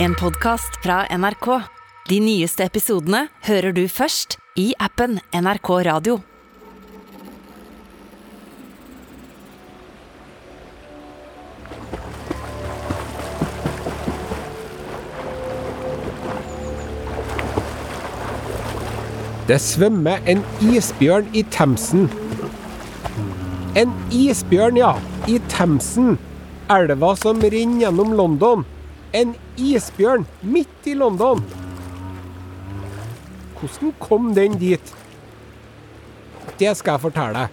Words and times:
En 0.00 0.14
podkast 0.14 0.76
fra 0.82 1.06
NRK. 1.10 1.46
De 2.06 2.20
nyeste 2.22 2.62
episodene 2.62 3.24
hører 3.48 3.74
du 3.74 3.80
først 3.90 4.36
i 4.54 4.68
appen 4.78 5.16
NRK 5.34 5.70
Radio. 5.88 6.20
Det 19.50 19.58
svømmer 19.66 20.22
en 20.30 20.46
isbjørn 20.62 21.34
i 21.34 21.42
Themsen. 21.50 22.06
En 23.74 23.98
isbjørn, 24.14 24.78
ja. 24.78 24.94
I 25.26 25.42
Themsen. 25.50 26.20
Elva 26.70 27.16
som 27.18 27.42
renner 27.42 27.88
gjennom 27.88 28.14
London. 28.14 28.68
En 29.16 29.30
isbjørn 29.56 30.26
midt 30.44 30.84
i 30.84 30.92
London. 30.92 31.40
Hvordan 33.56 33.92
kom 34.02 34.34
den 34.36 34.58
dit? 34.60 34.90
Det 36.60 36.74
skal 36.76 36.98
jeg 36.98 37.04
fortelle. 37.06 37.46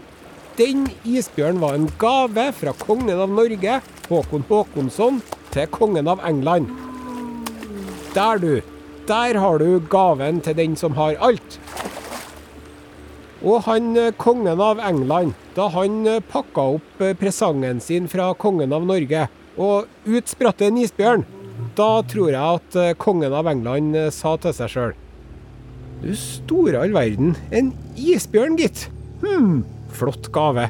Den 0.60 0.84
isbjørnen 1.08 1.62
var 1.64 1.78
en 1.78 1.88
gave 2.00 2.50
fra 2.58 2.74
kongen 2.82 3.16
av 3.16 3.32
Norge, 3.32 3.80
Håkon 4.10 4.44
Håkonsson, 4.50 5.22
til 5.56 5.70
kongen 5.72 6.12
av 6.12 6.24
England. 6.28 6.68
Der, 8.16 8.40
du. 8.40 8.60
Der 9.08 9.40
har 9.40 9.60
du 9.60 9.80
gaven 9.92 10.42
til 10.44 10.58
den 10.60 10.76
som 10.76 10.96
har 11.00 11.16
alt. 11.24 11.60
Og 13.46 13.64
han 13.68 13.94
eh, 14.00 14.12
kongen 14.18 14.60
av 14.60 14.82
England, 14.84 15.36
da 15.56 15.70
han 15.72 16.04
eh, 16.08 16.24
pakka 16.32 16.68
opp 16.80 17.04
eh, 17.04 17.16
presangen 17.16 17.80
sin 17.84 18.08
fra 18.12 18.34
kongen 18.34 18.74
av 18.76 18.88
Norge, 18.88 19.28
og 19.56 19.88
ut 20.08 20.32
spratt 20.32 20.64
en 20.66 20.80
isbjørn, 20.82 21.24
da 21.76 21.90
tror 22.08 22.32
jeg 22.32 22.60
at 22.60 22.78
eh, 22.80 22.96
kongen 23.00 23.34
av 23.36 23.48
England 23.52 23.98
eh, 23.98 24.12
sa 24.14 24.36
til 24.42 24.56
seg 24.56 24.72
sjøl 24.72 24.94
Du 26.04 26.12
store 26.20 26.82
all 26.84 26.96
verden, 26.96 27.34
en 27.56 27.72
isbjørn, 27.98 28.58
gitt. 28.60 28.88
Hm, 29.24 29.64
flott 29.96 30.30
gave. 30.36 30.68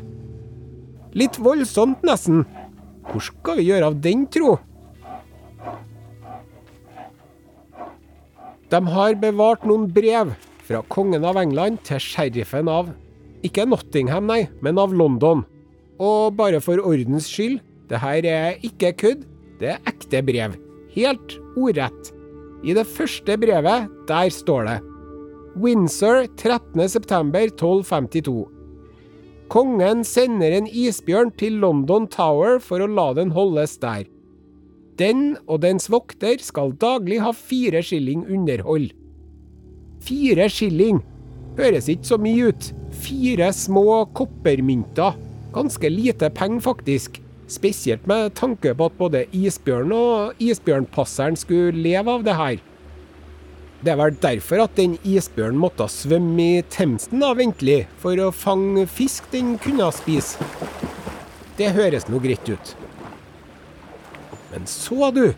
Litt 1.18 1.40
voldsomt, 1.42 2.04
nesten. 2.08 2.46
Hvor 3.10 3.24
skal 3.24 3.60
vi 3.60 3.68
gjøre 3.70 3.90
av 3.92 3.98
den, 4.04 4.26
tro? 4.32 4.56
De 8.74 8.82
har 8.96 9.18
bevart 9.22 9.66
noen 9.68 9.90
brev 9.94 10.34
fra 10.66 10.82
kongen 10.90 11.26
av 11.28 11.38
England 11.42 11.84
til 11.86 12.02
sheriffen 12.02 12.70
av 12.72 12.90
Ikke 13.46 13.68
Nottingham, 13.70 14.26
nei, 14.30 14.48
men 14.66 14.82
av 14.82 14.94
London. 14.96 15.44
Og 16.02 16.34
bare 16.38 16.62
for 16.64 16.82
ordens 16.82 17.30
skyld, 17.30 17.60
det 17.92 18.02
her 18.02 18.26
er 18.26 18.62
ikke 18.66 18.96
kødd, 18.98 19.26
det 19.62 19.76
er 19.76 19.92
ekte 19.92 20.24
brev. 20.26 20.56
Helt 20.96 21.36
ordrett. 21.60 22.12
I 22.64 22.74
det 22.74 22.88
første 22.88 23.36
brevet, 23.38 23.90
der 24.08 24.30
står 24.34 24.70
det 24.70 24.80
Windsor 25.60 26.26
13.9.1252. 26.40 28.46
Kongen 29.52 30.04
sender 30.08 30.56
en 30.58 30.68
isbjørn 30.68 31.32
til 31.40 31.60
London 31.62 32.08
Tower 32.12 32.60
for 32.64 32.82
å 32.82 32.90
la 32.90 33.12
den 33.16 33.32
holdes 33.36 33.78
der. 33.84 34.08
Den 35.00 35.36
og 35.46 35.62
dens 35.64 35.90
vokter 35.92 36.40
skal 36.44 36.74
daglig 36.80 37.20
ha 37.24 37.32
fire 37.36 37.84
skilling 37.84 38.26
underhold. 38.32 38.90
Fire 40.06 40.48
skilling! 40.52 41.04
Høres 41.56 41.88
ikke 41.92 42.08
så 42.08 42.18
mye 42.20 42.52
ut. 42.52 42.72
Fire 43.04 43.52
små 43.56 44.04
koppermynter. 44.16 45.16
Ganske 45.56 45.92
lite 45.92 46.30
penger, 46.36 46.64
faktisk. 46.68 47.22
Spesielt 47.52 48.08
med 48.10 48.34
tanke 48.38 48.74
på 48.74 48.88
at 48.90 48.96
både 48.98 49.26
isbjørn 49.36 49.92
og 49.94 50.40
isbjørnpasseren 50.42 51.38
skulle 51.38 51.78
leve 51.78 52.16
av 52.18 52.26
det 52.26 52.38
her. 52.40 52.64
Det 53.86 53.92
er 53.94 54.00
vel 54.00 54.16
derfor 54.18 54.64
at 54.64 54.74
den 54.80 54.96
isbjørnen 55.06 55.60
måtte 55.62 55.86
svømme 55.94 56.42
i 56.42 56.64
Themsen 56.74 57.22
da, 57.22 57.36
ventelig, 57.38 57.84
for 58.02 58.18
å 58.18 58.32
fange 58.34 58.88
fisk 58.90 59.28
den 59.30 59.60
kunne 59.62 59.92
spise. 59.94 60.42
Det 61.60 61.70
høres 61.76 62.10
nå 62.10 62.18
greit 62.24 62.50
ut. 62.50 62.74
Men 64.50 64.66
så, 64.66 65.12
du. 65.14 65.36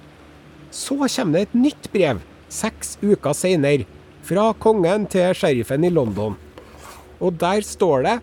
Så 0.71 0.95
kommer 0.95 1.39
det 1.39 1.47
et 1.49 1.59
nytt 1.59 1.91
brev, 1.91 2.23
seks 2.47 2.95
uker 3.03 3.35
seinere, 3.35 3.87
fra 4.23 4.53
kongen 4.59 5.07
til 5.11 5.35
sheriffen 5.35 5.83
i 5.87 5.91
London. 5.91 6.35
Og 7.19 7.35
der 7.41 7.63
står 7.65 8.03
det, 8.05 8.17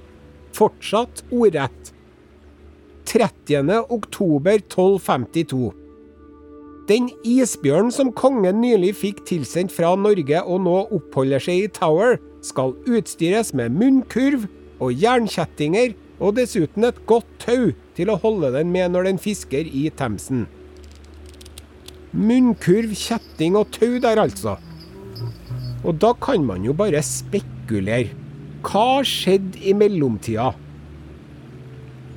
fortsatt 0.55 1.25
ordrett, 1.35 1.94
30. 3.05 3.85
oktober 3.89 4.59
1252. 4.59 5.73
Den 6.89 7.09
isbjørnen 7.25 7.93
som 7.95 8.11
kongen 8.13 8.61
nylig 8.61 8.93
fikk 9.01 9.23
tilsendt 9.29 9.73
fra 9.73 9.95
Norge 9.97 10.41
og 10.43 10.65
nå 10.67 10.77
oppholder 10.93 11.41
seg 11.41 11.63
i 11.63 11.71
Tower, 11.73 12.19
skal 12.45 12.75
utstyres 12.85 13.55
med 13.57 13.73
munnkurv 13.73 14.45
og 14.83 14.93
jernkjettinger, 14.93 15.95
og 16.21 16.37
dessuten 16.37 16.85
et 16.87 17.01
godt 17.09 17.29
tau 17.43 17.73
til 17.97 18.11
å 18.13 18.19
holde 18.21 18.53
den 18.55 18.71
med 18.73 18.93
når 18.95 19.09
den 19.09 19.21
fisker 19.21 19.67
i 19.67 19.89
Themsen. 19.97 20.45
Munnkurv, 22.15 22.93
kjetting 22.95 23.57
og 23.59 23.73
tau 23.75 23.97
der, 24.03 24.21
altså. 24.23 24.59
Og 25.85 25.97
da 26.01 26.13
kan 26.17 26.45
man 26.47 26.65
jo 26.65 26.77
bare 26.77 27.03
spekulere. 27.05 28.13
Hva 28.65 29.03
skjedde 29.05 29.61
i 29.61 29.75
mellomtida? 29.77 30.53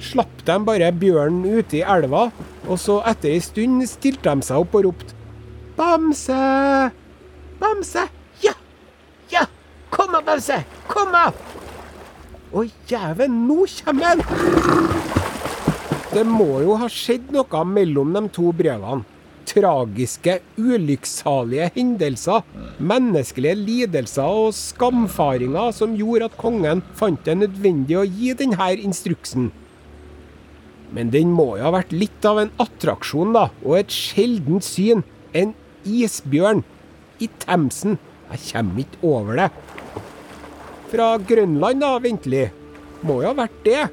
Slapp 0.04 0.44
de 0.46 0.58
bare 0.66 0.92
bjørnen 0.94 1.46
ute 1.58 1.80
i 1.80 1.86
elva, 1.86 2.28
og 2.68 2.78
så 2.82 3.00
etter 3.10 3.34
ei 3.34 3.42
stund 3.42 3.82
stilte 3.90 4.30
de 4.30 4.46
seg 4.46 4.62
opp 4.62 4.76
og 4.78 4.90
ropte 4.90 5.16
Bamse! 5.78 6.38
Bamse! 7.60 8.08
Ja! 8.42 8.54
Ja! 9.34 9.44
Kom 9.94 10.14
da, 10.14 10.24
Bamse! 10.26 10.64
Kom 10.90 11.12
da! 11.14 11.28
Å, 12.50 12.64
jæven, 12.90 13.44
nå 13.46 13.66
kommer 13.84 14.14
han! 14.14 14.24
Det 16.14 16.24
må 16.26 16.64
jo 16.64 16.78
ha 16.82 16.88
skjedd 16.90 17.30
noe 17.36 17.62
mellom 17.68 18.16
de 18.16 18.24
to 18.34 18.50
brevene. 18.58 19.06
Tragiske, 19.48 20.40
ulykksalige 20.60 21.70
hendelser, 21.78 22.42
menneskelige 22.78 23.56
lidelser 23.60 24.42
og 24.42 24.50
skamfaringer 24.58 25.72
som 25.78 25.94
gjorde 26.00 26.32
at 26.32 26.42
kongen 26.42 26.82
fant 26.98 27.22
det 27.26 27.38
nødvendig 27.44 28.02
å 28.02 28.08
gi 28.08 28.34
denne 28.40 28.74
instruksen. 28.82 29.52
Men 30.96 31.12
den 31.12 31.34
må 31.36 31.56
jo 31.58 31.68
ha 31.68 31.74
vært 31.76 31.94
litt 31.96 32.26
av 32.28 32.40
en 32.42 32.54
attraksjon, 32.64 33.34
da, 33.36 33.48
og 33.66 33.80
et 33.80 33.94
sjeldent 33.94 34.66
syn. 34.66 35.04
En 35.36 35.54
isbjørn 35.88 36.64
i 37.24 37.30
Themsen. 37.44 37.98
Jeg 38.32 38.44
kommer 38.50 38.84
ikke 38.84 39.02
over 39.08 39.42
det. 39.42 39.50
Fra 40.92 41.10
Grønland, 41.30 41.84
da, 41.84 41.94
ventelig. 42.04 42.48
Må 43.06 43.22
jo 43.22 43.32
ha 43.32 43.38
vært 43.38 43.60
det. 43.68 43.84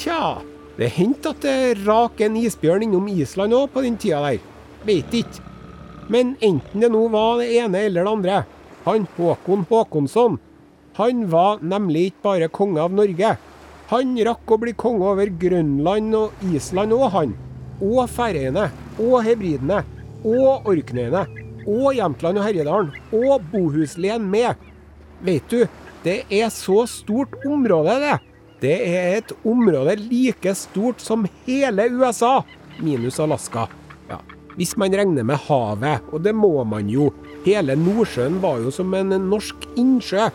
Tja, 0.00 0.38
det 0.78 0.88
hendte 0.96 1.34
at 1.34 1.44
det 1.44 1.84
rak 1.84 2.22
en 2.24 2.38
isbjørn 2.40 2.86
innom 2.86 3.10
Island 3.12 3.54
òg 3.56 3.68
på 3.74 3.82
den 3.84 3.98
tida 4.00 4.22
der. 4.24 4.40
Veit 4.86 5.12
ikke. 5.14 5.42
Men 6.12 6.34
enten 6.42 6.82
det 6.82 6.90
nå 6.92 7.04
var 7.12 7.38
det 7.40 7.52
ene 7.60 7.84
eller 7.86 8.06
det 8.06 8.12
andre. 8.12 8.38
Han 8.86 9.06
Håkon 9.16 9.66
Håkonsson, 9.70 10.38
han 10.98 11.26
var 11.30 11.62
nemlig 11.62 12.10
ikke 12.10 12.26
bare 12.26 12.48
konge 12.52 12.82
av 12.82 12.92
Norge. 12.92 13.36
Han 13.92 14.14
rakk 14.24 14.48
å 14.48 14.56
bli 14.56 14.72
konge 14.72 15.04
over 15.04 15.28
Grønland 15.36 16.14
og 16.16 16.44
Island 16.48 16.94
òg, 16.96 17.08
han. 17.12 17.32
Og 17.84 18.06
Færøyene. 18.08 18.70
Og 18.96 19.18
Hebridene. 19.26 19.82
Og 20.24 20.68
Orknøyene. 20.72 21.26
Og 21.68 21.90
Jämtland 21.98 22.40
og 22.40 22.46
Herjedalen. 22.46 22.88
Og 23.12 23.44
Bohuslien 23.52 24.24
med. 24.32 24.56
Vet 25.20 25.44
du, 25.52 25.66
det 26.06 26.22
er 26.32 26.48
så 26.54 26.86
stort 26.88 27.36
område, 27.44 27.98
det. 28.00 28.14
Det 28.62 28.78
er 28.86 29.18
et 29.18 29.34
område 29.44 29.98
like 30.00 30.54
stort 30.56 31.04
som 31.04 31.26
hele 31.44 31.90
USA, 31.92 32.40
minus 32.80 33.20
Alaska. 33.20 33.66
Ja, 34.08 34.22
Hvis 34.56 34.72
man 34.80 34.94
regner 34.96 35.26
med 35.26 35.42
havet, 35.50 36.08
og 36.12 36.24
det 36.24 36.32
må 36.32 36.64
man 36.64 36.88
jo. 36.88 37.10
Hele 37.44 37.76
Nordsjøen 37.76 38.40
var 38.40 38.62
jo 38.62 38.72
som 38.72 38.94
en 38.94 39.12
norsk 39.28 39.68
innsjø. 39.76 40.30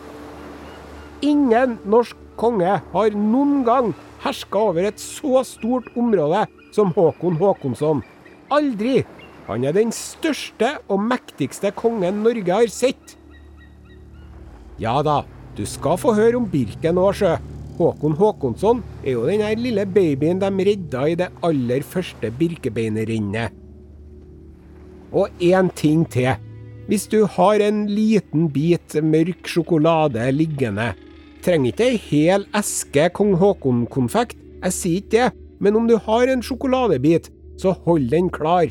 Ingen 1.26 1.78
norsk 1.88 2.27
konge 2.38 2.78
har 2.92 3.16
noen 3.18 3.62
gang 3.66 3.92
herska 4.22 4.62
over 4.70 4.88
et 4.88 5.02
så 5.02 5.42
stort 5.46 5.90
område 5.98 6.46
som 6.74 6.92
Håkon 6.96 7.38
Håkonsson. 7.40 8.02
Aldri! 8.54 9.02
Han 9.48 9.64
er 9.64 9.72
den 9.72 9.92
største 9.96 10.74
og 10.92 11.00
mektigste 11.00 11.70
kongen 11.76 12.20
Norge 12.24 12.52
har 12.52 12.68
sett. 12.72 13.14
Ja 14.78 14.98
da, 15.02 15.22
du 15.56 15.64
skal 15.66 15.96
få 15.98 16.12
høre 16.14 16.36
om 16.38 16.48
Birken 16.50 17.00
òg, 17.00 17.14
sjø. 17.16 17.36
Håkon 17.78 18.16
Håkonsson 18.18 18.82
er 19.04 19.14
jo 19.14 19.24
den 19.28 19.44
lille 19.62 19.86
babyen 19.86 20.42
de 20.42 20.50
redda 20.68 21.06
i 21.08 21.16
det 21.18 21.30
aller 21.46 21.86
første 21.86 22.30
Birkebeinerrennet. 22.38 23.54
Og 25.14 25.30
én 25.40 25.70
ting 25.78 26.04
til. 26.10 26.34
Hvis 26.88 27.06
du 27.08 27.22
har 27.24 27.60
en 27.64 27.86
liten 27.88 28.48
bit 28.52 28.96
mørk 29.04 29.48
sjokolade 29.48 30.24
liggende, 30.32 30.92
trenger 31.48 31.70
ikke 31.72 31.84
ei 31.88 31.98
hel 32.10 32.42
eske 32.58 33.06
kong 33.16 33.30
Haakon-konfekt, 33.40 34.36
jeg 34.60 34.74
sier 34.76 34.96
ikke 35.00 35.12
det, 35.14 35.28
men 35.64 35.78
om 35.80 35.86
du 35.88 35.94
har 36.04 36.28
en 36.28 36.42
sjokoladebit, 36.44 37.30
så 37.56 37.72
hold 37.86 38.10
den 38.12 38.28
klar. 38.28 38.68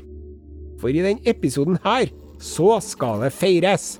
For 0.77 0.93
i 0.93 1.01
den 1.01 1.17
episoden 1.25 1.79
her, 1.81 2.11
så 2.37 2.75
skal 2.85 3.23
det 3.23 3.31
feires. 3.33 3.95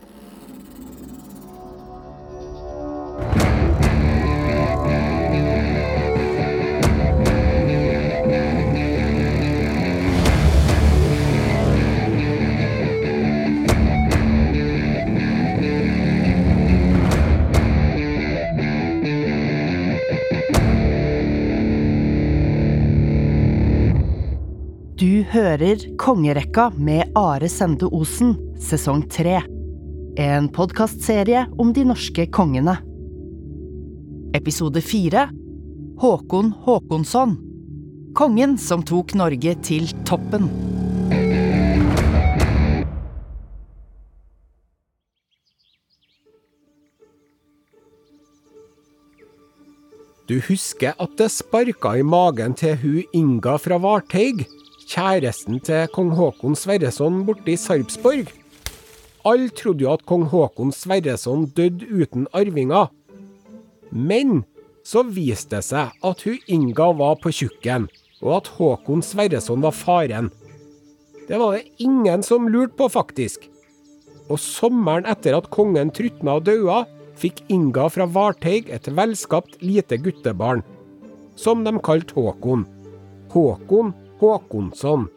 Hører 25.38 25.98
Kongerekka 26.01 26.72
med 26.81 27.12
Are 27.16 27.45
Sende 27.50 27.86
Osen, 27.94 28.31
sesong 28.57 29.04
tre. 29.12 29.36
En 30.18 30.48
podkastserie 30.50 31.44
om 31.62 31.69
de 31.75 31.84
norske 31.86 32.25
kongene. 32.34 32.74
Episode 34.34 34.81
fire 34.81 35.28
Håkon 36.01 36.50
Håkonsson. 36.66 37.38
Kongen 38.18 38.57
som 38.57 38.81
tok 38.81 39.13
Norge 39.19 39.54
til 39.62 39.86
toppen. 40.10 40.50
Du 50.28 50.39
husker 50.50 50.98
at 50.98 51.18
det 51.22 51.30
sparka 51.31 51.94
i 52.01 52.04
magen 52.04 52.57
til 52.57 52.80
hun 52.81 53.04
Inga 53.16 53.60
fra 53.62 53.78
Varteig, 53.80 54.48
kjæresten 54.88 55.60
til 55.68 55.88
kong 55.92 56.13
Håkon 56.16 56.56
Sverreson 56.56 57.24
borte 57.28 57.51
i 57.51 57.57
Sarpsborg? 57.60 58.30
Alle 59.28 59.50
trodde 59.51 59.84
jo 59.84 59.92
at 59.92 60.06
kong 60.07 60.24
Håkon 60.31 60.72
Sverreson 60.72 61.50
døde 61.57 61.88
uten 61.92 62.28
arvinger. 62.31 62.88
Men 63.92 64.45
så 64.88 65.04
viste 65.04 65.57
det 65.57 65.66
seg 65.68 65.92
at 66.07 66.24
hun 66.24 66.39
Inga 66.48 66.92
var 67.01 67.19
på 67.19 67.34
tjukken, 67.36 67.89
og 68.24 68.31
at 68.39 68.51
Håkon 68.56 69.04
Sverreson 69.04 69.63
var 69.66 69.75
faren. 69.75 70.31
Det 71.28 71.36
var 71.36 71.57
det 71.57 71.68
ingen 71.84 72.24
som 72.24 72.48
lurte 72.48 72.78
på, 72.80 72.88
faktisk. 72.88 73.50
Og 74.31 74.39
sommeren 74.39 75.07
etter 75.07 75.36
at 75.36 75.51
kongen 75.51 75.92
trutna 75.92 76.39
og 76.39 76.48
daua, 76.48 76.86
fikk 77.19 77.44
Inga 77.51 77.89
fra 77.92 78.07
Varteig 78.07 78.72
et 78.72 78.88
velskapt 78.95 79.60
lite 79.60 80.00
guttebarn, 80.00 80.63
som 81.36 81.68
de 81.68 81.75
kalte 81.84 82.16
Håkon. 82.16 82.63
Håkon 83.34 83.92
Håkonsson. 84.21 85.07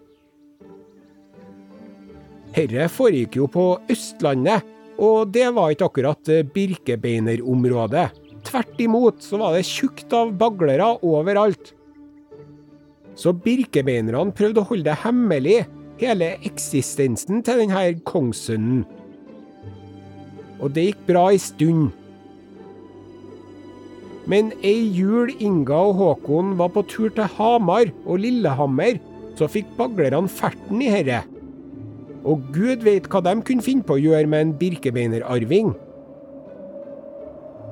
Herre 2.55 2.89
foregikk 2.91 3.39
jo 3.39 3.47
på 3.51 3.67
Østlandet, 3.91 4.67
og 5.01 5.31
det 5.33 5.47
var 5.57 5.73
ikke 5.73 5.87
akkurat 5.89 6.31
birkebeinerområdet. 6.55 8.09
Tvert 8.45 8.81
imot 8.81 9.23
så 9.25 9.39
var 9.41 9.55
det 9.57 9.69
tjukt 9.69 10.13
av 10.17 10.33
baglere 10.41 10.89
overalt. 11.07 11.75
Så 13.17 13.33
birkebeinerne 13.37 14.35
prøvde 14.37 14.63
å 14.63 14.69
holde 14.71 14.89
det 14.89 14.99
hemmelig, 15.05 15.61
hele 16.01 16.33
eksistensen 16.49 17.43
til 17.45 17.65
denne 17.65 17.85
kongssønnen. 18.09 18.85
Og 20.61 20.73
det 20.77 20.91
gikk 20.91 21.03
bra 21.09 21.27
ei 21.33 21.41
stund. 21.41 21.91
Men 24.31 24.53
ei 24.63 24.85
jul 24.95 25.33
Inga 25.43 25.79
og 25.89 25.97
Håkon 25.99 26.55
var 26.61 26.71
på 26.75 26.85
tur 26.87 27.11
til 27.15 27.27
Hamar 27.37 27.91
og 28.05 28.21
Lillehammer, 28.23 29.01
så 29.35 29.49
fikk 29.51 29.73
baglerne 29.79 30.31
ferten 30.31 30.83
i 30.85 30.91
herre. 30.93 31.23
Og 32.29 32.45
gud 32.55 32.85
veit 32.87 33.09
hva 33.11 33.23
de 33.25 33.33
kunne 33.47 33.65
finne 33.65 33.87
på 33.87 33.97
å 33.97 34.03
gjøre 34.03 34.29
med 34.31 34.45
en 34.45 34.53
birkebeinerarving. 34.61 35.73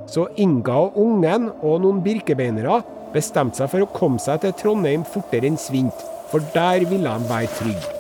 Så 0.09 0.25
Inga 0.41 0.79
og 0.87 0.97
ungen 1.03 1.51
og 1.61 1.83
noen 1.85 2.01
birkebeinere 2.05 2.81
bestemte 3.13 3.61
seg 3.61 3.71
for 3.75 3.85
å 3.85 3.93
komme 3.93 4.21
seg 4.23 4.43
til 4.43 4.57
Trondheim 4.57 5.05
fortere 5.07 5.53
enn 5.53 5.61
svint, 5.61 6.09
for 6.33 6.43
der 6.57 6.89
ville 6.89 7.13
de 7.21 7.31
være 7.31 7.55
trygge. 7.61 7.98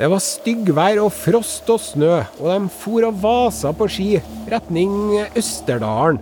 Det 0.00 0.08
var 0.08 0.22
styggvær 0.24 0.96
og 1.02 1.10
frost 1.12 1.66
og 1.68 1.76
snø, 1.84 2.22
og 2.40 2.46
de 2.48 2.70
for 2.72 3.04
og 3.04 3.18
vasa 3.20 3.68
på 3.76 3.84
ski 3.92 4.06
retning 4.48 4.94
Østerdalen. 5.36 6.16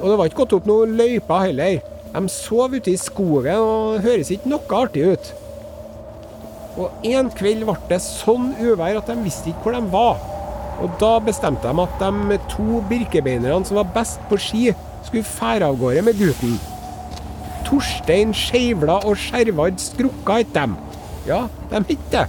Og 0.00 0.08
det 0.10 0.16
var 0.18 0.26
ikke 0.26 0.40
gått 0.40 0.54
opp 0.56 0.66
noen 0.66 0.96
løyper 0.98 1.44
heller. 1.44 1.76
De 2.10 2.22
sov 2.34 2.74
ute 2.74 2.90
i 2.90 2.98
skogen, 2.98 3.54
og 3.54 4.00
høres 4.02 4.32
ikke 4.34 4.50
noe 4.50 4.74
artig 4.80 5.04
ut. 5.12 5.30
Og 6.74 7.06
en 7.06 7.30
kveld 7.38 7.62
ble 7.68 7.76
det 7.92 8.00
sånn 8.02 8.50
uvær 8.64 8.98
at 8.98 9.12
de 9.12 9.16
visste 9.22 9.52
ikke 9.52 9.68
hvor 9.68 9.78
de 9.78 9.94
var. 9.94 10.26
Og 10.82 10.98
da 10.98 11.12
bestemte 11.22 11.70
de 11.70 11.86
at 11.86 12.02
de 12.02 12.40
to 12.50 12.82
birkebeinerne 12.90 13.62
som 13.68 13.78
var 13.78 13.94
best 13.94 14.18
på 14.26 14.40
ski, 14.42 14.64
skulle 15.06 15.30
fære 15.36 15.70
av 15.70 15.78
gårde 15.78 16.02
med 16.08 16.18
gutten. 16.18 16.58
Torstein 17.70 18.34
Skeivla 18.34 19.04
og 19.04 19.14
Skjervard 19.22 19.78
Skrukka 19.78 20.42
het 20.42 20.54
dem. 20.58 20.74
Ja, 21.30 21.44
de 21.70 21.84
het 21.94 22.10
det. 22.10 22.26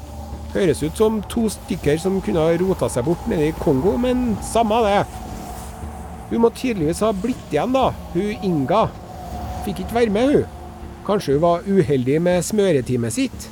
Høres 0.52 0.82
ut 0.84 0.98
som 1.00 1.22
to 1.32 1.46
stykker 1.52 2.00
som 2.02 2.18
kunne 2.24 2.42
ha 2.44 2.56
rota 2.60 2.90
seg 2.92 3.06
bort 3.08 3.24
nede 3.32 3.52
i 3.52 3.56
Kongo, 3.56 3.94
men 3.96 4.34
samme 4.44 4.82
det. 4.84 5.06
Hun 6.32 6.44
må 6.44 6.50
tydeligvis 6.56 7.00
ha 7.06 7.14
blitt 7.16 7.54
igjen, 7.54 7.72
da, 7.76 7.92
hun 8.12 8.44
Inga. 8.48 8.82
Fikk 9.64 9.86
ikke 9.86 9.96
være 9.96 10.16
med, 10.16 10.34
hun. 10.36 10.58
Kanskje 11.08 11.38
hun 11.38 11.44
var 11.46 11.64
uheldig 11.68 12.20
med 12.24 12.44
smøreteamet 12.44 13.16
sitt? 13.16 13.48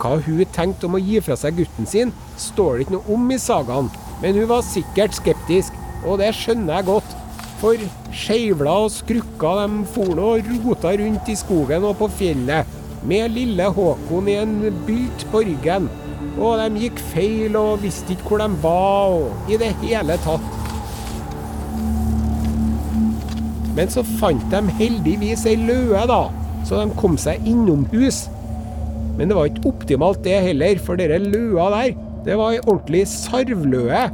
Hva 0.00 0.16
hun 0.24 0.42
tenkte 0.52 0.88
om 0.88 0.96
å 0.96 1.02
gi 1.02 1.20
fra 1.24 1.36
seg 1.40 1.60
gutten 1.60 1.88
sin, 1.88 2.12
står 2.40 2.72
det 2.72 2.86
ikke 2.86 2.96
noe 2.96 3.14
om 3.16 3.28
i 3.32 3.38
sagaen, 3.40 3.92
men 4.24 4.36
hun 4.36 4.48
var 4.50 4.64
sikkert 4.64 5.16
skeptisk, 5.16 5.76
og 6.04 6.20
det 6.20 6.32
skjønner 6.36 6.78
jeg 6.78 6.88
godt. 6.88 7.14
For 7.60 7.84
Skeivla 8.12 8.74
og 8.84 8.90
Skrukka 8.92 9.54
de 9.62 9.84
for 9.92 10.16
nå 10.16 10.32
og 10.36 10.50
rota 10.64 10.92
rundt 11.00 11.30
i 11.32 11.36
skogen 11.36 11.84
og 11.88 11.96
på 12.00 12.10
fjellet 12.18 12.85
med 13.06 13.36
lille 13.36 13.68
Håkon 13.70 14.28
i 14.28 14.36
en 14.40 14.58
bylt 14.86 15.26
på 15.30 15.44
ryggen. 15.46 15.88
Og 16.36 16.58
de 16.60 16.82
gikk 16.82 17.00
feil 17.12 17.56
og 17.58 17.82
visste 17.84 18.14
ikke 18.14 18.32
hvor 18.32 18.42
de 18.42 18.48
var, 18.62 19.14
og 19.16 19.50
i 19.52 19.58
det 19.60 19.72
hele 19.82 20.18
tatt. 20.24 20.52
Men 23.76 23.92
så 23.92 24.02
fant 24.16 24.44
de 24.52 24.62
heldigvis 24.78 25.44
ei 25.48 25.58
løe, 25.60 26.02
da, 26.08 26.22
så 26.66 26.80
de 26.80 26.96
kom 26.98 27.18
seg 27.20 27.44
innomhus. 27.46 28.24
Men 29.16 29.30
det 29.30 29.36
var 29.36 29.50
ikke 29.50 29.70
optimalt 29.70 30.22
det 30.24 30.40
heller, 30.48 30.80
for 30.82 30.98
dere 31.00 31.20
løa 31.22 31.68
der, 31.74 31.92
det 32.26 32.36
var 32.40 32.56
ei 32.56 32.62
ordentlig 32.64 33.04
sarvløe. 33.12 34.06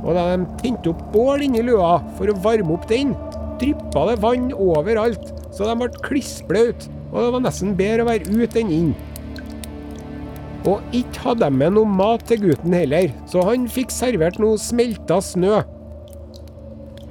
Og 0.00 0.14
da 0.16 0.28
de 0.30 0.46
tente 0.62 0.92
opp 0.92 1.02
bål 1.12 1.44
inni 1.44 1.64
løa 1.66 1.98
for 2.16 2.30
å 2.30 2.38
varme 2.44 2.76
opp 2.76 2.86
den, 2.92 3.12
dryppa 3.60 4.06
det 4.08 4.20
vann 4.22 4.48
overalt, 4.54 5.32
så 5.52 5.66
de 5.66 5.76
ble 5.80 5.90
klissblaute 6.06 6.99
og 7.10 7.18
det 7.24 7.30
var 7.34 7.42
nesten 7.44 7.76
bedre 7.78 8.04
å 8.04 8.10
være 8.10 8.30
ute 8.30 8.62
enn 8.62 8.72
inn. 8.74 8.90
Og 10.68 10.82
ikke 10.94 11.24
hadde 11.24 11.46
de 11.46 11.56
med 11.56 11.74
noe 11.76 11.88
mat 11.88 12.24
til 12.28 12.42
gutten 12.44 12.74
heller, 12.76 13.10
så 13.30 13.44
han 13.48 13.68
fikk 13.70 13.92
servert 13.94 14.38
noe 14.42 14.60
smelta 14.60 15.20
snø. 15.24 15.62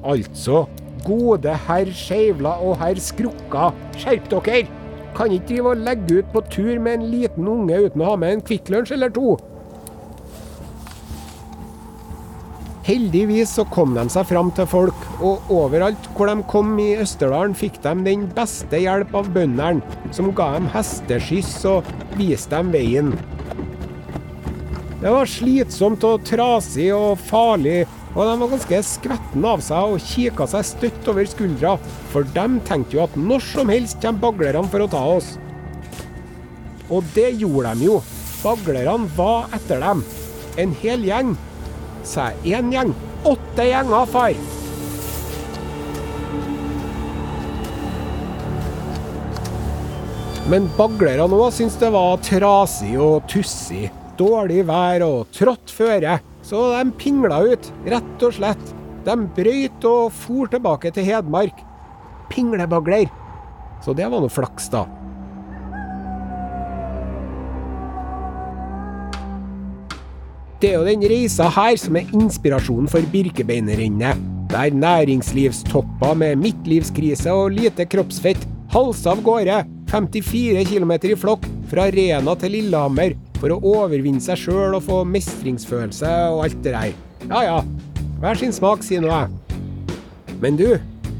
Altså, 0.07 0.63
gode 1.03 1.55
herr 1.67 1.89
Skeivla 1.95 2.55
og 2.63 2.77
herr 2.79 2.99
Skrukka, 3.03 3.71
skjerp 3.97 4.29
dere! 4.31 4.67
Kan 5.17 5.33
ikke 5.33 5.47
drive 5.49 5.71
og 5.73 5.81
legge 5.83 6.19
ut 6.21 6.27
på 6.31 6.43
tur 6.53 6.75
med 6.79 6.99
en 6.99 7.07
liten 7.11 7.47
unge 7.49 7.79
uten 7.87 8.03
å 8.03 8.11
ha 8.11 8.19
med 8.21 8.37
en 8.37 8.43
Kvikk 8.45 8.69
eller 8.69 9.09
to. 9.11 9.33
Heldigvis 12.89 13.51
så 13.53 13.67
kom 13.69 13.91
de 13.93 14.01
seg 14.10 14.25
fram 14.25 14.48
til 14.58 14.65
folk, 14.65 15.03
og 15.22 15.51
overalt 15.53 16.08
hvor 16.15 16.25
de 16.25 16.41
kom 16.50 16.72
i 16.81 16.96
Østerdalen, 16.98 17.53
fikk 17.53 17.75
de 17.84 17.91
den 18.08 18.24
beste 18.34 18.79
hjelp 18.81 19.12
av 19.13 19.27
bøndene, 19.36 19.84
som 20.15 20.31
ga 20.34 20.48
dem 20.55 20.65
hesteskyss 20.74 21.51
og 21.69 21.91
viste 22.17 22.50
dem 22.55 22.72
veien. 22.74 23.12
Det 25.03 25.12
var 25.13 25.29
slitsomt 25.29 26.01
og 26.10 26.24
trasig 26.25 26.88
og 26.96 27.22
farlig, 27.29 27.84
og 28.15 28.24
de 28.25 28.34
var 28.41 28.50
ganske 28.55 28.79
skvetne 28.88 29.51
av 29.51 29.62
seg 29.62 29.93
og 29.93 30.08
kikka 30.10 30.48
seg 30.50 30.65
støtt 30.72 31.12
over 31.13 31.29
skuldra, 31.29 31.75
for 32.10 32.25
de 32.39 32.48
tenkte 32.72 32.98
jo 32.98 33.03
at 33.03 33.19
når 33.22 33.46
som 33.51 33.69
helst 33.69 34.01
kommer 34.01 34.31
baglerne 34.31 34.72
for 34.74 34.88
å 34.88 34.89
ta 34.89 35.03
oss. 35.19 35.36
Og 36.89 37.05
det 37.13 37.36
gjorde 37.38 37.75
de 37.77 37.86
jo. 37.91 38.00
Baglerne 38.41 39.05
var 39.13 39.53
etter 39.53 39.86
dem. 39.86 40.01
En 40.58 40.74
hel 40.81 41.05
gjeng 41.05 41.36
seg 42.07 42.47
én 42.47 42.71
gjeng. 42.73 42.95
Åtte 43.27 43.65
gjenger, 43.67 44.05
far! 44.09 44.35
Men 50.49 50.65
baglerne 50.79 51.37
òg 51.37 51.51
syntes 51.53 51.77
det 51.77 51.91
var 51.93 52.17
trasig 52.25 52.95
og 52.97 53.27
tussig. 53.29 53.91
Dårlig 54.17 54.63
vær 54.65 55.05
og 55.05 55.29
trått 55.35 55.69
føre. 55.69 56.17
Så 56.41 56.63
de 56.73 56.89
pingla 56.97 57.43
ut, 57.51 57.69
rett 57.85 58.25
og 58.25 58.33
slett. 58.39 58.71
De 59.05 59.15
brøyt 59.35 59.85
og 59.85 60.09
for 60.15 60.49
tilbake 60.49 60.89
til 60.95 61.05
Hedmark. 61.05 61.61
Pinglebagler. 62.33 63.05
Så 63.85 63.93
det 63.93 64.09
var 64.09 64.23
nå 64.23 64.31
flaks, 64.33 64.71
da. 64.73 64.87
Det 70.59 70.73
er 70.73 70.75
jo 70.75 70.83
den 70.83 71.03
reisa 71.07 71.45
her 71.55 71.77
som 71.79 71.95
er 71.95 72.09
inspirasjonen 72.11 72.89
for 72.91 73.05
Birkebeinerrennet. 73.13 74.19
Der 74.51 74.73
næringslivstopper 74.75 76.17
med 76.19 76.41
midtlivskrise 76.41 77.31
og 77.31 77.53
lite 77.55 77.85
kroppsfett 77.87 78.43
halser 78.73 79.13
av 79.13 79.21
gårde 79.23 79.61
54 79.87 80.65
km 80.67 80.91
i 81.07 81.15
flokk 81.15 81.47
fra 81.71 81.85
Rena 81.95 82.35
til 82.41 82.57
Lillehammer 82.57 83.15
for 83.39 83.55
å 83.55 83.61
overvinne 83.71 84.19
seg 84.19 84.41
sjøl 84.41 84.75
og 84.75 84.83
få 84.89 84.99
mestringsfølelse 85.07 86.11
og 86.33 86.43
alt 86.49 86.59
det 86.65 86.75
der. 86.75 86.97
Ja 87.29 87.43
ja, 87.45 87.57
hver 88.19 88.41
sin 88.41 88.51
smak, 88.51 88.83
sier 88.83 89.05
nå 89.05 89.13
jeg. 89.13 89.31
Men 90.43 90.59
du, 90.59 90.73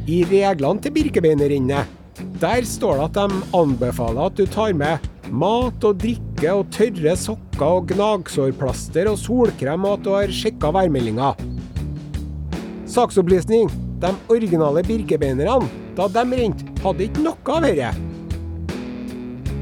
i 0.04 0.24
reglene 0.28 0.84
til 0.84 0.98
Birkebeinerrennet, 0.98 1.96
der 2.44 2.68
står 2.68 3.00
det 3.00 3.08
at 3.08 3.22
de 3.22 3.44
anbefaler 3.56 4.26
at 4.28 4.36
du 4.36 4.44
tar 4.52 4.76
med 4.76 5.08
mat 5.32 5.88
og 5.88 6.04
drikke 6.04 6.29
og 6.48 6.70
tørre 6.72 7.16
sokker 7.20 7.66
og 7.68 7.90
gnagsårplaster 7.92 9.10
og 9.12 9.18
solkrem, 9.20 9.84
og 9.84 9.98
at 9.98 10.06
du 10.06 10.12
har 10.16 10.32
sjekka 10.32 10.72
værmeldinga. 10.72 11.34
Saksopplysning. 12.88 13.68
De 14.00 14.14
originale 14.32 14.80
birkebeinerne, 14.88 15.68
da 15.98 16.06
de 16.08 16.24
rente, 16.40 16.64
hadde 16.80 17.04
ikke 17.04 17.26
noe 17.26 17.52
av 17.52 17.66
dette. 17.68 17.90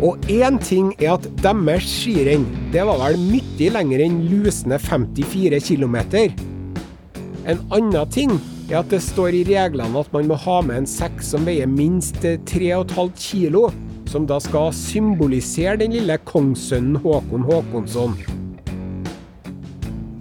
Og 0.06 0.30
én 0.30 0.60
ting 0.62 0.92
er 1.00 1.16
at 1.16 1.26
deres 1.42 1.88
skirenn, 1.90 2.46
det 2.70 2.84
var 2.86 3.02
vel 3.02 3.18
mye 3.18 3.72
lenger 3.74 4.04
enn 4.06 4.20
lusne 4.30 4.78
54 4.78 5.58
km. 5.72 5.98
En 7.50 7.64
annen 7.74 8.14
ting 8.14 8.38
er 8.70 8.84
at 8.84 8.94
det 8.94 9.02
står 9.02 9.40
i 9.40 9.44
reglene 9.48 9.98
at 9.98 10.14
man 10.14 10.30
må 10.30 10.38
ha 10.46 10.60
med 10.62 10.84
en 10.84 10.90
sekk 10.92 11.24
som 11.26 11.50
veier 11.50 11.66
minst 11.72 12.22
3,5 12.22 13.16
kilo, 13.18 13.72
som 14.08 14.28
da 14.28 14.40
skal 14.42 14.74
symbolisere 14.76 15.78
den 15.82 15.96
lille 15.96 16.18
kongssønnen 16.28 17.00
Håkon 17.04 17.46
Håkonsson. 17.48 18.16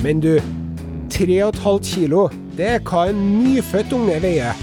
Men 0.02 0.21
du, 0.21 0.37
3,5 1.11 1.83
kilo, 1.87 2.26
det 2.57 2.69
er 2.75 2.83
hva 2.87 3.07
en 3.11 3.23
nyfødt 3.45 3.95
unge 3.97 4.19
veier. 4.23 4.59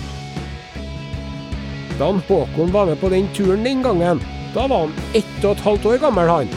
Da 2.00 2.12
Håkon 2.28 2.74
var 2.74 2.90
med 2.90 3.00
på 3.02 3.12
den 3.14 3.30
turen 3.36 3.66
den 3.66 3.84
gangen, 3.86 4.22
da 4.54 4.68
var 4.68 4.88
han 4.88 4.96
ett 5.18 5.46
og 5.46 5.56
et 5.56 5.66
halvt 5.66 5.86
år 5.90 6.02
gammel, 6.04 6.30
han. 6.30 6.52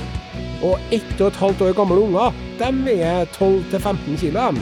Og 0.65 0.81
ett 0.93 1.21
og 1.21 1.29
et 1.31 1.41
halvt 1.41 1.63
år 1.69 1.77
gamle 1.77 2.03
unger, 2.09 2.35
de 2.61 2.73
veier 2.85 3.29
12-15 3.37 4.19
kilo, 4.21 4.41
dem. 4.41 4.61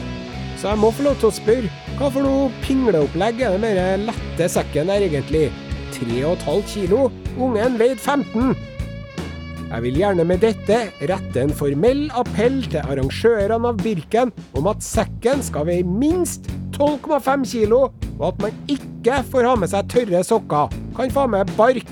Så 0.58 0.70
jeg 0.70 0.80
må 0.82 0.90
få 0.94 1.06
lov 1.08 1.18
til 1.20 1.30
å 1.30 1.34
spørre, 1.34 1.72
hva 1.98 2.10
for 2.10 2.26
noe 2.26 2.50
pingleopplegg 2.64 3.42
er 3.42 3.54
det 3.54 3.62
med 3.62 3.78
den 3.78 4.08
lette 4.08 4.48
sekken 4.50 4.90
der, 4.90 5.06
egentlig? 5.06 5.48
3,5 5.94 6.62
kilo? 6.68 7.08
Ungen 7.38 7.78
veide 7.78 7.98
15! 7.98 8.54
Jeg 9.74 9.82
vil 9.82 9.96
gjerne 9.98 10.24
med 10.28 10.42
dette 10.44 10.76
rette 11.08 11.40
en 11.40 11.54
formell 11.54 12.04
appell 12.14 12.60
til 12.70 12.84
arrangørene 12.84 13.72
av 13.72 13.80
Birken 13.80 14.30
om 14.54 14.68
at 14.70 14.84
sekken 14.84 15.42
skal 15.42 15.66
veie 15.66 15.86
minst 15.86 16.46
12,5 16.76 17.46
kilo, 17.48 17.80
og 18.20 18.24
at 18.28 18.42
man 18.44 18.60
ikke 18.70 19.22
får 19.32 19.48
ha 19.48 19.56
med 19.58 19.72
seg 19.72 19.90
tørre 19.90 20.22
sokker. 20.26 20.70
Kan 20.94 21.10
få 21.14 21.26
med 21.30 21.50
bark, 21.58 21.90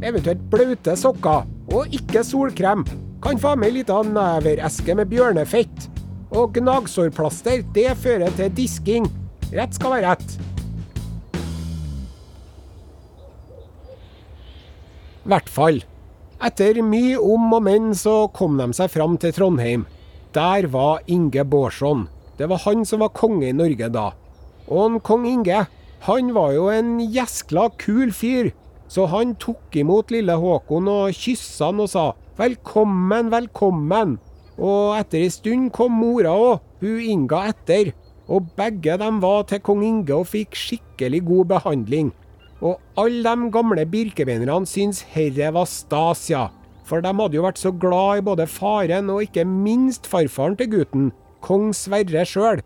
eventuelt 0.00 0.42
blaute 0.52 0.96
sokker, 0.96 1.44
og 1.74 1.94
ikke 2.00 2.24
solkrem. 2.24 2.86
Kan 3.24 3.40
få 3.40 3.54
med 3.58 3.72
ei 3.72 3.80
lita 3.80 4.00
nevereske 4.06 4.96
med 4.96 5.10
bjørnefett. 5.12 5.88
Og 6.32 6.54
gnagsårplaster, 6.56 7.64
det 7.74 7.90
fører 8.00 8.32
til 8.36 8.52
disking. 8.56 9.08
Rett 9.52 9.76
skal 9.76 9.96
være 9.96 10.12
rett. 10.12 10.36
Hvert 15.28 15.48
fall. 15.52 15.82
Etter 16.38 16.80
mye 16.86 17.18
om 17.18 17.50
og 17.56 17.64
men 17.66 17.90
så 17.98 18.28
kom 18.34 18.58
de 18.60 18.70
seg 18.76 18.92
fram 18.94 19.16
til 19.20 19.34
Trondheim. 19.34 19.86
Der 20.36 20.68
var 20.70 21.02
Inge 21.10 21.44
Bårdsson. 21.44 22.06
Det 22.38 22.46
var 22.48 22.62
han 22.62 22.84
som 22.86 23.02
var 23.02 23.16
konge 23.16 23.48
i 23.48 23.56
Norge 23.56 23.88
da. 23.90 24.12
Og 24.68 24.84
en 24.84 25.00
kong 25.00 25.26
Inge, 25.26 25.64
han 26.06 26.32
var 26.36 26.52
jo 26.54 26.68
en 26.70 26.98
gjeskla 27.00 27.68
kul 27.80 28.12
fyr. 28.14 28.52
Så 28.88 29.08
han 29.12 29.34
tok 29.42 29.74
imot 29.76 30.12
lille 30.14 30.36
Håkon 30.38 30.88
og 30.88 31.16
kyssa 31.16 31.72
han 31.72 31.80
og 31.84 31.90
sa 31.92 32.12
'velkommen, 32.38 33.28
velkommen'. 33.34 34.18
Og 34.58 34.98
etter 34.98 35.22
ei 35.22 35.28
stund 35.30 35.72
kom 35.72 35.92
mora 35.92 36.30
òg, 36.30 36.60
hun 36.80 37.00
Inga 37.00 37.48
etter. 37.48 37.92
Og 38.28 38.46
begge 38.56 38.96
dem 38.98 39.20
var 39.20 39.42
til 39.42 39.60
kong 39.60 39.82
Inge 39.82 40.14
og 40.14 40.26
fikk 40.26 40.54
skikkelig 40.54 41.24
god 41.24 41.44
behandling. 41.44 42.12
Og 42.58 42.80
alle 42.98 43.22
de 43.22 43.50
gamle 43.54 43.84
birkebeinerne 43.86 44.66
syntes 44.66 45.04
herre 45.14 45.52
var 45.54 45.68
stas, 45.70 46.26
ja. 46.30 46.48
For 46.88 47.04
de 47.04 47.12
hadde 47.12 47.36
jo 47.36 47.44
vært 47.44 47.60
så 47.60 47.70
glad 47.70 48.20
i 48.22 48.24
både 48.24 48.48
faren 48.50 49.10
og 49.12 49.26
ikke 49.26 49.44
minst 49.46 50.08
farfaren 50.08 50.56
til 50.58 50.72
gutten, 50.72 51.10
kong 51.44 51.70
Sverre 51.76 52.24
sjøl. 52.26 52.62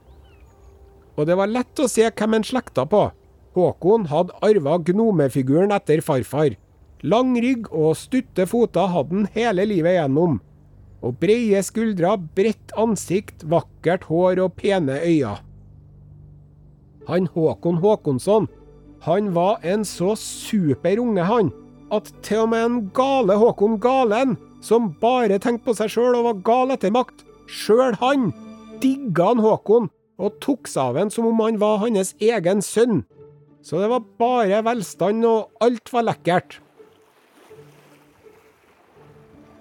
Og 1.18 1.26
det 1.28 1.36
var 1.36 1.50
lett 1.50 1.82
å 1.82 1.90
se 1.90 2.06
hvem 2.08 2.38
en 2.38 2.46
slekta 2.46 2.86
på. 2.88 3.08
Håkon 3.52 4.06
hadde 4.08 4.38
arva 4.46 4.78
gnomefiguren 4.80 5.74
etter 5.76 6.00
farfar. 6.04 6.54
Lang 7.04 7.34
rygg 7.42 7.66
og 7.74 7.98
stutte 7.98 8.46
foter 8.48 8.88
hadde 8.94 9.18
han 9.18 9.28
hele 9.34 9.66
livet 9.68 9.98
gjennom. 9.98 10.38
Og 11.02 11.18
breie 11.20 11.58
skuldre, 11.66 12.14
bredt 12.36 12.72
ansikt, 12.78 13.42
vakkert 13.44 14.06
hår 14.08 14.40
og 14.44 14.54
pene 14.56 15.00
øyne. 15.02 15.34
Han 17.10 17.26
Håkon 17.34 17.82
Håkonsson 17.82 18.46
han 19.02 19.32
var 19.34 19.58
en 19.66 19.84
så 19.84 20.14
super 20.16 21.00
unge, 21.02 21.22
han, 21.26 21.50
at 21.90 22.12
til 22.22 22.44
og 22.44 22.52
med 22.52 22.64
en 22.64 22.78
gale 22.94 23.34
Håkon 23.34 23.80
Galen, 23.82 24.36
som 24.62 24.92
bare 25.02 25.40
tenkte 25.42 25.66
på 25.66 25.74
seg 25.74 25.90
sjøl 25.90 26.20
og 26.20 26.28
var 26.28 26.42
gal 26.46 26.74
etter 26.76 26.94
makt, 26.94 27.24
sjøl 27.50 27.98
han 27.98 28.30
digga 28.82 29.32
han 29.32 29.42
Håkon 29.42 29.90
og 30.22 30.38
tok 30.44 30.70
seg 30.70 30.92
av 30.92 31.00
han 31.00 31.10
som 31.10 31.26
om 31.26 31.42
han 31.42 31.58
var 31.58 31.80
hans 31.82 32.14
egen 32.22 32.62
sønn. 32.62 33.02
Så 33.62 33.82
det 33.82 33.90
var 33.90 34.06
bare 34.22 34.62
velstand, 34.66 35.26
og 35.26 35.50
alt 35.62 35.90
var 35.94 36.06
lekkert. 36.06 36.60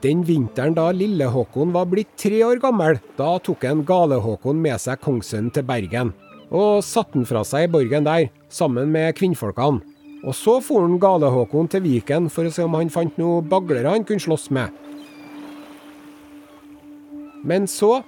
Den 0.06 0.22
vinteren 0.26 0.78
da 0.78 0.88
Lille-Håkon 0.94 1.74
var 1.74 1.90
blitt 1.90 2.14
tre 2.18 2.44
år 2.46 2.62
gammel, 2.62 3.02
da 3.18 3.36
tok 3.42 3.66
en 3.70 3.86
Gale-Håkon 3.86 4.62
med 4.62 4.82
seg 4.82 5.02
kongssønnen 5.02 5.54
til 5.54 5.66
Bergen 5.66 6.14
og 6.52 6.84
satte 6.84 7.16
han 7.16 7.28
fra 7.28 7.46
seg 7.48 7.66
i 7.66 7.72
borgen 7.72 8.06
der, 8.08 8.28
sammen 8.52 8.92
med 8.92 9.16
kvinnfolkene. 9.18 9.82
Og 10.22 10.36
så 10.38 10.60
for 10.62 10.86
han 10.86 11.00
Gale-Håkon 11.02 11.72
til 11.72 11.82
Viken 11.86 12.28
for 12.30 12.46
å 12.46 12.54
se 12.54 12.66
om 12.68 12.76
han 12.78 12.92
fant 12.94 13.16
noen 13.18 13.48
baglere 13.50 13.90
han 13.90 14.06
kunne 14.06 14.22
slåss 14.22 14.52
med. 14.54 14.70
Men 17.48 17.66
så, 17.66 18.04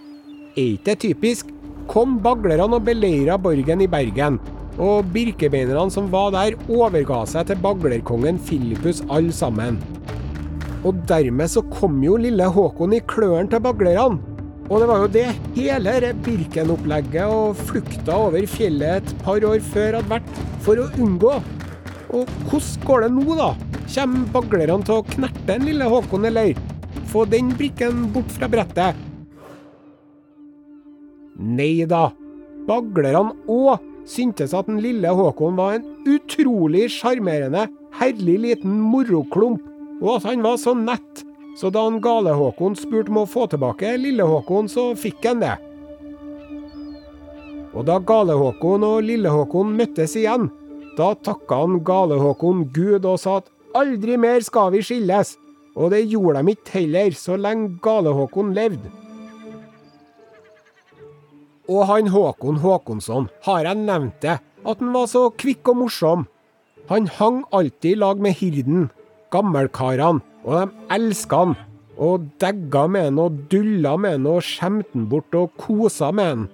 er 0.53 0.75
ikke 0.75 0.91
det 0.91 0.99
typisk, 1.07 1.49
kom 1.89 2.19
baglerne 2.21 2.77
og 2.77 2.85
beleira 2.85 3.39
borgen 3.41 3.81
i 3.81 3.89
Bergen. 3.89 4.37
Og 4.77 5.09
birkebeinerne 5.13 5.89
som 5.93 6.11
var 6.13 6.31
der, 6.35 6.57
overga 6.69 7.23
seg 7.29 7.49
til 7.49 7.59
baglerkongen 7.63 8.37
Filipus 8.45 9.01
alle 9.09 9.33
sammen. 9.33 9.79
Og 10.83 11.01
dermed 11.09 11.49
så 11.49 11.63
kom 11.73 11.97
jo 12.03 12.19
lille 12.19 12.45
Håkon 12.45 12.93
i 12.97 13.01
klørne 13.09 13.49
til 13.49 13.63
baglerne. 13.63 14.32
Og 14.71 14.79
det 14.79 14.87
var 14.87 15.01
jo 15.03 15.09
det 15.11 15.25
hele 15.57 16.13
Birken-opplegget 16.23 17.27
og 17.27 17.59
flukta 17.67 18.15
over 18.29 18.45
fjellet 18.47 19.01
et 19.01 19.23
par 19.25 19.43
år 19.43 19.59
før 19.73 19.99
hadde 19.99 20.11
vært 20.13 20.37
for 20.63 20.79
å 20.79 20.87
unngå. 21.03 21.33
Og 22.13 22.29
hvordan 22.47 22.85
går 22.87 23.03
det 23.03 23.09
nå, 23.17 23.25
da? 23.39 23.49
Kommer 23.93 24.29
baglerne 24.33 24.87
til 24.87 25.01
å 25.01 25.05
knerte 25.09 25.47
den 25.49 25.67
lille 25.67 25.89
Håkon, 25.91 26.29
eller? 26.29 26.53
Få 27.11 27.25
den 27.29 27.51
brikken 27.57 28.07
bort 28.13 28.31
fra 28.33 28.47
brettet? 28.49 28.97
Nei 31.37 31.83
da. 31.89 32.07
Baglerne 32.69 33.35
òg 33.51 33.83
syntes 34.07 34.55
at 34.55 34.69
den 34.69 34.79
lille 34.83 35.11
Håkon 35.11 35.59
var 35.59 35.75
en 35.75 35.85
utrolig 36.07 36.87
sjarmerende, 36.95 37.67
herlig 37.99 38.39
liten 38.47 38.79
moroklump, 38.93 39.61
og 39.99 40.17
at 40.17 40.31
han 40.31 40.43
var 40.45 40.57
så 40.61 40.73
nett 40.77 41.25
så 41.55 41.69
da 41.69 41.83
han 41.85 42.01
Gale-Håkon 42.01 42.75
spurte 42.77 43.13
om 43.13 43.21
å 43.23 43.29
få 43.29 43.45
tilbake 43.51 43.93
Lille-Håkon, 44.01 44.69
så 44.71 44.91
fikk 44.97 45.27
han 45.29 45.43
det. 45.43 45.53
Og 47.73 47.85
da 47.89 47.99
Gale-Håkon 48.01 48.85
og 48.85 49.05
Lille-Håkon 49.05 49.73
møttes 49.77 50.15
igjen, 50.17 50.49
da 50.97 51.13
takka 51.25 51.63
han 51.63 51.79
Gale-Håkon 51.85 52.67
Gud 52.73 53.05
og 53.05 53.21
sa 53.21 53.39
at 53.41 53.49
aldri 53.77 54.17
mer 54.21 54.41
skal 54.45 54.73
vi 54.73 54.83
skilles, 54.85 55.35
og 55.73 55.93
det 55.93 56.03
gjorde 56.05 56.41
de 56.41 56.53
ikke 56.53 56.75
heller, 56.79 57.15
så 57.17 57.37
lenge 57.37 57.77
Gale-Håkon 57.85 58.53
levde. 58.57 58.91
Og 61.69 61.85
han 61.87 62.09
Håkon 62.13 62.59
Håkonsson, 62.61 63.29
har 63.45 63.65
jeg 63.69 63.85
nevnt 63.85 64.19
det, 64.25 64.37
at 64.41 64.83
han 64.83 64.93
var 64.93 65.07
så 65.09 65.29
kvikk 65.31 65.71
og 65.71 65.83
morsom. 65.85 66.27
Han 66.89 67.07
hang 67.07 67.41
alltid 67.55 67.93
i 67.93 67.99
lag 68.01 68.21
med 68.21 68.35
hirden, 68.37 68.89
gammelkarene, 69.31 70.21
og 70.43 70.57
de 70.59 70.89
elska 70.95 71.43
han. 71.43 71.55
Og 72.03 72.27
degga 72.41 72.87
med 72.89 73.09
han 73.09 73.21
og 73.21 73.39
dulla 73.51 73.95
med 74.01 74.17
han 74.17 74.29
og 74.29 74.43
skjemte 74.45 74.95
han 74.95 75.07
bort 75.11 75.35
og 75.37 75.53
kosa 75.61 76.11
med 76.15 76.29
han. 76.31 76.45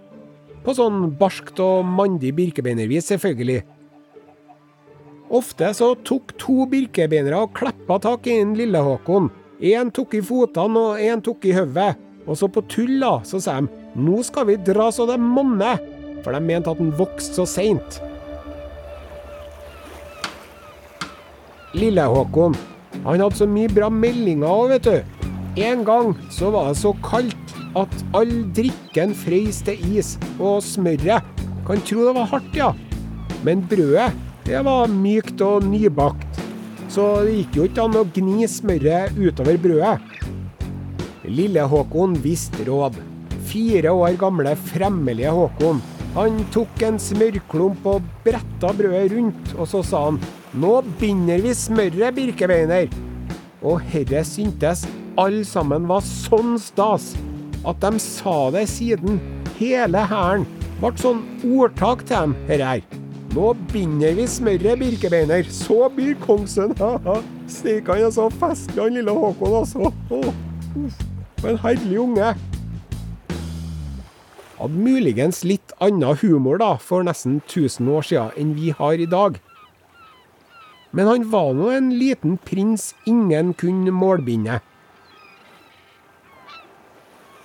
På 0.65 0.75
sånn 0.75 1.13
barskt 1.19 1.62
og 1.63 1.88
mandig 1.88 2.34
birkebeinervis, 2.38 3.08
selvfølgelig. 3.13 3.62
Ofte 5.29 5.69
så 5.77 5.93
tok 6.08 6.34
to 6.41 6.65
birkebeinere 6.69 7.46
og 7.46 7.53
kleppa 7.58 8.00
tak 8.01 8.27
i 8.27 8.39
den 8.41 8.55
lille 8.58 8.81
Håkon. 8.84 9.29
Én 9.62 9.91
tok 9.93 10.15
i 10.17 10.24
fotene 10.25 10.86
og 10.91 11.03
én 11.03 11.22
tok 11.24 11.46
i 11.46 11.53
hodet. 11.55 11.93
Og 12.29 12.38
så 12.38 12.50
på 12.51 12.62
tull, 12.69 12.98
da, 13.01 13.19
så 13.25 13.39
sa 13.41 13.60
de 13.62 13.69
nå 13.98 14.19
skal 14.25 14.46
vi 14.50 14.58
dra 14.62 14.89
så 14.93 15.08
det 15.10 15.17
monner, 15.22 15.79
for 16.24 16.36
de 16.36 16.41
mente 16.43 16.69
at 16.69 16.81
den 16.81 16.91
vokste 16.98 17.39
så 17.39 17.46
seint. 17.50 18.00
Lille-Håkon, 21.77 22.58
han 23.06 23.24
hadde 23.24 23.39
så 23.39 23.48
mye 23.48 23.72
bra 23.72 23.89
meldinger 23.94 24.50
òg, 24.50 24.74
vet 24.74 24.88
du. 24.88 25.20
En 25.60 25.84
gang 25.88 26.13
så 26.32 26.51
var 26.53 26.70
det 26.70 26.79
så 26.82 26.94
kaldt 27.03 27.56
at 27.79 27.94
all 28.18 28.32
drikken 28.56 29.13
frøys 29.18 29.62
til 29.65 29.82
is, 30.00 30.15
og 30.39 30.63
smøret 30.65 31.25
Kan 31.68 31.84
tro 31.86 32.08
det 32.08 32.15
var 32.15 32.29
hardt, 32.32 32.56
ja. 32.58 32.72
Men 33.46 33.62
brødet, 33.70 34.15
det 34.48 34.63
var 34.65 34.89
mykt 34.89 35.41
og 35.46 35.68
nybakt. 35.70 36.39
Så 36.89 37.03
det 37.27 37.36
gikk 37.36 37.60
jo 37.60 37.68
ikke 37.70 37.84
an 37.86 38.00
å 38.00 38.08
gni 38.15 38.48
smøret 38.50 39.13
utover 39.20 39.60
brødet. 39.62 40.25
Lille 41.29 41.68
Håkon 41.70 42.15
visste 42.24 42.65
råd. 42.65 42.98
Fire 43.46 43.94
år 43.94 44.18
gamle, 44.18 44.56
fremmelige 44.72 45.29
Håkon. 45.36 45.84
Han 46.15 46.41
tok 46.50 46.82
en 46.88 46.98
smørklump 46.98 47.86
og 47.91 48.10
bretta 48.25 48.74
brødet 48.74 49.13
rundt, 49.13 49.53
og 49.60 49.70
så 49.70 49.84
sa 49.86 50.08
han 50.08 50.18
Nå 50.58 50.79
binder 50.98 51.44
vi 51.44 51.51
smøret, 51.53 52.15
Birkebeiner. 52.15 52.88
Og 53.62 53.84
herre 53.91 54.24
syntes 54.25 54.88
alle 55.20 55.44
sammen 55.46 55.84
var 55.89 56.01
sånn 56.06 56.56
stas 56.58 57.12
at 57.68 57.84
de 57.84 58.00
sa 58.01 58.38
det 58.56 58.63
siden. 58.72 59.20
Hele 59.60 60.01
hæren 60.10 60.48
ble 60.79 60.89
sånn 60.98 61.22
ordtak 61.44 62.01
til 62.08 62.15
dem, 62.15 62.34
herre 62.48 62.72
her. 62.72 62.82
Nå 63.36 63.51
binder 63.70 64.15
vi 64.18 64.25
smøret, 64.25 64.79
Birkebeiner, 64.82 65.46
så 65.53 65.86
blir 65.94 66.18
kongssønn, 66.24 66.74
ha-ha. 66.82 67.20
Steike, 67.50 67.94
han 67.94 68.08
er 68.08 68.15
så 68.15 68.25
festlig, 68.41 68.79
han 68.82 68.98
lille 68.98 69.13
Håkon, 69.13 69.60
altså. 69.60 69.91
For 71.44 71.51
en 71.51 71.62
herlig 71.62 72.00
unge. 72.08 72.32
Hadde 74.58 74.82
muligens 74.82 75.44
litt 75.46 75.77
annen 75.77 76.18
humor 76.24 76.58
da, 76.60 76.74
for 76.82 77.06
nesten 77.06 77.38
1000 77.46 77.94
år 77.94 78.10
siden 78.10 78.34
enn 78.41 78.58
vi 78.58 78.74
har 78.82 78.98
i 78.98 79.08
dag. 79.10 79.38
Men 80.91 81.08
han 81.08 81.27
var 81.29 81.53
nå 81.53 81.69
en 81.74 81.91
liten 82.00 82.38
prins 82.41 82.93
ingen 83.10 83.53
kunne 83.53 83.93
målbinde. 83.93 84.60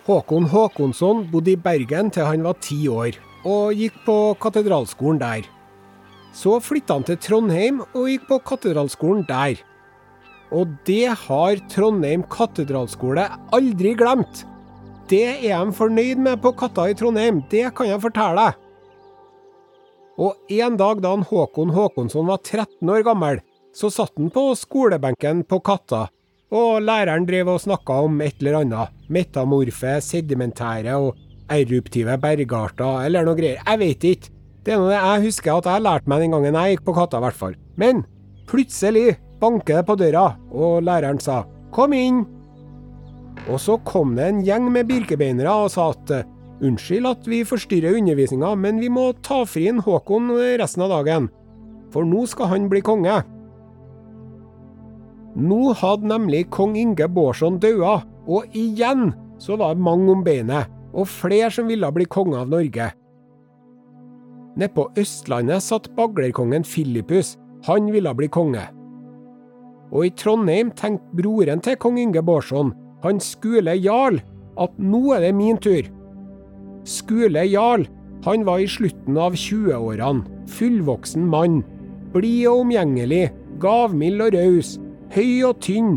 Håkon 0.05 0.49
Håkonsson 0.53 1.25
bodde 1.33 1.55
i 1.55 1.61
Bergen 1.61 2.11
til 2.13 2.29
han 2.29 2.45
var 2.45 2.59
ti 2.61 2.83
år, 2.93 3.17
og 3.45 3.77
gikk 3.77 4.01
på 4.05 4.17
katedralskolen 4.41 5.21
der. 5.21 5.45
Så 6.35 6.59
flytta 6.61 6.99
han 6.99 7.07
til 7.09 7.21
Trondheim 7.21 7.85
og 7.87 8.09
gikk 8.11 8.27
på 8.29 8.41
katedralskolen 8.53 9.25
der. 9.29 9.61
Og 10.53 10.75
det 10.87 11.15
har 11.27 11.63
Trondheim 11.73 12.25
katedralskole 12.33 13.29
aldri 13.57 13.95
glemt. 13.97 14.45
Det 15.09 15.25
er 15.45 15.61
de 15.61 15.73
fornøyd 15.77 16.21
med 16.25 16.41
på 16.41 16.55
Katta 16.57 16.87
i 16.89 16.95
Trondheim, 16.97 17.43
det 17.53 17.67
kan 17.77 17.91
jeg 17.91 18.01
fortelle 18.01 18.41
deg. 18.41 18.64
Og 20.21 20.35
en 20.55 20.77
dag 20.79 21.01
da 21.03 21.11
han 21.15 21.27
Håkon 21.27 21.73
Håkonsson 21.75 22.29
var 22.29 22.43
13 22.43 22.91
år 22.91 23.03
gammel, 23.07 23.41
så 23.75 23.91
satt 23.91 24.15
han 24.17 24.31
på 24.31 24.53
skolebenken 24.59 25.43
på 25.51 25.59
Katta, 25.67 26.07
og 26.55 26.85
læreren 26.87 27.27
drev 27.27 27.51
og 27.57 27.63
snakka 27.65 27.97
om 28.07 28.21
et 28.23 28.39
eller 28.39 28.61
annet. 28.61 28.93
Metamorfe, 29.11 29.97
sedimentære 30.05 30.95
og 30.95 31.17
eruptive 31.51 32.15
bergarter, 32.23 33.03
eller 33.09 33.27
noe 33.27 33.39
greier. 33.39 33.59
Jeg 33.59 33.81
vet 33.83 34.07
ikke. 34.13 34.31
Det 34.65 34.73
er 34.73 34.81
noe 34.81 34.95
jeg 34.95 35.25
husker 35.27 35.59
at 35.59 35.67
jeg 35.69 35.85
lærte 35.85 36.09
meg 36.09 36.23
den 36.23 36.37
gangen 36.37 36.57
jeg 36.61 36.77
gikk 36.77 36.87
på 36.87 36.95
Katta, 36.97 37.19
i 37.19 37.27
hvert 37.27 37.41
fall. 37.41 37.59
Men 37.77 38.05
plutselig 38.49 39.19
banker 39.43 39.81
det 39.81 39.89
på 39.89 39.99
døra, 39.99 40.29
og 40.55 40.85
læreren 40.87 41.21
sa 41.21 41.45
'kom 41.73 41.93
inn'. 41.93 42.25
Og 43.51 43.59
så 43.61 43.77
kom 43.85 44.15
det 44.15 44.25
en 44.25 44.45
gjeng 44.45 44.71
med 44.73 44.87
birkebeinere 44.87 45.51
og 45.51 45.71
sa 45.71 45.91
at 45.91 46.25
unnskyld 46.63 47.09
at 47.09 47.29
vi 47.29 47.43
forstyrrer 47.47 47.97
undervisninga, 47.99 48.55
men 48.55 48.81
vi 48.83 48.91
må 48.93 49.11
ta 49.25 49.43
fri 49.49 49.67
en 49.71 49.83
Håkon 49.83 50.31
resten 50.61 50.85
av 50.87 50.93
dagen, 50.93 51.31
for 51.95 52.07
nå 52.07 52.27
skal 52.31 52.53
han 52.53 52.69
bli 52.71 52.83
konge. 52.85 53.23
Nå 55.35 55.73
hadde 55.81 56.11
nemlig 56.13 56.47
kong 56.55 56.77
Inge 56.79 57.09
Bårdsson 57.11 57.59
daua, 57.63 58.03
og 58.31 58.55
igjen 58.55 59.11
så 59.43 59.59
var 59.59 59.75
det 59.75 59.83
mange 59.83 60.13
om 60.13 60.23
beinet, 60.27 60.71
og 60.95 61.11
flere 61.11 61.51
som 61.51 61.67
ville 61.67 61.91
bli 61.93 62.07
konge 62.07 62.39
av 62.39 62.53
Norge. 62.53 62.93
Nede 64.55 64.71
på 64.77 64.87
Østlandet 65.01 65.65
satt 65.67 65.91
baglerkongen 65.97 66.63
Filippus, 66.63 67.35
han 67.67 67.91
ville 67.91 68.13
bli 68.15 68.29
konge. 68.31 68.63
Og 69.91 70.07
i 70.07 70.13
Trondheim 70.15 70.71
tenkte 70.79 71.19
broren 71.19 71.63
til 71.63 71.79
kong 71.83 71.99
Inge 71.99 72.23
Bårdsson, 72.23 72.71
han 73.03 73.21
Skule 73.21 73.75
Jarl, 73.75 74.21
at 74.61 74.79
nå 74.79 75.03
er 75.17 75.27
det 75.27 75.35
min 75.35 75.59
tur. 75.59 75.83
Skule 76.85 77.47
Jarl, 77.49 77.87
han 78.25 78.45
var 78.45 78.61
i 78.61 78.69
slutten 78.69 79.17
av 79.21 79.37
20-årene, 79.37 80.25
fullvoksen 80.53 81.25
mann. 81.29 81.63
Blid 82.13 82.47
og 82.51 82.67
omgjengelig, 82.67 83.29
gavmild 83.61 84.23
og 84.27 84.37
raus, 84.37 84.75
høy 85.15 85.45
og 85.49 85.59
tynn, 85.65 85.97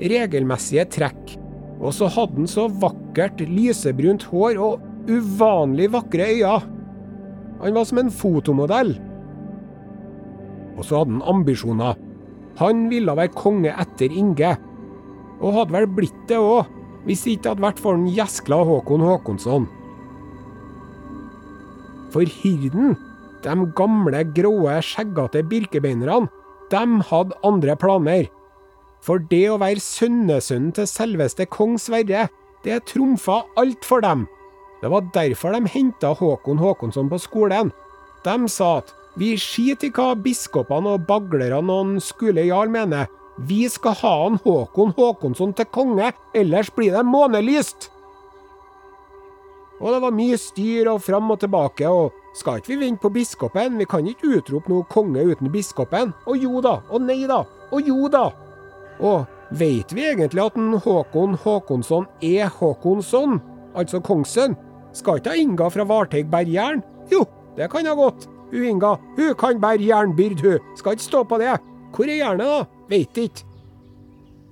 regelmessige 0.00 0.86
trekk. 0.94 1.36
Og 1.80 1.94
så 1.96 2.10
hadde 2.12 2.42
han 2.42 2.50
så 2.50 2.66
vakkert 2.82 3.42
lysebrunt 3.48 4.26
hår 4.30 4.60
og 4.60 5.10
uvanlig 5.10 5.90
vakre 5.94 6.28
øyne. 6.30 6.60
Han 7.60 7.76
var 7.76 7.88
som 7.88 8.00
en 8.00 8.12
fotomodell. 8.12 8.94
Og 10.78 10.86
så 10.86 11.00
hadde 11.00 11.18
han 11.18 11.26
ambisjoner. 11.28 11.98
Han 12.60 12.86
ville 12.92 13.16
være 13.16 13.34
konge 13.36 13.72
etter 13.72 14.12
Inge. 14.12 14.54
Og 15.40 15.56
hadde 15.56 15.74
vel 15.74 15.90
blitt 15.96 16.22
det 16.28 16.38
òg, 16.40 16.68
hvis 17.04 17.24
det 17.24 17.36
ikke 17.36 17.54
hadde 17.54 17.64
vært 17.64 17.82
for 17.82 17.96
den 17.96 18.10
gjeskla 18.12 18.62
Håkon 18.68 19.04
Håkonsson. 19.04 19.68
For 22.10 22.26
hirden, 22.26 22.96
de 23.44 23.54
gamle, 23.76 24.24
gråe, 24.36 24.80
skjeggete 24.84 25.44
birkebeinerne, 25.50 26.28
de 26.70 26.82
hadde 27.10 27.38
andre 27.46 27.76
planer. 27.78 28.28
For 29.00 29.22
det 29.30 29.46
å 29.50 29.58
være 29.62 29.82
sønnesønnen 29.82 30.74
til 30.76 30.88
selveste 30.90 31.46
kong 31.50 31.78
Sverre, 31.80 32.28
det 32.64 32.82
trumfa 32.90 33.40
alt 33.58 33.86
for 33.88 34.04
dem. 34.04 34.26
Det 34.80 34.90
var 34.92 35.08
derfor 35.14 35.54
de 35.56 35.70
henta 35.72 36.12
Håkon 36.16 36.60
Håkonsson 36.60 37.08
på 37.10 37.18
skolen. 37.20 37.72
De 38.24 38.36
sa 38.48 38.78
at 38.80 38.92
vi 39.18 39.32
skiter 39.40 39.88
i 39.88 39.94
hva 39.94 40.12
biskopene 40.16 40.96
og 40.96 41.06
baglerne 41.08 41.78
og 41.82 41.96
Skule 42.04 42.44
Jarl 42.46 42.70
mener. 42.72 43.08
Vi 43.48 43.64
skal 43.72 43.96
ha 44.02 44.12
han 44.24 44.38
Håkon 44.44 44.92
Håkonsson 44.96 45.54
til 45.56 45.68
konge, 45.72 46.12
ellers 46.36 46.70
blir 46.76 46.92
det 46.96 47.06
månelyst! 47.08 47.88
Og 49.80 49.94
det 49.94 50.00
var 50.02 50.12
mye 50.12 50.36
styr 50.36 50.90
og 50.92 51.00
fram 51.02 51.30
og 51.32 51.40
tilbake, 51.40 51.88
og 51.88 52.12
skal 52.36 52.60
ikke 52.60 52.74
vi 52.74 52.80
vente 52.82 53.00
på 53.00 53.12
biskopen? 53.14 53.78
Vi 53.80 53.88
kan 53.88 54.06
ikke 54.06 54.36
utrope 54.36 54.68
noe 54.70 54.86
konge 54.92 55.24
uten 55.32 55.48
biskopen. 55.52 56.12
Og 56.28 56.36
jo 56.44 56.60
da, 56.64 56.76
og 56.92 57.06
nei 57.06 57.22
da, 57.28 57.42
og 57.72 57.88
jo 57.88 58.10
da. 58.12 58.26
Og 59.00 59.24
veit 59.56 59.94
vi 59.96 60.04
egentlig 60.10 60.44
at 60.44 60.58
en 60.60 60.76
Håkon 60.84 61.38
Håkonsson 61.40 62.04
er 62.22 62.52
Håkonsson, 62.58 63.40
altså 63.74 64.02
kongssønn? 64.04 64.58
Skal 64.92 65.20
ikke 65.20 65.38
Inga 65.38 65.70
fra 65.72 65.86
Varteig 65.88 66.28
bære 66.30 66.52
jern? 66.52 66.84
Jo, 67.10 67.24
det 67.56 67.70
kan 67.72 67.88
ha 67.88 67.96
godt. 67.96 68.28
Hun 68.50 68.66
Inga, 68.66 68.96
hun 69.16 69.34
kan 69.38 69.60
bære 69.62 69.86
jernbyrd, 69.86 70.42
hun. 70.42 70.58
Skal 70.76 70.98
ikke 70.98 71.08
stå 71.08 71.24
på 71.24 71.38
det. 71.40 71.56
Hvor 71.94 72.04
er 72.04 72.18
jernet, 72.18 72.46
da? 72.46 72.86
Veit 72.90 73.18
ikke. 73.18 73.46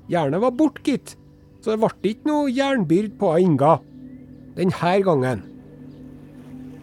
Jernet 0.08 0.40
var 0.40 0.54
borte, 0.56 0.82
gitt. 0.86 1.16
Så 1.60 1.74
det 1.74 1.82
ble 1.82 2.12
ikke 2.14 2.30
noe 2.30 2.52
jernbyrd 2.54 3.18
på 3.20 3.34
Inga. 3.42 3.76
Denne 4.58 4.94
gangen. 5.06 5.44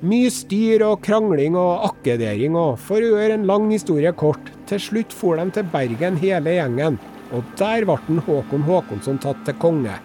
Mye 0.06 0.30
styr 0.32 0.84
og 0.86 1.02
krangling 1.04 1.58
og 1.60 1.90
akkedering, 1.90 2.56
og 2.56 2.78
for 2.80 3.04
å 3.04 3.10
gjøre 3.18 3.36
en 3.36 3.48
lang 3.50 3.66
historie 3.68 4.14
kort, 4.16 4.48
til 4.70 4.80
slutt 4.80 5.12
for 5.12 5.36
de 5.36 5.50
til 5.52 5.68
Bergen 5.74 6.16
hele 6.22 6.54
gjengen, 6.56 6.96
og 7.36 7.44
der 7.60 7.84
ble 7.84 8.22
Håkon 8.24 8.64
Håkonsson 8.64 9.20
tatt 9.20 9.42
til 9.44 9.58
konge. 9.60 9.98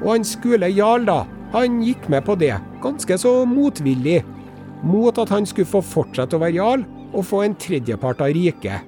Og 0.00 0.08
han 0.14 0.24
Skule 0.24 0.70
Jarl, 0.72 1.04
da, 1.04 1.18
han 1.52 1.82
gikk 1.84 2.08
med 2.08 2.24
på 2.24 2.38
det, 2.40 2.54
ganske 2.80 3.20
så 3.20 3.34
motvillig, 3.48 4.22
mot 4.88 5.20
at 5.20 5.28
han 5.34 5.44
skulle 5.48 5.68
få 5.68 5.84
fortsette 5.84 6.38
å 6.38 6.42
være 6.46 6.56
jarl 6.56 6.84
og 7.12 7.24
få 7.28 7.42
en 7.44 7.56
tredjepart 7.60 8.22
av 8.24 8.32
riket. 8.36 8.84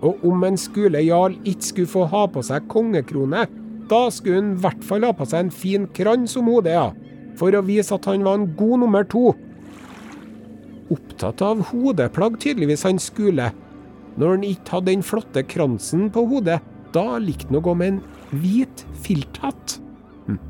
Og 0.00 0.24
om 0.24 0.44
en 0.46 0.56
Skule 0.56 1.02
jarl 1.02 1.36
ikke 1.42 1.68
skulle 1.72 1.96
få 1.98 2.08
ha 2.12 2.26
på 2.30 2.44
seg 2.46 2.68
kongekrone, 2.70 3.48
da 3.88 4.08
skulle 4.12 4.40
han 4.40 4.54
i 4.54 4.62
hvert 4.62 4.84
fall 4.84 5.06
ha 5.06 5.12
på 5.16 5.26
seg 5.28 5.46
en 5.46 5.54
fin 5.54 5.86
krans 5.96 6.36
om 6.38 6.50
hodet, 6.52 6.74
ja, 6.76 6.88
for 7.38 7.54
å 7.54 7.64
vise 7.64 7.94
at 7.94 8.08
han 8.10 8.26
var 8.26 8.40
en 8.40 8.48
god 8.58 8.84
nummer 8.84 9.06
to. 9.08 9.32
Opptatt 10.92 11.42
av 11.44 11.66
hodeplagg, 11.70 12.38
tydeligvis, 12.40 12.86
han 12.88 13.00
Skule. 13.02 13.50
Når 14.18 14.34
han 14.34 14.46
ikke 14.46 14.76
hadde 14.76 14.92
den 14.92 15.04
flotte 15.06 15.44
kransen 15.46 16.08
på 16.12 16.24
hodet, 16.30 16.58
da 16.94 17.18
likte 17.22 17.50
han 17.50 17.60
å 17.60 17.64
gå 17.64 17.74
med 17.78 17.92
en 17.92 18.00
hvit 18.42 18.84
filthatt. 19.04 19.76
Hm. 20.26 20.40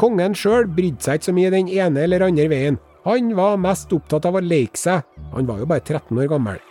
Kongen 0.00 0.36
sjøl 0.38 0.70
brydde 0.70 1.04
seg 1.04 1.20
ikke 1.20 1.30
så 1.30 1.36
mye 1.36 1.52
den 1.54 1.70
ene 1.72 2.06
eller 2.06 2.26
andre 2.28 2.48
veien. 2.50 2.78
Han 3.02 3.32
var 3.34 3.58
mest 3.58 3.90
opptatt 3.94 4.28
av 4.28 4.38
å 4.38 4.44
leke 4.44 4.78
seg, 4.78 5.02
han 5.32 5.48
var 5.48 5.58
jo 5.58 5.66
bare 5.68 5.82
13 5.82 6.22
år 6.22 6.30
gammel. 6.30 6.62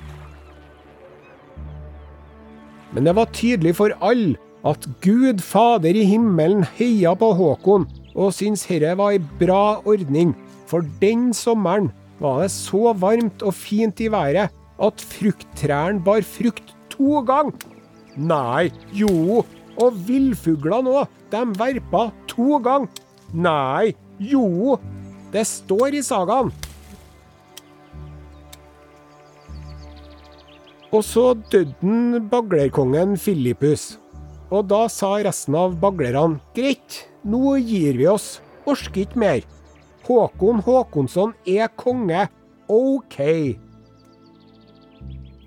Men 2.95 3.07
det 3.07 3.15
var 3.15 3.31
tydelig 3.35 3.75
for 3.77 3.93
alle 4.03 4.39
at 4.67 4.85
Gud 5.01 5.41
Fader 5.41 5.97
i 5.97 6.05
himmelen 6.05 6.63
heia 6.77 7.13
på 7.17 7.31
Håkon 7.37 7.87
og 8.11 8.33
syntes 8.35 8.67
herre 8.69 8.93
var 8.99 9.15
ei 9.15 9.21
bra 9.39 9.81
ordning, 9.87 10.35
for 10.69 10.85
den 11.01 11.31
sommeren 11.35 11.89
var 12.21 12.43
det 12.43 12.51
så 12.53 12.93
varmt 12.93 13.41
og 13.41 13.55
fint 13.57 14.01
i 14.03 14.09
været 14.11 14.51
at 14.81 15.05
frukttrærne 15.13 16.03
bar 16.05 16.21
frukt 16.25 16.75
to 16.93 17.21
ganger. 17.25 17.55
Nei, 18.17 18.69
jo, 18.93 19.41
og 19.79 19.99
villfuglene 20.07 20.91
òg, 21.01 21.07
de 21.31 21.45
verpa 21.57 22.09
to 22.29 22.59
ganger. 22.63 22.91
Nei, 23.33 23.93
jo, 24.19 24.77
det 25.31 25.45
står 25.47 25.95
i 25.95 26.03
sagaen. 26.05 26.51
Og 30.91 31.05
så 31.07 31.31
døde 31.53 32.19
baglerkongen 32.27 33.15
Filippus. 33.17 34.00
Og 34.51 34.67
da 34.67 34.83
sa 34.91 35.13
resten 35.23 35.55
av 35.55 35.77
baglerne 35.79 36.41
greit, 36.55 37.05
nå 37.23 37.55
gir 37.63 37.95
vi 37.99 38.07
oss, 38.11 38.41
orker 38.67 39.05
ikke 39.05 39.21
mer. 39.23 39.45
Håkon 40.03 40.59
Håkonsson 40.65 41.31
er 41.47 41.69
konge, 41.79 42.25
OK. 42.67 43.19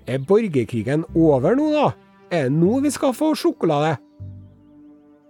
Er 0.05 0.25
borgerkrigen 0.25 1.05
over 1.13 1.57
nå, 1.57 1.69
da? 1.75 1.91
Er 2.33 2.49
det 2.49 2.57
nå 2.57 2.79
vi 2.81 2.91
skal 2.93 3.13
få 3.13 3.33
sjokolade? 3.37 3.95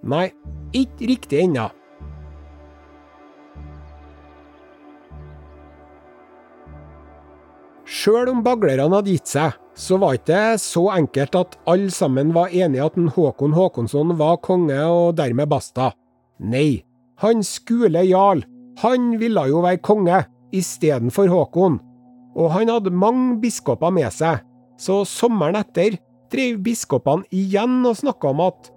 Nei, 0.06 0.30
ikke 0.76 1.12
riktig 1.12 1.44
ennå. 1.44 1.68
Sjøl 7.86 8.32
om 8.32 8.42
baglerne 8.46 8.88
hadde 8.94 9.14
gitt 9.14 9.30
seg, 9.30 9.56
så 9.76 9.98
var 10.00 10.16
ikke 10.16 10.32
det 10.32 10.62
så 10.64 10.86
enkelt 10.96 11.36
at 11.36 11.58
alle 11.68 11.92
sammen 11.92 12.32
var 12.36 12.54
enige 12.54 12.86
at 12.86 12.98
en 13.00 13.12
Håkon 13.12 13.56
Håkonsson 13.56 14.16
var 14.20 14.40
konge 14.44 14.78
og 14.88 15.18
dermed 15.20 15.50
basta. 15.52 15.92
Nei, 16.40 16.86
han 17.20 17.44
Skule 17.44 18.06
jarl, 18.08 18.44
han 18.80 19.16
ville 19.20 19.46
jo 19.52 19.64
være 19.66 19.84
konge 19.84 20.24
istedenfor 20.56 21.28
Håkon, 21.32 21.80
og 22.36 22.52
han 22.56 22.72
hadde 22.72 22.92
mange 22.92 23.40
biskoper 23.44 23.92
med 23.92 24.12
seg, 24.16 24.40
så 24.80 25.04
sommeren 25.08 25.60
etter 25.60 26.00
drev 26.32 26.60
biskopene 26.64 27.28
igjen 27.36 27.84
og 27.86 28.00
snakka 28.00 28.32
om 28.32 28.44
at 28.48 28.72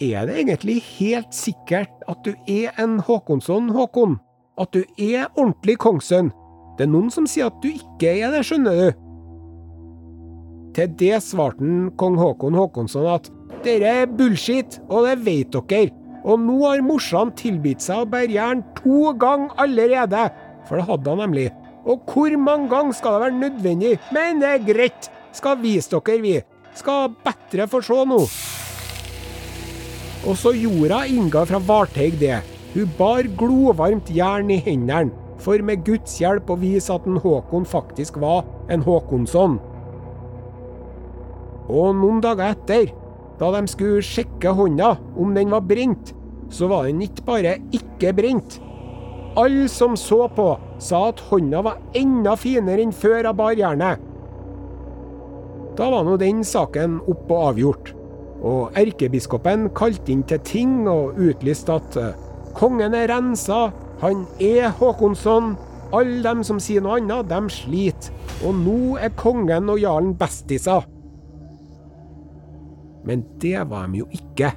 er 0.00 0.26
det 0.26 0.38
egentlig 0.40 0.78
helt 0.96 1.34
sikkert 1.36 1.92
at 2.08 2.24
du 2.24 2.32
er 2.48 2.72
en 2.80 2.98
Håkonsson, 3.04 3.68
Håkon? 3.74 4.16
At 4.60 4.72
du 4.72 4.80
er 4.96 5.28
ordentlig 5.36 5.76
kongssønn? 5.80 6.30
Det 6.78 6.86
er 6.86 6.92
noen 6.92 7.10
som 7.12 7.26
sier 7.28 7.50
at 7.50 7.58
du 7.60 7.68
ikke 7.68 8.14
er 8.16 8.32
det, 8.32 8.40
skjønner 8.48 8.78
du. 8.78 9.09
Til 10.76 10.90
det 11.00 11.16
svarte 11.24 11.90
kong 11.98 12.18
Håkon 12.20 12.54
Håkonsson 12.54 13.08
at 13.10 13.30
dere 13.64 13.94
er 14.02 14.12
bullshit, 14.18 14.78
og 14.88 15.08
det 15.08 15.16
vet 15.26 15.56
dere. 15.56 15.90
Og 16.20 16.36
nå 16.40 16.58
har 16.66 16.82
morsan 16.84 17.32
tilbudt 17.36 17.82
seg 17.82 18.02
å 18.02 18.08
bære 18.08 18.36
jern 18.36 18.62
to 18.76 19.10
ganger 19.18 19.54
allerede, 19.62 20.26
for 20.68 20.78
det 20.78 20.86
hadde 20.88 21.14
han 21.14 21.22
nemlig. 21.24 21.48
Og 21.88 22.04
hvor 22.12 22.36
mange 22.36 22.68
ganger 22.70 22.96
skal 22.96 23.16
det 23.16 23.22
være 23.24 23.38
nødvendig? 23.40 23.94
Men 24.12 24.42
det 24.42 24.50
er 24.50 24.66
greit, 24.66 25.10
skal 25.32 25.58
vise 25.62 25.90
dere, 25.96 26.20
vi. 26.22 26.36
Skal 26.76 27.16
bedre 27.24 27.66
få 27.70 27.80
se 27.82 28.04
nå. 28.06 28.20
Også 30.30 30.52
jorda 30.54 31.06
innga 31.08 31.46
fra 31.48 31.58
Varteig 31.64 32.20
det. 32.20 32.42
Hun 32.74 32.92
bar 32.98 33.26
glovarmt 33.40 34.12
jern 34.14 34.52
i 34.52 34.60
hendene 34.62 35.16
for 35.40 35.62
med 35.64 35.84
Guds 35.86 36.18
hjelp 36.20 36.50
å 36.52 36.58
vise 36.60 36.92
at 36.92 37.06
en 37.08 37.18
Håkon 37.20 37.66
faktisk 37.68 38.20
var 38.20 38.44
en 38.70 38.84
Håkonsson. 38.84 39.58
Og 41.68 41.92
noen 41.98 42.22
dager 42.24 42.54
etter, 42.54 42.90
da 43.40 43.50
de 43.56 43.62
skulle 43.70 44.04
sjekke 44.04 44.52
hånda 44.56 44.94
om 45.20 45.34
den 45.36 45.52
var 45.52 45.64
brent, 45.64 46.14
så 46.50 46.68
var 46.70 46.88
den 46.88 47.02
ikke 47.04 47.26
bare 47.26 47.56
ikke 47.76 48.12
brent. 48.16 48.58
Alle 49.38 49.68
som 49.70 49.94
så 49.96 50.24
på, 50.34 50.52
sa 50.82 51.04
at 51.10 51.22
hånda 51.30 51.62
var 51.62 51.78
enda 51.96 52.34
finere 52.38 52.82
enn 52.82 52.94
før 52.94 53.20
jeg 53.22 53.36
bar 53.38 53.58
jernet. 53.58 54.06
Da 55.78 55.86
var 55.92 56.04
nå 56.04 56.16
den 56.20 56.42
saken 56.44 56.98
opp 57.08 57.30
og 57.30 57.44
avgjort, 57.52 57.92
og 58.42 58.76
erkebiskopen 58.80 59.68
kalte 59.76 60.12
inn 60.12 60.24
til 60.28 60.42
ting 60.44 60.74
og 60.90 61.20
utlyste 61.20 61.76
at 61.76 61.96
eh, 62.00 62.18
kongen 62.58 62.96
er 62.96 63.08
rensa, 63.12 63.68
han 64.00 64.24
er 64.40 64.72
Håkonsson. 64.80 65.54
Alle 65.92 66.22
dem 66.22 66.42
som 66.46 66.60
sier 66.62 66.80
noe 66.84 67.00
annet, 67.00 67.28
dem 67.28 67.48
sliter. 67.52 68.14
Og 68.46 68.54
nå 68.56 68.96
er 69.02 69.12
kongen 69.18 69.68
og 69.68 69.80
jarlen 69.82 70.14
bestiser. 70.16 70.86
Men 73.06 73.24
det 73.40 73.58
var 73.70 73.88
de 73.88 74.02
jo 74.02 74.08
ikke. 74.14 74.52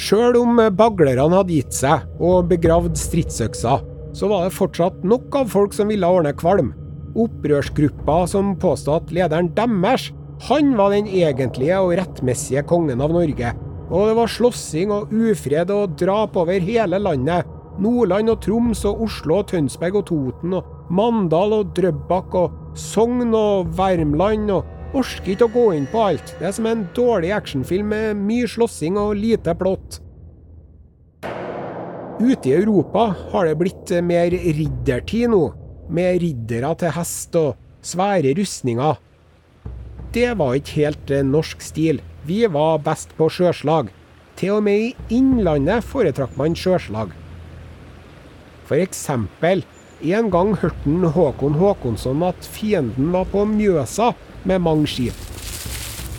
Sjøl 0.00 0.38
om 0.40 0.56
baglerne 0.78 1.28
hadde 1.34 1.52
gitt 1.54 1.74
seg 1.76 2.06
og 2.24 2.48
begravd 2.50 2.96
stridsøksa, 2.98 3.80
så 4.16 4.30
var 4.30 4.46
det 4.46 4.56
fortsatt 4.56 5.02
nok 5.06 5.34
av 5.42 5.50
folk 5.52 5.74
som 5.76 5.90
ville 5.92 6.08
ordne 6.08 6.32
kvalm. 6.38 6.72
Opprørsgruppa 7.18 8.22
som 8.30 8.54
påstod 8.62 9.04
at 9.04 9.14
lederen 9.14 9.50
deres, 9.56 10.08
han 10.48 10.72
var 10.78 10.94
den 10.94 11.10
egentlige 11.10 11.76
og 11.82 11.92
rettmessige 11.98 12.64
kongen 12.70 13.02
av 13.04 13.12
Norge. 13.12 13.52
Og 13.90 14.06
det 14.08 14.16
var 14.16 14.30
slåssing 14.30 14.92
og 14.94 15.10
ufred 15.12 15.72
og 15.74 15.98
drap 16.00 16.38
over 16.38 16.62
hele 16.62 17.00
landet. 17.02 17.48
Nordland 17.80 18.32
og 18.32 18.40
Troms 18.44 18.84
og 18.88 19.02
Oslo 19.04 19.40
og 19.40 19.50
Tønsberg 19.50 20.00
og 20.00 20.06
Toten 20.08 20.56
og 20.56 20.79
Mandal 20.90 21.54
og 21.54 21.72
Drøbak 21.76 22.34
og 22.34 22.76
Sogn 22.78 23.34
og 23.36 23.70
Värmland 23.78 24.50
og 24.50 24.76
Orker 24.98 25.36
ikke 25.36 25.46
å 25.46 25.52
gå 25.54 25.64
inn 25.76 25.86
på 25.90 26.00
alt. 26.02 26.32
Det 26.40 26.48
er 26.48 26.54
som 26.56 26.66
en 26.66 26.82
dårlig 26.96 27.30
actionfilm 27.36 27.92
med 27.92 28.18
mye 28.18 28.48
slåssing 28.50 28.98
og 28.98 29.14
lite 29.20 29.54
plott. 29.54 30.00
Ute 32.20 32.50
i 32.50 32.56
Europa 32.56 33.06
har 33.30 33.46
det 33.46 33.58
blitt 33.60 33.92
mer 34.04 34.34
riddertid 34.34 35.30
nå, 35.30 35.44
med 35.88 36.18
riddere 36.24 36.74
til 36.82 36.92
hest 36.98 37.38
og 37.38 37.54
svære 37.86 38.34
rustninger. 38.36 38.98
Det 40.10 40.28
var 40.36 40.58
ikke 40.58 40.82
helt 40.82 41.14
norsk 41.30 41.62
stil. 41.62 42.02
Vi 42.26 42.42
var 42.50 42.82
best 42.82 43.14
på 43.16 43.30
sjøslag. 43.30 43.94
Til 44.36 44.58
og 44.58 44.66
med 44.66 44.90
i 44.90 45.16
Innlandet 45.16 45.86
foretrakk 45.86 46.34
man 46.40 46.58
sjøslag. 46.58 47.14
For 48.66 48.82
eksempel, 48.82 49.62
en 50.00 50.30
gang 50.32 50.54
hørte 50.56 51.12
Håkon 51.14 51.58
Håkonsson 51.60 52.22
at 52.24 52.46
fienden 52.48 53.12
var 53.12 53.26
på 53.28 53.44
Mjøsa 53.44 54.12
med 54.48 54.62
mange 54.64 54.88
skip. 54.88 55.16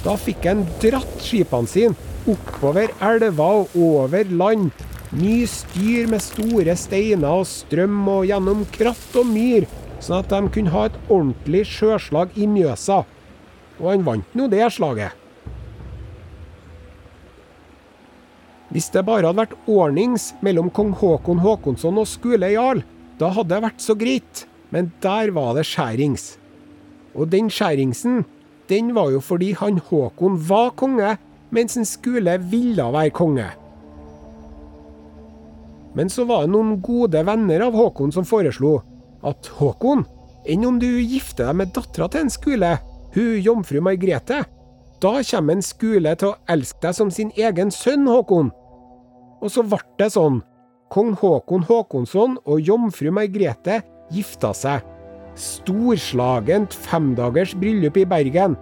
Da 0.05 0.15
fikk 0.17 0.45
han 0.49 0.63
dratt 0.81 1.21
skipene 1.21 1.69
sine 1.69 2.09
oppover 2.29 2.91
elva 3.01 3.49
og 3.61 3.75
over 3.77 4.29
land. 4.29 4.71
Mye 5.11 5.47
styr 5.49 6.07
med 6.09 6.23
store 6.23 6.75
steiner 6.79 7.41
og 7.41 7.49
strøm 7.49 8.05
og 8.07 8.27
gjennom 8.29 8.63
kratt 8.71 9.17
og 9.19 9.27
myr, 9.27 9.65
sånn 9.99 10.21
at 10.21 10.29
de 10.31 10.53
kunne 10.53 10.71
ha 10.71 10.85
et 10.87 10.99
ordentlig 11.09 11.65
sjøslag 11.67 12.37
i 12.39 12.47
Mjøsa. 12.47 13.01
Og 13.81 13.89
han 13.91 14.05
vant 14.07 14.37
nå 14.37 14.47
det 14.51 14.63
slaget. 14.71 15.17
Hvis 18.71 18.87
det 18.93 19.03
bare 19.03 19.27
hadde 19.27 19.41
vært 19.41 19.57
ordnings 19.67 20.29
mellom 20.39 20.69
kong 20.71 20.93
Håkon 20.95 21.41
Håkonsson 21.43 21.97
og 21.99 22.07
Skule 22.07 22.53
jarl, 22.53 22.85
da 23.19 23.31
hadde 23.35 23.53
det 23.53 23.63
vært 23.65 23.83
så 23.83 23.95
greit, 23.97 24.45
men 24.71 24.91
der 25.03 25.31
var 25.35 25.55
det 25.57 25.65
skjærings. 25.67 26.35
Og 27.15 27.31
den 27.31 27.49
skjæringsen, 27.51 28.23
den 28.71 28.93
var 28.95 29.11
jo 29.11 29.19
fordi 29.19 29.51
han 29.59 29.81
Håkon 29.89 30.37
var 30.49 30.71
konge, 30.79 31.17
mens 31.51 31.75
en 31.77 31.87
Skule 31.87 32.37
ville 32.51 32.85
være 32.93 33.11
konge. 33.15 33.49
Men 35.93 36.09
så 36.09 36.23
var 36.23 36.45
det 36.45 36.53
noen 36.53 36.77
gode 36.79 37.19
venner 37.27 37.65
av 37.67 37.75
Håkon 37.75 38.13
som 38.15 38.27
foreslo 38.27 38.77
at 39.27 39.51
Håkon, 39.57 40.05
enn 40.47 40.63
om 40.65 40.79
du 40.79 40.87
gifter 40.87 41.49
deg 41.49 41.59
med 41.59 41.73
dattera 41.75 42.07
til 42.09 42.25
en 42.25 42.33
Skule, 42.33 42.71
hun 43.11 43.41
jomfru 43.43 43.81
Margrethe, 43.83 44.45
da 45.01 45.11
kommer 45.25 45.57
en 45.57 45.65
Skule 45.65 46.15
til 46.15 46.31
å 46.31 46.37
elske 46.49 46.79
deg 46.85 46.95
som 46.95 47.11
sin 47.11 47.33
egen 47.35 47.73
sønn, 47.73 48.07
Håkon. 48.07 48.53
Og 49.41 49.51
så 49.51 49.65
ble 49.65 49.81
det 49.99 50.11
sånn. 50.13 50.39
Kong 50.91 51.13
Håkon 51.15 51.63
Håkonsson 51.63 52.33
og 52.43 52.65
jomfru 52.67 53.13
Margrethe 53.15 53.77
gifta 54.11 54.51
seg. 54.55 54.83
Storslagent 55.39 56.75
femdagers 56.75 57.53
bryllup 57.55 57.95
i 58.01 58.03
Bergen. 58.03 58.57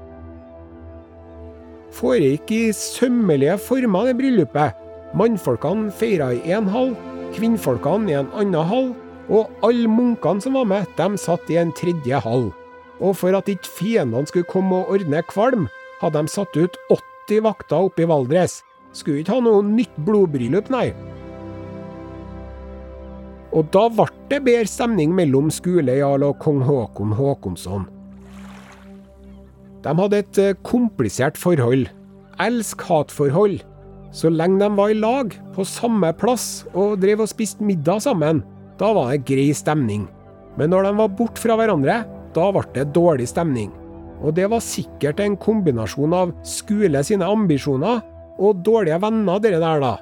Foregikk 1.97 2.53
i 2.53 2.61
sømmelige 2.75 3.57
former, 3.65 4.11
det 4.11 4.19
bryllupet. 4.19 4.77
Mannfolkene 5.17 5.89
feira 5.89 6.29
i 6.37 6.53
én 6.53 6.69
hall, 6.69 6.93
kvinnfolkene 7.33 8.13
i 8.13 8.19
en 8.19 8.29
annen 8.37 8.69
hall, 8.69 8.91
og 9.29 9.49
alle 9.65 9.89
munkene 9.89 10.45
som 10.45 10.53
var 10.57 10.69
med, 10.69 10.85
de 11.01 11.17
satt 11.17 11.49
i 11.49 11.57
en 11.57 11.73
tredje 11.73 12.21
hall. 12.21 12.51
Og 13.01 13.17
for 13.17 13.33
at 13.33 13.49
ikke 13.49 13.73
fiendene 13.79 14.29
skulle 14.29 14.49
komme 14.49 14.83
og 14.83 14.93
ordne 14.99 15.25
kvalm, 15.25 15.65
hadde 16.03 16.21
de 16.21 16.29
satt 16.29 16.53
ut 16.61 16.77
80 16.93 17.41
vakter 17.49 17.89
oppe 17.89 18.05
i 18.05 18.09
Valdres. 18.09 18.61
Skulle 18.93 19.23
ikke 19.23 19.39
ha 19.39 19.41
noe 19.41 19.65
nytt 19.65 19.97
blodbryllup, 20.05 20.69
nei. 20.69 20.91
Og 23.55 23.69
da 23.73 23.87
ble 23.89 24.05
det 24.29 24.43
bedre 24.45 24.69
stemning 24.69 25.13
mellom 25.17 25.49
skulejarl 25.53 26.27
og 26.27 26.37
kong 26.43 26.61
Håkon 26.67 27.15
Håkonsson. 27.17 27.87
De 29.83 29.95
hadde 29.95 30.19
et 30.21 30.39
eh, 30.41 30.57
komplisert 30.67 31.39
forhold. 31.39 31.87
Elsk-hat-forhold. 32.43 33.61
Så 34.11 34.29
lenge 34.33 34.61
de 34.61 34.69
var 34.77 34.91
i 34.91 34.97
lag, 34.97 35.33
på 35.55 35.65
samme 35.67 36.11
plass, 36.17 36.65
og 36.73 36.99
drev 37.01 37.23
og 37.23 37.31
spiste 37.31 37.65
middag 37.65 38.03
sammen, 38.05 38.41
da 38.79 38.91
var 38.95 39.11
det 39.13 39.25
grei 39.29 39.49
stemning. 39.55 40.07
Men 40.57 40.73
når 40.73 40.87
de 40.87 40.93
var 40.97 41.13
borte 41.17 41.41
fra 41.41 41.57
hverandre, 41.59 42.01
da 42.35 42.49
ble 42.53 42.65
det 42.75 42.89
dårlig 42.95 43.29
stemning. 43.31 43.71
Og 44.19 44.35
det 44.35 44.49
var 44.51 44.63
sikkert 44.65 45.21
en 45.23 45.37
kombinasjon 45.39 46.13
av 46.15 46.33
Skule 46.47 47.01
sine 47.07 47.25
ambisjoner 47.25 48.01
og 48.39 48.61
dårlige 48.65 48.99
venner, 49.03 49.41
dere 49.43 49.61
der, 49.61 49.83
da. 49.83 49.93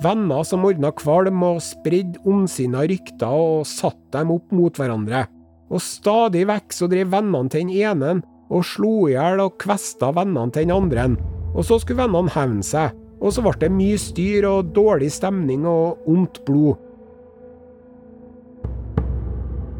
Venner 0.00 0.46
som 0.48 0.64
ordna 0.64 0.88
kvalm 0.96 1.42
og 1.44 1.58
spredde 1.60 2.22
ondsinna 2.24 2.86
rykter 2.88 3.28
og 3.28 3.66
satte 3.68 4.14
dem 4.14 4.32
opp 4.32 4.54
mot 4.56 4.78
hverandre. 4.80 5.26
Og 5.70 5.82
stadig 5.84 6.46
vekk 6.48 6.72
så 6.72 6.88
drev 6.90 7.10
vennene 7.12 7.52
til 7.52 7.66
den 7.66 7.74
ene 7.76 8.14
og 8.50 8.64
slo 8.66 8.94
i 9.10 9.12
hjel 9.12 9.42
og 9.44 9.58
kvesta 9.60 10.10
vennene 10.16 10.48
til 10.54 10.66
den 10.66 10.74
andre. 10.74 11.06
Og 11.52 11.66
så 11.66 11.78
skulle 11.82 12.00
vennene 12.00 12.32
hevne 12.32 12.64
seg, 12.64 12.96
og 13.20 13.34
så 13.34 13.44
ble 13.44 13.52
det 13.60 13.72
mye 13.74 14.00
styr 14.00 14.48
og 14.48 14.72
dårlig 14.74 15.10
stemning 15.12 15.68
og 15.68 16.08
ondt 16.08 16.40
blod. 16.48 16.80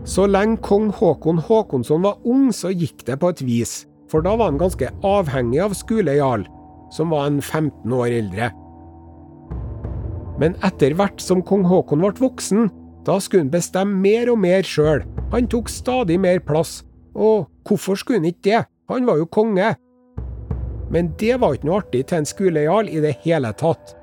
Så 0.04 0.26
lenge 0.28 0.60
kong 0.64 0.88
Håkon 0.96 1.40
Håkonsson 1.44 2.04
var 2.04 2.20
ung, 2.28 2.50
så 2.52 2.72
gikk 2.72 3.06
det 3.08 3.20
på 3.20 3.32
et 3.32 3.44
vis, 3.46 3.84
for 4.10 4.24
da 4.24 4.34
var 4.36 4.50
han 4.50 4.60
ganske 4.60 4.88
avhengig 5.06 5.60
av 5.64 5.76
Skule 5.78 6.16
jarl, 6.18 6.44
som 6.92 7.12
var 7.14 7.28
en 7.28 7.40
15 7.40 7.92
år 7.94 8.18
eldre. 8.20 8.50
Men 10.40 10.56
etter 10.64 10.94
hvert 10.96 11.20
som 11.20 11.42
kong 11.44 11.66
Haakon 11.68 12.00
ble 12.00 12.14
voksen, 12.16 12.70
da 13.04 13.18
skulle 13.20 13.44
han 13.44 13.52
bestemme 13.52 14.00
mer 14.00 14.30
og 14.32 14.40
mer 14.40 14.64
sjøl. 14.66 15.04
Han 15.34 15.48
tok 15.52 15.68
stadig 15.72 16.18
mer 16.20 16.40
plass. 16.44 16.80
Og 17.14 17.48
hvorfor 17.68 17.98
skulle 17.98 18.20
han 18.20 18.30
ikke 18.30 18.46
det? 18.48 18.60
Han 18.90 19.06
var 19.06 19.20
jo 19.20 19.28
konge. 19.30 19.74
Men 20.90 21.12
det 21.20 21.36
var 21.40 21.54
ikke 21.54 21.68
noe 21.68 21.80
artig 21.82 22.06
til 22.10 22.20
en 22.20 22.28
skulejarl 22.28 22.88
i 22.90 23.02
det 23.04 23.18
hele 23.24 23.52
tatt. 23.58 23.94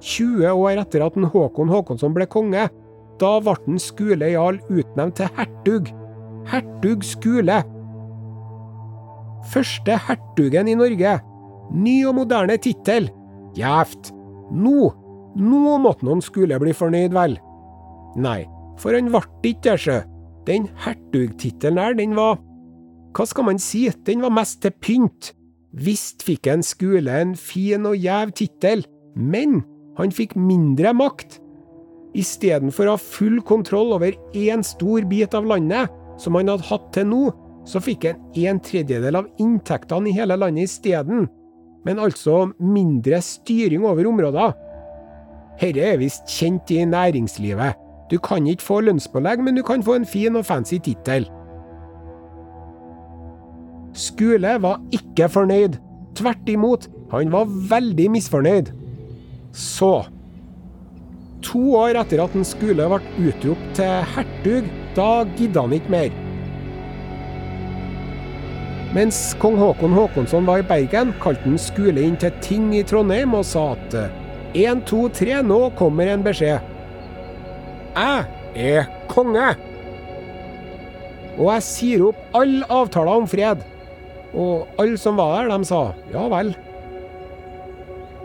20 0.00 0.46
år 0.48 0.80
etter 0.80 1.02
at 1.04 1.18
Håkon 1.34 1.68
Håkonsson 1.68 2.14
ble 2.16 2.24
konge, 2.30 2.68
da 3.20 3.32
ble 3.44 3.56
den 3.66 3.80
Skule 3.82 4.30
utnevnt 4.32 5.18
til 5.18 5.28
hertug. 5.36 5.90
Hertug 6.48 7.04
Skule. 7.04 7.58
Første 9.52 9.98
hertugen 10.06 10.68
i 10.68 10.78
Norge. 10.78 11.18
Ny 11.70 11.98
og 12.08 12.16
moderne 12.22 12.56
tittel. 12.56 13.10
Gjevt. 13.58 14.14
Nå, 14.50 14.90
nå 15.38 15.74
måtte 15.82 16.06
noen 16.06 16.22
Skule 16.24 16.58
bli 16.60 16.74
fornøyd, 16.76 17.14
vel? 17.14 17.36
Nei, 18.20 18.44
for 18.80 18.96
han 18.96 19.10
ble 19.12 19.22
ikke 19.52 19.72
det, 19.72 19.76
sjø. 19.84 19.98
Den 20.48 20.70
hertugtittelen 20.82 21.78
her, 21.78 21.98
den 21.98 22.16
var 22.18 22.40
Hva 23.14 23.26
skal 23.26 23.46
man 23.48 23.58
si, 23.62 23.88
den 24.06 24.22
var 24.24 24.32
mest 24.34 24.60
til 24.64 24.74
pynt. 24.82 25.32
Visst 25.70 26.24
fikk 26.26 26.48
en 26.50 26.64
Skule 26.66 27.14
en 27.22 27.36
fin 27.38 27.86
og 27.86 27.98
gjev 27.98 28.32
tittel, 28.38 28.84
men 29.14 29.60
han 29.98 30.14
fikk 30.14 30.36
mindre 30.38 30.94
makt. 30.96 31.38
Istedenfor 32.18 32.88
å 32.88 32.96
ha 32.96 33.02
full 33.02 33.38
kontroll 33.46 33.92
over 33.94 34.16
én 34.34 34.64
stor 34.66 35.06
bit 35.10 35.34
av 35.36 35.46
landet, 35.46 35.90
som 36.18 36.34
han 36.38 36.50
hadde 36.50 36.66
hatt 36.66 36.88
til 36.94 37.06
nå, 37.10 37.22
så 37.68 37.82
fikk 37.82 38.08
han 38.08 38.22
en 38.48 38.62
tredjedel 38.64 39.20
av 39.20 39.28
inntektene 39.42 40.10
i 40.10 40.16
hele 40.16 40.38
landet 40.38 40.70
isteden. 40.70 41.28
Men 41.84 41.98
altså 41.98 42.50
mindre 42.60 43.20
styring 43.24 43.86
over 43.86 44.08
områder. 44.08 44.52
Herre 45.60 45.92
er 45.94 46.00
visst 46.00 46.28
kjent 46.28 46.70
i 46.72 46.84
næringslivet. 46.84 47.76
Du 48.10 48.18
kan 48.18 48.46
ikke 48.46 48.64
få 48.64 48.80
lønnspålegg, 48.80 49.42
men 49.44 49.56
du 49.56 49.62
kan 49.62 49.82
få 49.82 50.00
en 50.00 50.06
fin 50.08 50.36
og 50.36 50.44
fancy 50.48 50.80
tittel. 50.82 51.28
Skule 53.94 54.56
var 54.62 54.80
ikke 54.92 55.28
fornøyd. 55.28 55.76
Tvert 56.18 56.48
imot, 56.48 56.88
han 57.12 57.32
var 57.32 57.46
veldig 57.70 58.10
misfornøyd. 58.10 58.72
Så 59.52 60.04
To 61.42 61.60
år 61.80 61.96
etter 61.96 62.20
at 62.20 62.34
Skule 62.44 62.84
ble 62.90 63.28
utropt 63.30 63.70
til 63.78 64.10
hertug, 64.14 64.66
da 64.96 65.08
gidda 65.38 65.64
han 65.64 65.72
ikke 65.72 65.92
mer. 65.94 66.18
Mens 68.90 69.36
kong 69.38 69.54
Håkon 69.60 69.92
Håkonsson 69.94 70.46
var 70.48 70.58
i 70.58 70.66
Bergen, 70.66 71.12
kalte 71.22 71.46
han 71.46 71.58
Skule 71.62 72.02
inn 72.02 72.16
til 72.18 72.32
ting 72.42 72.72
i 72.74 72.82
Trondheim 72.82 73.36
og 73.38 73.44
sa 73.46 73.68
at 73.76 73.94
én, 74.58 74.80
to, 74.82 75.04
tre, 75.14 75.36
nå 75.46 75.60
kommer 75.78 76.10
en 76.10 76.24
beskjed. 76.26 76.58
Jeg 77.94 78.24
er 78.58 78.88
konge! 79.10 79.52
Og 81.36 81.46
jeg 81.54 81.66
sier 81.68 82.08
opp 82.08 82.34
alle 82.36 82.66
avtaler 82.66 83.22
om 83.22 83.28
fred. 83.30 83.62
Og 84.34 84.66
alle 84.82 84.98
som 84.98 85.18
var 85.18 85.46
der, 85.46 85.54
de 85.54 85.70
sa 85.70 85.84
ja 86.10 86.26
vel. 86.32 86.50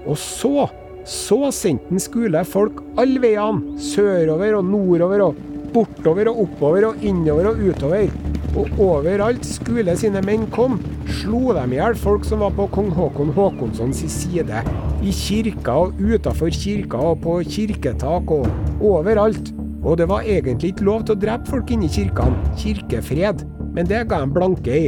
Og 0.06 0.18
så 0.22 0.66
så 1.06 1.52
sendte 1.54 1.92
han 1.92 2.02
Skule 2.02 2.42
folk 2.50 2.82
alle 2.98 3.22
veiene, 3.22 3.78
sørover 3.78 4.58
og 4.58 4.66
nordover 4.72 5.22
og 5.28 5.44
bortover 5.76 6.32
og 6.32 6.40
oppover 6.48 6.90
og 6.90 7.06
innover 7.06 7.52
og 7.52 7.62
utover. 7.62 8.10
Og 8.56 8.70
overalt 8.80 9.44
Skule 9.44 9.94
sine 10.00 10.22
menn 10.24 10.46
kom, 10.54 10.78
slo 11.20 11.52
de 11.58 11.64
i 11.74 11.80
hjel 11.80 11.98
folk 12.00 12.24
som 12.28 12.40
var 12.40 12.54
på 12.56 12.70
kong 12.72 12.88
Håkon 12.96 13.34
Håkonssons 13.36 14.00
side. 14.12 14.62
I 15.04 15.12
kirka 15.12 15.76
og 15.84 16.00
utafor 16.00 16.54
kirka 16.56 17.02
og 17.12 17.20
på 17.26 17.42
kirketak 17.52 18.32
og 18.32 18.48
overalt. 18.80 19.52
Og 19.86 20.00
det 20.00 20.08
var 20.10 20.24
egentlig 20.24 20.72
ikke 20.72 20.88
lov 20.88 21.04
til 21.06 21.18
å 21.18 21.22
drepe 21.26 21.52
folk 21.52 21.74
inni 21.76 21.92
kirkene. 21.92 22.56
Kirkefred. 22.62 23.44
Men 23.76 23.92
det 23.92 24.06
ga 24.08 24.22
de 24.24 24.32
blanke 24.32 24.80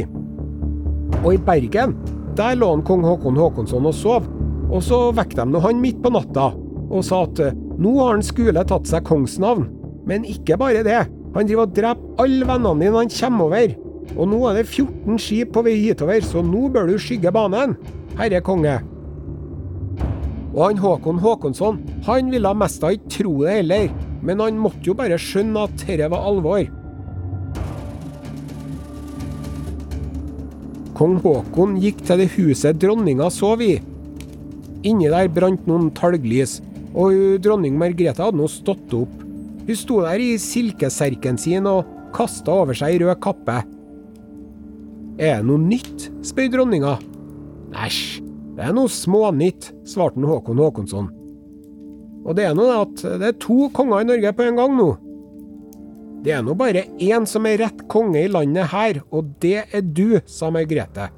Og 1.20 1.34
i 1.34 1.42
Bergen, 1.44 1.92
der 2.38 2.56
lå 2.56 2.70
han 2.72 2.86
kong 2.88 3.04
Håkon 3.04 3.36
Håkonsson 3.36 3.90
og 3.90 3.94
sov. 3.94 4.32
Og 4.72 4.80
så 4.84 5.10
vekket 5.12 5.42
de 5.42 5.46
nå 5.52 5.60
han 5.64 5.84
midt 5.84 6.00
på 6.04 6.12
natta 6.12 6.50
og 6.88 7.04
sa 7.04 7.26
at 7.26 7.40
nå 7.76 7.90
har 8.00 8.14
han 8.16 8.24
Skule 8.24 8.64
tatt 8.64 8.88
seg 8.88 9.04
kongsnavn. 9.04 9.68
Men 10.08 10.24
ikke 10.24 10.56
bare 10.56 10.80
det. 10.86 11.02
Han 11.34 11.48
driver 11.48 11.66
og 11.66 11.74
dreper 11.76 12.22
alle 12.24 12.48
vennene 12.48 12.84
dine 12.84 13.02
han 13.02 13.12
kommer 13.12 13.48
over. 13.48 13.74
Og 14.16 14.30
nå 14.30 14.38
er 14.48 14.60
det 14.60 14.68
14 14.68 15.18
skip 15.20 15.52
på 15.54 15.62
vei 15.66 15.76
hitover, 15.82 16.22
så 16.24 16.42
nå 16.44 16.68
bør 16.72 16.88
du 16.88 16.96
skygge 17.02 17.32
banen, 17.34 17.76
herre 18.18 18.40
konge. 18.44 18.78
Og 20.54 20.62
han 20.64 20.80
Håkon 20.80 21.20
Håkonsson, 21.22 21.82
han 22.08 22.32
ville 22.32 22.54
mest 22.56 22.82
av 22.82 22.96
ikke 22.96 23.12
tro 23.18 23.34
det 23.44 23.58
heller, 23.60 23.92
men 24.24 24.40
han 24.42 24.58
måtte 24.58 24.88
jo 24.88 24.96
bare 24.98 25.20
skjønne 25.20 25.68
at 25.68 25.84
dette 25.84 26.08
var 26.10 26.24
alvor. 26.30 26.64
Kong 30.98 31.20
Håkon 31.22 31.76
gikk 31.78 32.00
til 32.08 32.24
det 32.24 32.32
huset 32.34 32.80
dronninga 32.82 33.28
sov 33.30 33.62
i. 33.62 33.76
Inni 34.88 35.12
der 35.12 35.30
brant 35.30 35.68
noen 35.68 35.92
talglys, 35.94 36.58
og 36.90 37.38
dronning 37.44 37.76
Margrethe 37.78 38.24
hadde 38.24 38.40
nå 38.40 38.48
stått 38.50 38.96
opp. 38.98 39.27
Hun 39.68 39.76
sto 39.76 40.00
der 40.00 40.22
i 40.24 40.30
silkeserken 40.40 41.36
sin 41.36 41.68
og 41.68 41.84
kasta 42.16 42.54
over 42.62 42.76
seg 42.76 42.94
ei 42.94 43.02
rød 43.02 43.18
kappe. 43.20 43.58
Er 45.20 45.42
det 45.42 45.48
noe 45.48 45.60
nytt? 45.60 46.08
spør 46.24 46.48
dronninga. 46.54 46.94
Æsj, 47.76 48.22
det 48.56 48.64
er 48.64 48.72
noe 48.72 48.88
smånytt, 48.88 49.68
svarte 49.84 50.24
Håkon 50.24 50.62
Håkonsson. 50.62 51.10
Og 52.24 52.36
det 52.38 52.46
er 52.48 52.56
nå 52.56 52.64
at 52.72 53.04
det 53.20 53.28
er 53.28 53.36
to 53.42 53.68
konger 53.76 54.02
i 54.02 54.08
Norge 54.08 54.32
på 54.36 54.46
en 54.46 54.58
gang 54.58 54.74
nå. 54.78 54.88
Det 56.24 56.32
er 56.34 56.42
nå 56.42 56.56
bare 56.58 56.86
én 56.98 57.28
som 57.28 57.46
er 57.46 57.60
rett 57.60 57.84
konge 57.92 58.24
i 58.24 58.30
landet 58.32 58.72
her, 58.72 59.02
og 59.12 59.36
det 59.42 59.68
er 59.68 59.84
du, 59.84 60.18
sa 60.26 60.48
Margrethe. 60.54 61.10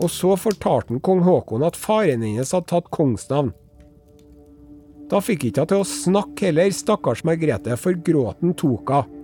Og 0.00 0.10
så 0.10 0.34
fortalte 0.40 0.94
han 0.94 1.02
kong 1.04 1.22
Håkon 1.24 1.64
at 1.64 1.78
faren 1.78 2.24
hennes 2.26 2.52
hadde 2.56 2.72
tatt 2.72 2.90
kongsnavn. 2.92 3.54
Da 5.10 5.18
fikk 5.18 5.48
ikke 5.48 5.64
hun 5.64 5.70
til 5.72 5.82
å 5.82 5.88
snakke 5.88 6.48
heller, 6.50 6.70
stakkars 6.74 7.24
Margrethe, 7.26 7.74
for 7.80 7.98
gråten 8.06 8.54
tok 8.58 8.94
henne. 8.94 9.16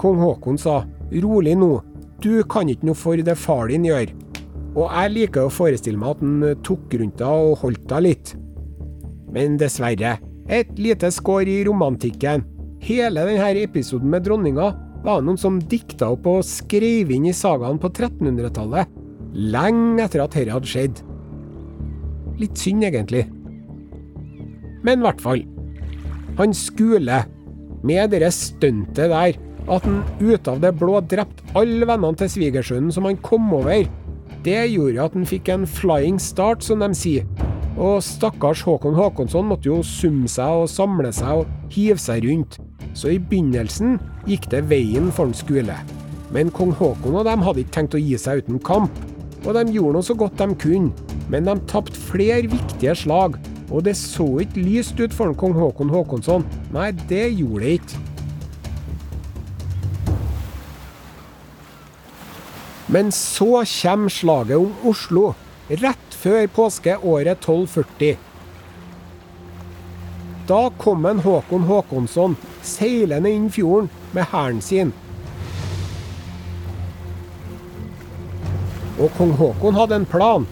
Kong 0.00 0.18
Håkon 0.22 0.56
sa, 0.58 0.80
rolig 1.22 1.52
nå, 1.58 1.76
du 2.22 2.42
kan 2.50 2.70
ikke 2.70 2.88
noe 2.88 2.98
for 2.98 3.20
det 3.20 3.36
far 3.38 3.68
din 3.70 3.84
gjør. 3.86 4.10
Og 4.72 4.86
jeg 4.88 5.12
liker 5.12 5.46
å 5.46 5.52
forestille 5.52 6.00
meg 6.00 6.14
at 6.14 6.22
han 6.24 6.62
tok 6.66 6.94
rundt 6.98 7.20
deg 7.20 7.42
og 7.46 7.58
holdt 7.60 7.84
deg 7.90 8.06
litt. 8.06 8.32
Men 9.34 9.58
dessverre, 9.60 10.16
et 10.48 10.72
lite 10.80 11.10
skår 11.12 11.50
i 11.50 11.58
romantikken. 11.68 12.46
Hele 12.82 13.26
denne 13.28 13.52
episoden 13.62 14.10
med 14.10 14.24
dronninga 14.26 14.72
var 15.04 15.22
noen 15.22 15.38
som 15.38 15.60
dikta 15.60 16.12
opp 16.14 16.26
og 16.30 16.42
skrev 16.46 17.12
inn 17.14 17.28
i 17.30 17.36
sagaen 17.36 17.78
på 17.82 17.90
1300-tallet, 17.92 18.90
lenge 19.34 20.02
etter 20.06 20.24
at 20.24 20.34
dette 20.34 20.56
hadde 20.56 20.72
skjedd. 20.72 21.04
Litt 22.40 22.58
synd, 22.58 22.86
egentlig. 22.88 23.26
Men 24.82 25.00
i 25.02 25.06
hvert 25.06 25.22
fall. 25.22 25.44
Han 26.38 26.54
Skule, 26.56 27.22
med 27.82 28.14
det 28.14 28.30
stuntet 28.34 29.10
der, 29.12 29.38
at 29.70 29.86
han 29.86 30.02
ut 30.20 30.48
av 30.48 30.60
det 30.62 30.72
blå 30.78 31.00
drepte 31.06 31.44
alle 31.58 31.86
vennene 31.86 32.18
til 32.18 32.30
svigersønnen 32.30 32.94
som 32.94 33.06
han 33.06 33.18
kom 33.22 33.50
over, 33.54 33.86
det 34.42 34.60
gjorde 34.72 35.04
at 35.04 35.14
han 35.14 35.28
fikk 35.28 35.52
en 35.52 35.66
flying 35.68 36.18
start, 36.22 36.64
som 36.66 36.82
de 36.82 36.90
sier. 36.98 37.26
Og 37.78 38.02
stakkars 38.04 38.64
Håkon 38.66 38.96
Håkonsson 38.98 39.46
måtte 39.48 39.70
jo 39.70 39.78
summe 39.86 40.28
seg 40.28 40.64
og 40.64 40.70
samle 40.70 41.12
seg 41.14 41.42
og 41.42 41.72
hive 41.72 42.00
seg 42.00 42.26
rundt. 42.26 42.58
Så 42.98 43.14
i 43.14 43.20
begynnelsen 43.20 43.96
gikk 44.28 44.50
det 44.52 44.66
veien 44.68 45.08
for 45.14 45.28
han 45.28 45.36
Skule. 45.36 45.76
Men 46.32 46.52
kong 46.52 46.72
Håkon 46.76 47.16
og 47.20 47.26
dem 47.28 47.44
hadde 47.44 47.62
ikke 47.62 47.76
tenkt 47.78 47.96
å 47.96 48.02
gi 48.02 48.18
seg 48.20 48.42
uten 48.42 48.60
kamp, 48.64 48.92
og 49.44 49.56
de 49.56 49.74
gjorde 49.74 49.98
nå 49.98 50.04
så 50.06 50.16
godt 50.18 50.40
de 50.40 50.58
kunne. 50.60 51.08
Men 51.32 51.48
de 51.48 51.56
tapte 51.70 51.96
flere 52.10 52.50
viktige 52.50 52.94
slag, 52.98 53.38
og 53.72 53.84
det 53.86 53.96
så 53.96 54.26
ikke 54.44 54.62
lyst 54.62 55.00
ut 55.00 55.14
for 55.16 55.32
kong 55.34 55.56
Haakon 55.56 55.90
Haakonsson. 55.90 56.44
Nei, 56.74 56.90
det 57.08 57.30
gjorde 57.32 57.64
det 57.64 57.76
ikke. 57.80 58.00
Men 62.92 63.12
så 63.12 63.64
kommer 63.64 64.12
slaget 64.12 64.58
om 64.60 64.74
Oslo, 64.84 65.32
rett 65.80 66.16
før 66.20 66.44
påske 66.52 66.98
året 67.00 67.40
1240. 67.40 68.18
Da 70.46 70.70
kom 70.78 71.06
en 71.06 71.22
Håkon 71.24 71.64
Håkonsson 71.64 72.34
seilende 72.66 73.30
inn 73.32 73.46
fjorden 73.50 73.88
med 74.12 74.28
hæren 74.28 74.60
sin. 74.60 74.90
Og 79.00 79.08
kong 79.16 79.32
Håkon 79.38 79.78
hadde 79.78 80.02
en 80.02 80.08
plan. 80.12 80.44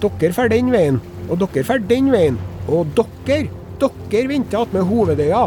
Dere 0.00 0.32
drar 0.32 0.48
den 0.52 0.72
veien, 0.72 1.02
og 1.28 1.40
dere 1.40 1.64
drar 1.64 1.84
den 1.90 2.10
veien. 2.12 2.38
Og 2.68 2.88
dere, 2.96 3.46
dere 3.80 4.30
venter 4.30 4.62
attmed 4.62 4.88
Hovedøya. 4.88 5.44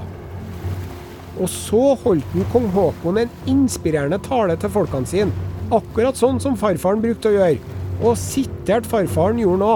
Og 1.38 1.50
så 1.54 1.84
holdt 2.02 2.34
den 2.34 2.48
kong 2.54 2.70
Håkon 2.74 3.22
en 3.22 3.34
inspirerende 3.50 4.20
tale 4.26 4.58
til 4.58 4.74
folkene 4.74 5.10
sine. 5.10 5.48
Akkurat 5.74 6.18
sånn 6.18 6.40
som 6.42 6.58
farfaren 6.58 7.04
brukte 7.04 7.30
å 7.30 7.36
gjøre. 7.36 7.76
Og 8.02 8.18
sitert 8.20 8.88
farfaren 8.90 9.42
gjorde 9.42 9.62
nå. 9.62 9.76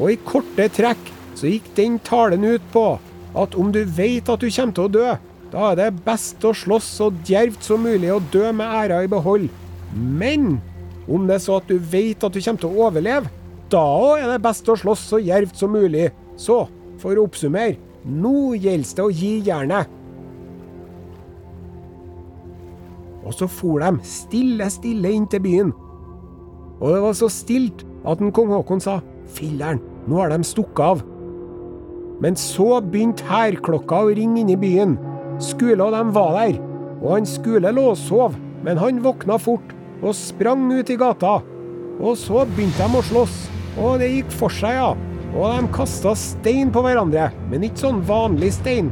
Og 0.00 0.08
i 0.10 0.18
korte 0.26 0.66
trekk 0.74 1.10
så 1.38 1.50
gikk 1.50 1.68
den 1.76 1.98
talen 2.02 2.44
ut 2.46 2.64
på 2.74 2.86
at 3.38 3.54
om 3.58 3.70
du 3.72 3.82
vet 3.86 4.28
at 4.28 4.42
du 4.42 4.50
kommer 4.50 4.74
til 4.76 4.88
å 4.88 4.92
dø, 4.92 5.12
da 5.52 5.68
er 5.70 5.78
det 5.78 6.04
best 6.04 6.42
å 6.48 6.54
slåss 6.56 6.88
så 6.98 7.10
djervt 7.28 7.66
som 7.66 7.84
mulig 7.84 8.10
og 8.12 8.26
dø 8.32 8.48
med 8.56 8.66
æra 8.66 9.02
i 9.04 9.10
behold. 9.10 9.48
Men 9.92 10.56
om 11.06 11.26
det 11.28 11.36
er 11.36 11.44
så 11.44 11.58
at 11.60 11.68
du 11.68 11.76
vet 11.76 12.24
at 12.24 12.32
du 12.32 12.40
kommer 12.40 12.62
til 12.62 12.72
å 12.72 12.88
overleve, 12.88 13.30
da 13.72 13.80
òg 13.82 14.20
er 14.20 14.30
det 14.34 14.42
best 14.44 14.68
å 14.68 14.76
slåss 14.78 15.06
så 15.12 15.20
djervt 15.22 15.58
som 15.58 15.72
mulig. 15.74 16.10
Så, 16.36 16.64
for 17.00 17.16
å 17.16 17.26
oppsummere, 17.26 17.78
nå 18.04 18.54
gjelder 18.58 18.96
det 18.98 19.04
å 19.04 19.12
gi 19.12 19.32
jernet. 19.46 19.98
Og 23.22 23.34
så 23.36 23.46
for 23.46 23.82
de 23.82 24.02
stille, 24.06 24.66
stille 24.72 25.12
inn 25.14 25.28
til 25.30 25.42
byen. 25.44 25.72
Og 26.82 26.90
det 26.90 27.02
var 27.04 27.14
så 27.14 27.28
stilt 27.30 27.84
at 28.08 28.20
en 28.20 28.32
kong 28.34 28.50
Haakon 28.50 28.82
sa 28.82 28.98
Filler'n, 29.32 29.78
nå 30.10 30.18
har 30.18 30.32
de 30.32 30.42
stukket 30.44 30.82
av. 30.82 31.04
Men 32.22 32.36
så 32.38 32.80
begynte 32.82 33.26
hærklokka 33.26 34.02
å 34.04 34.10
ringe 34.14 34.42
inne 34.42 34.56
i 34.56 34.60
byen. 34.60 34.98
Skule 35.42 35.86
og 35.86 35.94
dem 35.94 36.10
var 36.14 36.36
der. 36.38 36.58
Og 37.02 37.16
han 37.16 37.26
Skule 37.26 37.72
lå 37.74 37.88
og 37.92 37.98
sov, 37.98 38.36
men 38.62 38.78
han 38.78 39.00
våkna 39.02 39.38
fort 39.42 39.72
og 40.02 40.14
sprang 40.18 40.68
ut 40.70 40.90
i 40.90 40.98
gata. 40.98 41.40
Og 42.02 42.18
så 42.18 42.44
begynte 42.54 42.82
de 42.82 42.98
å 42.98 43.06
slåss, 43.06 43.36
og 43.80 44.02
det 44.02 44.10
gikk 44.12 44.34
for 44.36 44.52
seg, 44.52 44.76
ja. 44.76 44.90
Og 45.32 45.46
de 45.48 45.70
kasta 45.72 46.12
stein 46.18 46.72
på 46.72 46.82
hverandre, 46.84 47.30
men 47.48 47.64
ikke 47.64 47.86
sånn 47.86 48.02
vanlig 48.08 48.52
stein. 48.58 48.90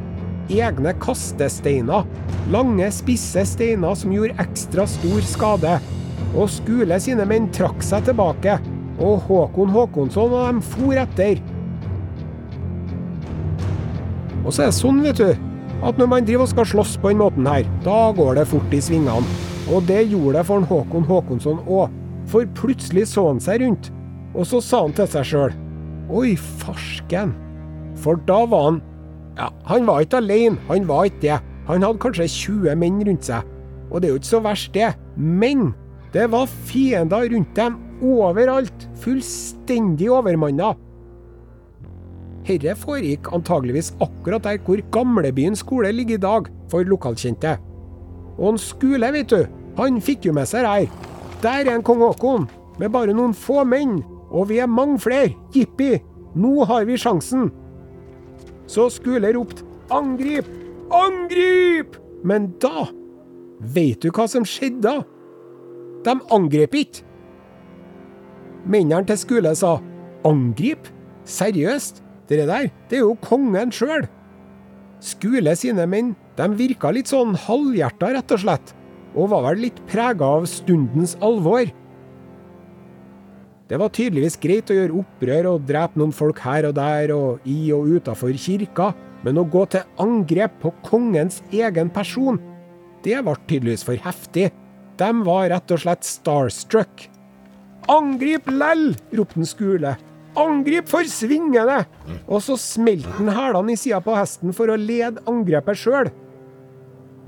Egne 0.51 0.95
kastesteiner. 1.03 2.07
Lange, 2.51 2.89
spisse 2.95 3.45
steiner 3.47 3.95
som 3.99 4.15
gjorde 4.15 4.39
ekstra 4.43 4.87
stor 4.89 5.21
skade. 5.29 5.77
Og 6.33 6.49
Skule 6.51 6.97
sine 7.03 7.27
menn 7.29 7.51
trakk 7.55 7.85
seg 7.85 8.09
tilbake, 8.09 8.57
og 9.01 9.27
Håkon 9.29 9.73
Håkonsson 9.75 10.33
og 10.33 10.47
dem 10.47 10.65
for 10.65 10.97
etter. 10.99 11.41
Og 14.41 14.53
så 14.55 14.65
er 14.65 14.73
det 14.73 14.79
sånn, 14.81 15.05
vet 15.05 15.21
du, 15.21 15.31
at 15.85 16.01
når 16.01 16.09
man 16.09 16.27
driver 16.27 16.47
og 16.47 16.53
skal 16.55 16.69
slåss 16.73 16.97
på 17.01 17.13
den 17.13 17.21
måten 17.21 17.49
her, 17.49 17.69
da 17.85 18.11
går 18.17 18.41
det 18.41 18.49
fort 18.49 18.75
i 18.77 18.83
svingene. 18.85 19.39
Og 19.71 19.85
det 19.89 20.03
gjorde 20.09 20.41
det 20.41 20.49
for 20.49 20.67
Håkon 20.73 21.07
Håkonsson 21.09 21.61
òg. 21.69 21.93
For 22.31 22.49
plutselig 22.57 23.09
så 23.11 23.27
han 23.29 23.41
seg 23.43 23.61
rundt, 23.63 23.91
og 24.35 24.47
så 24.47 24.61
sa 24.63 24.85
han 24.85 24.95
til 24.97 25.09
seg 25.11 25.27
sjøl 25.27 25.57
Oi, 26.11 26.35
farsken. 26.35 27.37
For 28.03 28.19
da 28.27 28.41
var 28.51 28.65
han 28.67 28.81
Ja, 29.39 29.47
han 29.71 29.87
var 29.87 30.03
ikke 30.03 30.19
alene, 30.19 30.59
han 30.69 30.89
var 30.89 31.07
ikke 31.07 31.23
det. 31.23 31.39
Han 31.69 31.85
hadde 31.87 32.03
kanskje 32.03 32.27
20 32.27 32.75
menn 32.81 32.99
rundt 33.07 33.29
seg. 33.29 33.47
Og 33.91 34.01
det 34.01 34.09
er 34.09 34.15
jo 34.15 34.21
ikke 34.21 34.31
så 34.33 34.41
verst, 34.43 34.75
det. 34.75 34.91
Men 35.17 35.71
det 36.13 36.27
var 36.33 36.51
fiender 36.67 37.31
rundt 37.31 37.55
dem 37.57 37.79
overalt. 38.03 38.89
Fullstendig 39.01 40.11
overmanna. 40.11 40.75
Herre 42.49 42.75
foregikk 42.75 43.31
antageligvis 43.37 43.93
akkurat 44.03 44.45
der 44.49 44.61
hvor 44.67 44.83
gamlebyen 44.93 45.57
skole 45.57 45.93
ligger 45.95 46.19
i 46.19 46.25
dag, 46.25 46.49
for 46.71 46.87
lokalkjente. 46.87 47.57
Og 48.39 48.55
en 48.55 48.61
skole, 48.61 49.13
vet 49.15 49.31
du, 49.31 49.45
han 49.79 50.01
fikk 50.03 50.27
jo 50.27 50.35
med 50.35 50.49
seg 50.51 50.67
her. 50.67 50.89
Der 51.45 51.63
er 51.67 51.77
en 51.77 51.85
kong 51.87 52.03
Haakon, 52.03 52.49
med 52.81 52.93
bare 52.93 53.15
noen 53.15 53.37
få 53.37 53.63
menn, 53.69 54.01
og 54.31 54.49
vi 54.51 54.61
er 54.63 54.71
mange 54.71 54.99
flere. 55.03 55.35
Jippi, 55.55 55.99
nå 56.39 56.65
har 56.69 56.87
vi 56.89 56.99
sjansen. 56.99 57.51
Så 58.71 58.89
Skule 58.91 59.33
ropte 59.35 59.65
'angrip, 59.91 60.47
angrip'! 60.91 61.99
Men 62.23 62.55
da 62.61 62.89
Vet 63.61 64.01
du 64.01 64.09
hva 64.11 64.25
som 64.29 64.45
skjedde 64.45 64.81
da? 64.81 65.03
De 66.05 66.15
angrep 66.33 66.75
ikke. 66.75 67.03
Mennene 68.65 69.05
til 69.07 69.19
Skule 69.19 69.55
sa 69.55 69.81
'angrip'? 70.25 70.89
Seriøst? 71.25 72.03
Det 72.29 72.47
der, 72.47 72.71
det 72.89 72.99
er 72.99 73.03
jo 73.03 73.17
kongen 73.21 73.73
sjøl. 73.73 74.07
Skule 75.01 75.57
sine 75.57 75.87
menn, 75.87 76.17
de 76.37 76.49
virka 76.57 76.91
litt 76.91 77.09
sånn 77.11 77.35
halvhjerta, 77.35 78.15
rett 78.15 78.33
og 78.33 78.39
slett 78.39 78.75
og 79.15 79.31
var 79.33 79.47
vel 79.49 79.65
litt 79.67 79.79
prega 79.91 80.27
av 80.39 80.47
stundens 80.51 81.17
alvor. 81.25 81.67
Det 83.71 83.79
var 83.79 83.93
tydeligvis 83.95 84.35
greit 84.43 84.71
å 84.73 84.75
gjøre 84.75 84.99
opprør 85.05 85.47
og 85.53 85.67
drepe 85.69 86.01
noen 86.01 86.11
folk 86.15 86.41
her 86.43 86.67
og 86.67 86.75
der 86.75 87.13
og 87.15 87.45
i 87.47 87.71
og 87.71 87.87
utafor 87.95 88.35
kirka, 88.35 88.89
men 89.23 89.39
å 89.39 89.47
gå 89.47 89.63
til 89.71 89.85
angrep 90.03 90.57
på 90.63 90.73
kongens 90.83 91.39
egen 91.55 91.93
person, 91.95 92.41
det 93.05 93.21
ble 93.25 93.37
tydeligvis 93.47 93.85
for 93.87 94.01
heftig. 94.03 94.51
De 95.01 95.11
var 95.25 95.49
rett 95.53 95.73
og 95.73 95.81
slett 95.81 96.05
starstruck. 96.05 97.07
Angrip 97.89 98.49
lell! 98.51 98.91
ropte 99.17 99.39
en 99.41 99.49
Skule. 99.49 99.93
Angrip 100.39 100.91
for 100.91 101.07
svingene! 101.09 101.85
Og 102.27 102.43
så 102.45 102.59
smelte 102.61 103.13
han 103.17 103.31
hælene 103.35 103.75
i 103.75 103.79
sida 103.81 104.03
på 104.05 104.17
hesten 104.19 104.55
for 104.57 104.71
å 104.71 104.79
lede 104.79 105.23
angrepet 105.31 105.79
sjøl. 105.81 106.11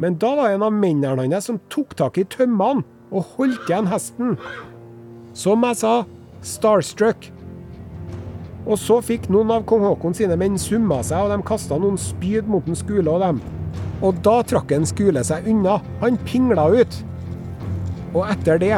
Men 0.03 0.19
da 0.21 0.33
var 0.37 0.51
det 0.51 0.59
en 0.59 0.67
av 0.67 0.75
mennene 0.75 1.29
hans 1.31 1.49
som 1.49 1.61
tok 1.73 1.95
tak 1.99 2.19
i 2.19 2.27
tømmene 2.27 2.85
og 3.13 3.31
holdt 3.37 3.71
igjen 3.71 3.89
hesten. 3.91 4.37
Som 5.37 5.65
jeg 5.65 5.81
sa, 5.81 5.95
starstruck. 6.47 7.31
Og 8.63 8.79
så 8.79 9.01
fikk 9.03 9.27
noen 9.33 9.51
av 9.51 9.65
kong 9.67 9.83
Haakon 9.87 10.15
sine 10.15 10.37
menn 10.39 10.59
summa 10.61 11.01
seg, 11.07 11.25
og 11.25 11.33
de 11.33 11.47
kasta 11.47 11.79
noen 11.81 11.99
spyd 11.99 12.51
mot 12.51 12.67
en 12.69 12.79
Skule 12.79 13.11
og 13.11 13.23
dem. 13.25 13.41
Og 14.03 14.19
da 14.27 14.41
trakk 14.47 14.75
en 14.75 14.87
Skule 14.87 15.23
seg 15.27 15.49
unna. 15.51 15.79
Han 16.03 16.19
pingla 16.27 16.69
ut. 16.75 16.99
Og 18.13 18.27
etter 18.29 18.61
det 18.61 18.77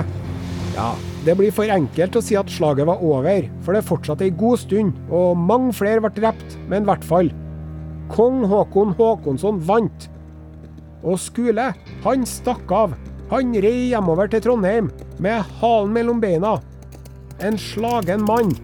Ja, 0.75 0.89
det 1.25 1.37
blir 1.39 1.53
for 1.55 1.71
enkelt 1.71 2.17
å 2.19 2.23
si 2.25 2.37
at 2.37 2.51
slaget 2.51 2.89
var 2.89 3.03
over, 3.05 3.47
for 3.63 3.77
det 3.77 3.87
fortsatte 3.87 4.27
ei 4.27 4.35
god 4.35 4.61
stund, 4.65 4.97
og 5.09 5.39
mange 5.39 5.73
flere 5.77 6.03
ble 6.03 6.11
drept, 6.17 6.57
men 6.69 6.83
i 6.83 6.89
hvert 6.91 7.07
fall. 7.07 7.31
Kong 8.13 8.43
Haakon 8.51 8.93
Haakonsson 8.99 9.61
vant. 9.65 10.09
Og 11.05 11.21
Skule, 11.21 11.71
han 12.05 12.27
stakk 12.29 12.73
av. 12.75 12.97
Han 13.31 13.55
rei 13.65 13.91
hjemover 13.93 14.29
til 14.33 14.43
Trondheim 14.45 14.91
med 15.23 15.57
halen 15.61 15.95
mellom 15.95 16.21
beina. 16.21 16.59
En 17.41 17.59
slagen 17.59 18.23
mann. 18.23 18.55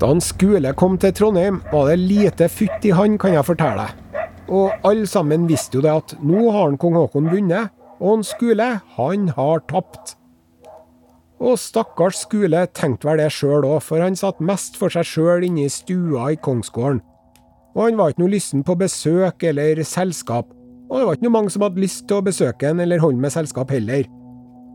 Da 0.00 0.10
han 0.10 0.20
Skule 0.20 0.72
kom 0.76 0.98
til 1.00 1.14
Trondheim, 1.16 1.62
var 1.72 1.88
det 1.88 2.00
lite 2.02 2.50
fytt 2.52 2.84
i 2.84 2.92
han, 2.92 3.16
kan 3.18 3.32
jeg 3.32 3.46
fortelle. 3.48 3.86
Og 4.46 4.70
alle 4.86 5.06
sammen 5.08 5.48
visste 5.48 5.78
jo 5.78 5.84
det 5.86 5.94
at 5.94 6.14
nå 6.20 6.50
har 6.50 6.68
han 6.68 6.76
kong 6.78 6.98
Haakon 6.98 7.30
vunnet, 7.32 7.72
og 7.96 8.18
han 8.18 8.26
Skule, 8.28 8.68
han 8.98 9.28
har 9.38 9.64
tapt. 9.72 10.16
Og 11.40 11.56
stakkars 11.60 12.22
Skule 12.26 12.66
tenkte 12.76 13.08
vel 13.08 13.20
det 13.24 13.32
sjøl 13.32 13.64
òg, 13.64 13.80
for 13.84 14.04
han 14.04 14.16
satt 14.16 14.40
mest 14.40 14.76
for 14.76 14.92
seg 14.92 15.08
sjøl 15.08 15.48
inne 15.48 15.64
i 15.64 15.72
stua 15.72 16.30
i 16.34 16.40
kongsgården. 16.40 17.02
Og 17.76 17.82
han 17.84 17.98
var 17.98 18.12
ikke 18.12 18.24
noe 18.24 18.32
lysten 18.32 18.62
på 18.64 18.74
besøk 18.80 19.44
eller 19.44 19.82
selskap, 19.84 20.48
og 20.88 20.98
det 20.98 21.06
var 21.06 21.16
ikke 21.18 21.26
noe 21.26 21.34
mange 21.34 21.52
som 21.52 21.64
hadde 21.66 21.82
lyst 21.82 22.06
til 22.08 22.20
å 22.20 22.24
besøke 22.24 22.70
han 22.70 22.80
eller 22.80 23.02
holde 23.02 23.20
med 23.20 23.34
selskap 23.34 23.72
heller. 23.74 24.06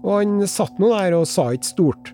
Og 0.03 0.17
han 0.19 0.41
satt 0.49 0.77
nå 0.81 0.91
der 0.93 1.15
og 1.17 1.29
sa 1.29 1.47
ikke 1.55 1.69
stort. 1.71 2.11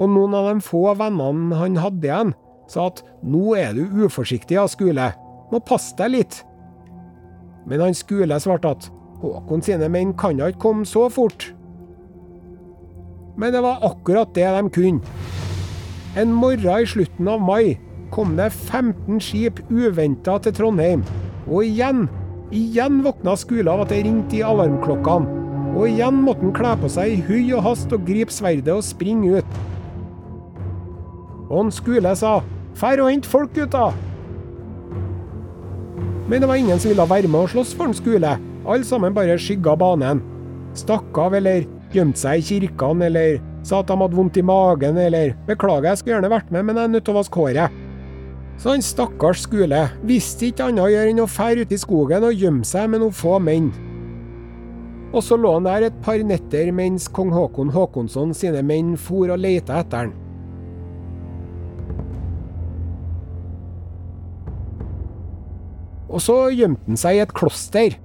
Og 0.00 0.08
noen 0.08 0.36
av 0.38 0.48
de 0.48 0.64
få 0.64 0.84
vennene 0.96 1.58
han 1.60 1.76
hadde 1.82 2.08
igjen, 2.08 2.32
sa 2.70 2.86
at 2.88 3.02
nå 3.26 3.56
er 3.58 3.74
du 3.76 4.06
uforsiktig, 4.06 4.56
ja, 4.56 4.64
Skule, 4.70 5.10
må 5.50 5.60
passe 5.66 5.96
deg 5.98 6.14
litt. 6.14 6.40
Men 7.68 7.82
han 7.84 7.96
Skule 7.98 8.38
svarte 8.40 8.72
at 8.76 8.90
Håkon 9.20 9.60
sine 9.60 9.90
menn 9.92 10.14
kan 10.16 10.38
da 10.38 10.46
ikke 10.48 10.62
komme 10.70 10.86
så 10.88 11.10
fort. 11.12 11.50
men 13.36 13.52
det 13.52 13.60
var 13.64 13.84
akkurat 13.84 14.34
det 14.34 14.44
de 14.44 14.70
kunne. 14.70 15.00
En 16.16 16.32
morgen 16.32 16.82
i 16.82 16.86
slutten 16.86 17.28
av 17.28 17.40
mai 17.40 17.78
kom 18.10 18.36
det 18.38 18.50
15 18.52 19.20
skip 19.22 19.60
uventa 19.70 20.38
til 20.42 20.54
Trondheim. 20.56 21.04
Og 21.48 21.64
igjen, 21.66 22.06
igjen 22.54 23.00
våkna 23.06 23.36
Skule 23.38 23.72
av 23.72 23.84
at 23.84 23.94
det 23.94 24.04
ringte 24.06 24.40
i 24.40 24.44
alarmklokkene. 24.46 25.38
Og 25.78 25.86
igjen 25.86 26.22
måtte 26.24 26.42
han 26.42 26.54
kle 26.54 26.74
på 26.82 26.90
seg 26.90 27.12
i 27.14 27.20
hui 27.28 27.52
og 27.54 27.62
hast 27.68 27.92
og 27.94 28.06
gripe 28.06 28.34
sverdet 28.34 28.74
og 28.74 28.86
springe 28.86 29.38
ut. 29.38 29.58
Og 31.50 31.72
Skule 31.74 32.14
sa 32.16 32.40
'Fær 32.74 33.02
og 33.02 33.10
hent 33.10 33.26
folk, 33.26 33.50
gutta'. 33.54 33.92
Men 36.28 36.40
det 36.40 36.48
var 36.48 36.54
ingen 36.54 36.78
som 36.78 36.88
ville 36.88 37.10
være 37.10 37.28
med 37.28 37.40
og 37.40 37.48
slåss 37.48 37.74
for 37.74 37.84
en 37.84 37.94
Skule. 37.94 38.38
Alle 38.66 38.84
sammen 38.84 39.14
bare 39.14 39.38
skygga 39.38 39.76
banen. 39.76 40.22
Stakk 40.74 41.18
av 41.18 41.34
eller 41.34 41.66
gjemte 41.92 42.18
seg 42.18 42.38
i 42.38 42.42
kirkene 42.42 43.06
eller 43.06 43.40
sa 43.62 43.80
at 43.80 43.86
de 43.86 43.96
hadde 43.96 44.16
vondt 44.16 44.36
i 44.36 44.42
magen 44.42 44.96
eller 44.96 45.34
'Beklager, 45.46 45.88
jeg 45.90 45.98
skulle 45.98 46.14
gjerne 46.14 46.30
vært 46.30 46.50
med, 46.50 46.62
men 46.64 46.76
jeg 46.76 46.84
er 46.84 46.88
nødt 46.88 47.04
til 47.04 47.14
å 47.14 47.18
vaske 47.18 47.40
håret'. 47.40 47.79
Så 48.60 48.74
han 48.74 48.82
stakkars 48.84 49.46
Skule 49.46 49.86
visste 50.04 50.50
ikke 50.50 50.66
annet 50.68 50.84
å 50.84 50.90
gjøre 50.92 51.12
enn 51.14 51.22
å 51.22 51.30
fære 51.30 51.64
ut 51.64 51.70
i 51.72 51.78
skogen 51.80 52.26
og 52.28 52.36
gjemme 52.36 52.66
seg 52.68 52.90
med 52.92 53.00
noen 53.00 53.14
få 53.16 53.38
menn. 53.40 53.70
Og 55.16 55.24
så 55.24 55.38
lå 55.40 55.54
han 55.56 55.64
der 55.64 55.86
et 55.88 55.96
par 56.04 56.20
netter 56.22 56.68
mens 56.76 57.08
kong 57.08 57.32
Håkon 57.32 57.72
Håkonsson 57.72 58.34
sine 58.36 58.60
menn 58.62 58.98
for 59.00 59.32
og 59.32 59.40
leita 59.40 59.80
etter 59.80 60.04
han. 60.04 60.12
Og 66.10 66.20
så 66.20 66.36
gjemte 66.52 66.84
han 66.90 67.00
seg 67.00 67.16
i 67.16 67.22
et 67.24 67.32
kloster. 67.32 67.96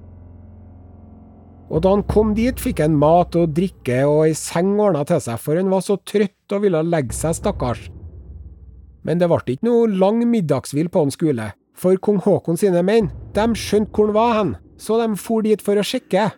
Og 1.66 1.82
da 1.82 1.92
han 1.92 2.06
kom 2.08 2.32
dit, 2.38 2.56
fikk 2.62 2.80
han 2.80 2.96
mat 2.96 3.36
og 3.36 3.52
drikke 3.52 4.00
og 4.06 4.24
ei 4.28 4.32
seng 4.38 4.72
ordna 4.78 5.04
til 5.04 5.20
seg, 5.20 5.36
for 5.42 5.58
han 5.58 5.68
var 5.68 5.84
så 5.84 5.98
trøtt 6.06 6.54
og 6.54 6.64
ville 6.64 6.84
legge 6.86 7.18
seg, 7.18 7.36
stakkars. 7.42 7.88
Men 9.06 9.22
det 9.22 9.28
ble 9.30 9.54
ikke 9.54 9.68
noe 9.68 9.86
lang 9.86 10.24
middagshvil 10.26 10.90
på 10.90 11.04
han 11.04 11.14
skole, 11.14 11.52
for 11.78 11.98
kong 12.02 12.18
Håkon 12.24 12.58
sine 12.58 12.82
menn, 12.82 13.12
de 13.36 13.46
skjønte 13.54 13.94
hvor 13.94 14.10
han 14.10 14.16
var 14.16 14.32
hen, 14.34 14.52
så 14.82 14.98
de 14.98 15.12
for 15.20 15.46
dit 15.46 15.62
for 15.62 15.78
å 15.78 15.86
sjekke. 15.86 16.30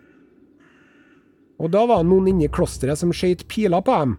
Og 1.59 1.73
da 1.73 1.87
var 1.89 2.05
det 2.05 2.11
noen 2.11 2.29
inne 2.35 2.47
i 2.47 2.53
klosteret 2.53 3.01
som 3.01 3.14
skjøt 3.14 3.47
piler 3.51 3.83
på 3.83 3.95
dem. 4.03 4.19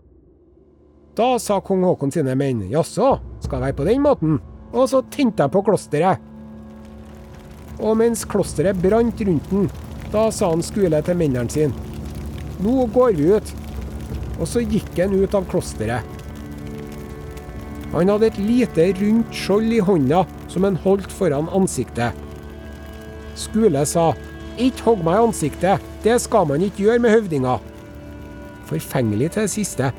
Da 1.19 1.35
sa 1.41 1.59
kong 1.61 1.85
Håkon 1.85 2.11
sine 2.15 2.33
menn, 2.39 2.65
jaså, 2.71 3.17
skal 3.43 3.61
det 3.61 3.69
være 3.69 3.77
på 3.77 3.87
den 3.87 4.03
måten? 4.03 4.39
Og 4.73 4.89
så 4.89 5.03
tente 5.13 5.45
jeg 5.45 5.53
på 5.53 5.63
klosteret. 5.65 6.25
Og 7.79 7.95
mens 7.99 8.25
klosteret 8.27 8.81
brant 8.81 9.21
rundt 9.23 9.53
den, 9.53 9.69
da 10.11 10.27
sa 10.33 10.49
han 10.51 10.65
Skule 10.65 10.99
til 11.05 11.17
mennene 11.19 11.53
sine, 11.53 11.89
nå 12.59 12.89
går 12.95 13.15
vi 13.15 13.29
ut. 13.37 13.53
Og 14.39 14.47
så 14.47 14.63
gikk 14.63 14.95
han 14.97 15.15
ut 15.15 15.35
av 15.35 15.47
klosteret. 15.51 16.18
Han 17.93 18.11
hadde 18.11 18.29
et 18.29 18.41
lite, 18.41 18.85
rundt 18.99 19.33
skjold 19.33 19.73
i 19.73 19.81
hånda 19.81 20.23
som 20.51 20.67
han 20.67 20.77
holdt 20.83 21.11
foran 21.13 21.49
ansiktet. 21.55 22.17
Skule 23.39 23.81
sa, 23.87 24.11
ikke 24.59 24.85
hogg 24.85 25.03
meg 25.07 25.17
i 25.17 25.25
ansiktet, 25.29 25.89
det 26.03 26.19
skal 26.21 26.47
man 26.49 26.63
ikke 26.65 26.85
gjøre 26.85 27.03
med 27.03 27.15
høvdinger. 27.15 27.65
Forfengelig 28.69 29.33
til 29.33 29.47
det 29.47 29.53
siste. 29.55 29.91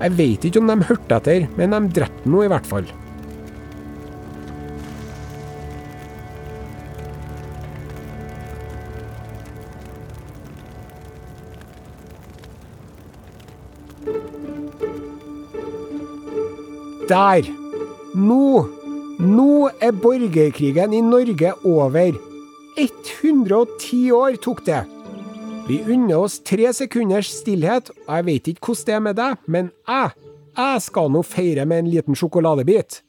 Jeg 0.00 0.18
veit 0.18 0.44
ikke 0.44 0.60
om 0.60 0.70
de 0.72 0.88
hørte 0.88 1.18
etter, 1.20 1.48
men 1.58 1.74
de 1.74 1.96
drepte 2.00 2.30
nå 2.30 2.44
i 2.44 2.52
hvert 2.52 2.68
fall. 2.68 2.88
Der! 17.08 17.44
Nå! 18.16 18.64
Nå 19.20 19.68
er 19.80 19.92
borgerkrigen 19.92 20.94
i 20.96 21.00
Norge 21.04 21.50
over. 21.68 22.16
110 22.80 24.12
år 24.16 24.38
tok 24.40 24.62
det. 24.64 24.80
Vi 25.68 25.82
unner 25.84 26.24
oss 26.24 26.38
tre 26.40 26.72
sekunders 26.72 27.28
stillhet, 27.28 27.90
og 28.06 28.16
jeg 28.16 28.26
vet 28.30 28.48
ikke 28.48 28.70
hvordan 28.70 28.86
det 28.86 28.94
er 28.94 29.04
med 29.04 29.18
deg, 29.20 29.44
men 29.46 29.70
jeg, 29.88 30.10
jeg 30.56 30.82
skal 30.86 31.12
nå 31.12 31.22
feire 31.28 31.68
med 31.68 31.84
en 31.84 31.92
liten 31.92 32.16
sjokoladebit. 32.16 33.02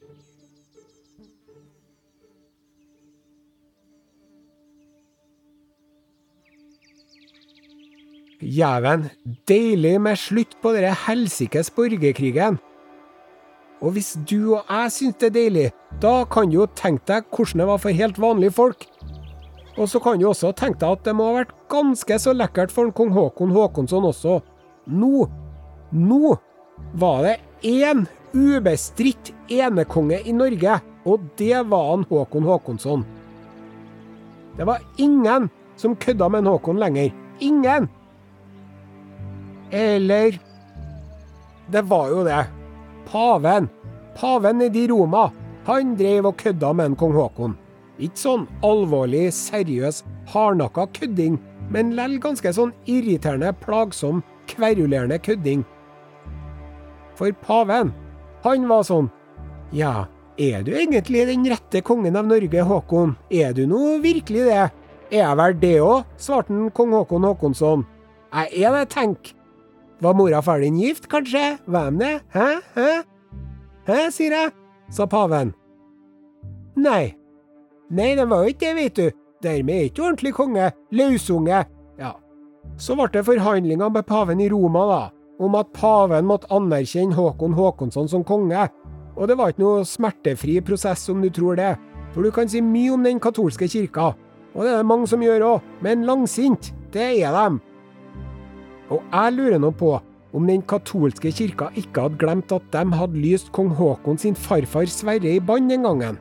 Jæven, 8.44 9.08
deilig 9.48 9.98
med 10.04 10.20
slutt 10.20 10.56
på 10.60 10.76
denne 10.76 10.92
helsikes 11.08 11.72
borgerkrigen. 11.72 12.60
Og 13.84 13.92
hvis 13.96 14.14
du 14.28 14.56
og 14.56 14.70
jeg 14.70 14.92
syns 14.94 15.18
det 15.20 15.28
er 15.28 15.36
deilig, 15.36 15.66
da 16.00 16.24
kan 16.32 16.48
du 16.48 16.60
jo 16.62 16.68
tenke 16.78 17.04
deg 17.10 17.26
hvordan 17.30 17.62
det 17.62 17.68
var 17.68 17.82
for 17.82 18.00
helt 18.00 18.20
vanlige 18.20 18.56
folk. 18.56 18.86
Og 19.76 19.90
så 19.92 20.00
kan 20.00 20.20
du 20.20 20.28
også 20.30 20.54
tenke 20.56 20.80
deg 20.80 20.96
at 20.96 21.04
det 21.04 21.14
må 21.16 21.28
ha 21.28 21.40
vært 21.42 21.52
ganske 21.72 22.18
så 22.22 22.32
lekkert 22.32 22.72
for 22.72 22.92
kong 22.96 23.12
Håkon 23.12 23.52
Håkonsson 23.52 24.08
også. 24.08 24.38
Nå, 24.88 25.26
nå 25.92 26.36
var 26.96 27.26
det 27.26 27.36
én 27.66 28.06
ubestridt 28.32 29.34
enekonge 29.52 30.22
i 30.24 30.32
Norge, 30.32 30.80
og 31.04 31.28
det 31.36 31.60
var 31.68 31.92
han 31.92 32.08
Håkon 32.08 32.48
Håkonsson. 32.48 33.04
Det 34.56 34.64
var 34.64 34.80
ingen 34.96 35.50
som 35.76 35.96
kødda 36.00 36.30
med 36.32 36.44
en 36.44 36.52
Håkon 36.54 36.80
lenger. 36.80 37.12
Ingen! 37.40 37.90
Eller 39.70 40.38
Det 41.72 41.82
var 41.90 42.08
jo 42.08 42.22
det. 42.24 42.44
Paven. 43.06 43.68
Paven 44.16 44.62
i 44.62 44.86
Roma. 44.88 45.30
Han 45.66 45.96
drev 45.96 46.26
og 46.26 46.36
kødda 46.36 46.72
med 46.72 46.92
en 46.92 46.96
kong 46.96 47.14
Haakon. 47.16 47.56
Ikke 47.98 48.20
sånn 48.20 48.44
alvorlig, 48.66 49.30
seriøs, 49.32 50.02
hardnakka 50.30 50.84
kødding, 50.94 51.38
men 51.72 51.94
lell 51.96 52.18
ganske 52.22 52.52
sånn 52.52 52.74
irriterende, 52.86 53.54
plagsom, 53.62 54.20
kverulerende 54.50 55.18
kødding. 55.18 55.64
For 57.16 57.32
paven, 57.46 57.94
han 58.44 58.66
var 58.68 58.84
sånn 58.86 59.08
Ja, 59.72 60.06
er 60.38 60.62
du 60.62 60.74
egentlig 60.76 61.24
den 61.26 61.46
rette 61.48 61.80
kongen 61.82 62.16
av 62.16 62.28
Norge, 62.28 62.62
Håkon? 62.62 63.16
Er 63.30 63.56
du 63.56 63.64
nå 63.66 63.96
virkelig 64.04 64.44
det? 64.46 64.66
Er 65.10 65.22
jeg 65.22 65.38
vel 65.40 65.56
det 65.62 65.76
òg? 65.80 66.04
svarte 66.20 66.70
kong 66.76 66.92
Håkon 66.92 67.24
Håkonsson. 67.24 67.86
Jeg 68.36 68.66
er 68.66 68.76
det, 68.76 68.88
tenk. 68.92 69.35
Var 70.00 70.14
mora 70.14 70.40
og 70.40 70.44
far 70.44 70.60
din 70.60 70.76
gift, 70.76 71.08
kanskje? 71.08 71.56
Hvem 71.66 71.98
det? 71.98 72.20
Hæ? 72.34 72.48
Hæ? 72.74 72.88
Hæ, 73.86 74.10
sier 74.10 74.34
jeg, 74.34 74.50
sa 74.90 75.06
paven. 75.06 75.54
Nei. 76.76 77.14
Nei, 77.90 78.14
den 78.18 78.30
var 78.30 78.42
jo 78.42 78.52
ikke 78.52 78.66
det, 78.66 78.76
vet 78.76 78.96
du. 78.96 79.10
Dermed 79.42 79.74
er 79.74 79.88
ikke 79.88 80.02
ordentlig 80.02 80.34
konge. 80.34 80.70
Løsunge. 80.92 81.64
Ja. 81.98 82.10
Så 82.76 82.96
ble 82.98 83.06
det 83.14 83.24
forhandlinger 83.24 83.88
med 83.88 84.04
paven 84.08 84.40
i 84.40 84.50
Roma, 84.52 84.82
da, 84.90 85.02
om 85.40 85.54
at 85.56 85.72
paven 85.76 86.28
måtte 86.28 86.50
anerkjenne 86.52 87.16
Håkon 87.16 87.56
Håkonsson 87.56 88.08
som 88.08 88.24
konge. 88.24 88.68
Og 89.16 89.28
det 89.28 89.38
var 89.38 89.54
ikke 89.54 89.64
noe 89.64 89.84
smertefri 89.88 90.58
prosess, 90.60 91.08
om 91.08 91.22
du 91.24 91.30
tror 91.30 91.56
det. 91.56 91.72
For 92.12 92.24
du 92.24 92.32
kan 92.34 92.48
si 92.48 92.60
mye 92.60 92.92
om 92.92 93.04
den 93.06 93.20
katolske 93.20 93.68
kirka, 93.68 94.12
og 94.56 94.64
det 94.64 94.72
er 94.72 94.82
det 94.82 94.88
mange 94.88 95.08
som 95.08 95.22
gjør 95.24 95.44
òg, 95.44 95.64
men 95.84 96.04
langsint, 96.08 96.72
det 96.92 97.08
er 97.22 97.32
dem. 97.36 97.58
Og 98.90 99.02
jeg 99.02 99.34
lurer 99.36 99.58
nå 99.62 99.72
på 99.74 99.96
om 100.36 100.46
den 100.48 100.62
katolske 100.68 101.32
kirka 101.32 101.70
ikke 101.78 102.06
hadde 102.06 102.20
glemt 102.20 102.52
at 102.54 102.66
de 102.74 102.84
hadde 102.98 103.22
lyst 103.22 103.50
kong 103.56 103.72
Haakon 103.78 104.18
sin 104.20 104.36
farfar 104.36 104.88
Sverre 104.90 105.36
i 105.36 105.42
bann 105.42 105.70
den 105.70 105.86
gangen. 105.86 106.20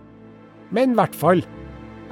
Men 0.71 0.93
i 0.93 0.99
hvert 0.99 1.15
fall. 1.15 1.43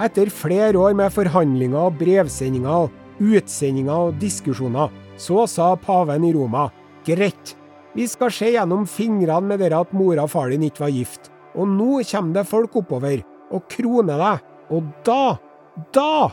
Etter 0.01 0.31
flere 0.33 0.77
år 0.79 0.95
med 0.97 1.13
forhandlinger 1.13 1.87
og 1.87 1.99
brevsendinger, 1.99 2.89
utsendinger 3.21 4.09
og 4.09 4.17
diskusjoner, 4.21 4.89
så 5.21 5.45
sa 5.47 5.73
paven 5.77 6.25
i 6.25 6.33
Roma 6.33 6.67
greit, 7.05 7.53
vi 7.93 8.07
skal 8.09 8.31
se 8.33 8.49
gjennom 8.55 8.87
fingrene 8.89 9.51
med 9.51 9.61
dere 9.61 9.83
at 9.83 9.93
mora 9.93 10.25
og 10.25 10.31
far 10.33 10.49
din 10.49 10.65
ikke 10.65 10.87
var 10.87 10.93
gift. 10.95 11.29
Og 11.53 11.69
nå 11.69 12.01
kommer 12.09 12.39
det 12.39 12.49
folk 12.49 12.77
oppover 12.81 13.21
og 13.53 13.67
kroner 13.69 14.17
deg. 14.17 14.47
Og 14.73 14.87
da, 15.05 15.35
da, 15.93 16.31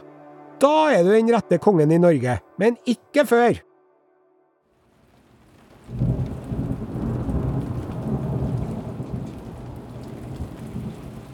da 0.62 0.76
er 0.94 1.04
du 1.04 1.12
den 1.12 1.32
rette 1.34 1.60
kongen 1.60 1.92
i 1.92 2.00
Norge. 2.00 2.38
Men 2.60 2.78
ikke 2.88 3.26
før. 3.28 3.60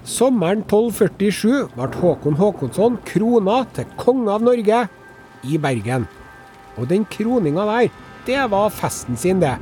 Sommeren 0.07 0.61
1247 0.63 1.73
ble 1.75 1.87
Håkon 1.99 2.37
Håkonsson 2.39 2.95
krona 3.09 3.65
til 3.75 3.89
konge 3.99 4.31
av 4.37 4.45
Norge 4.47 4.85
i 5.43 5.59
Bergen. 5.59 6.05
Og 6.79 6.87
den 6.93 7.03
kroninga 7.11 7.65
der, 7.67 7.89
det 8.29 8.45
var 8.53 8.71
festen 8.71 9.19
sin, 9.19 9.41
det. 9.43 9.57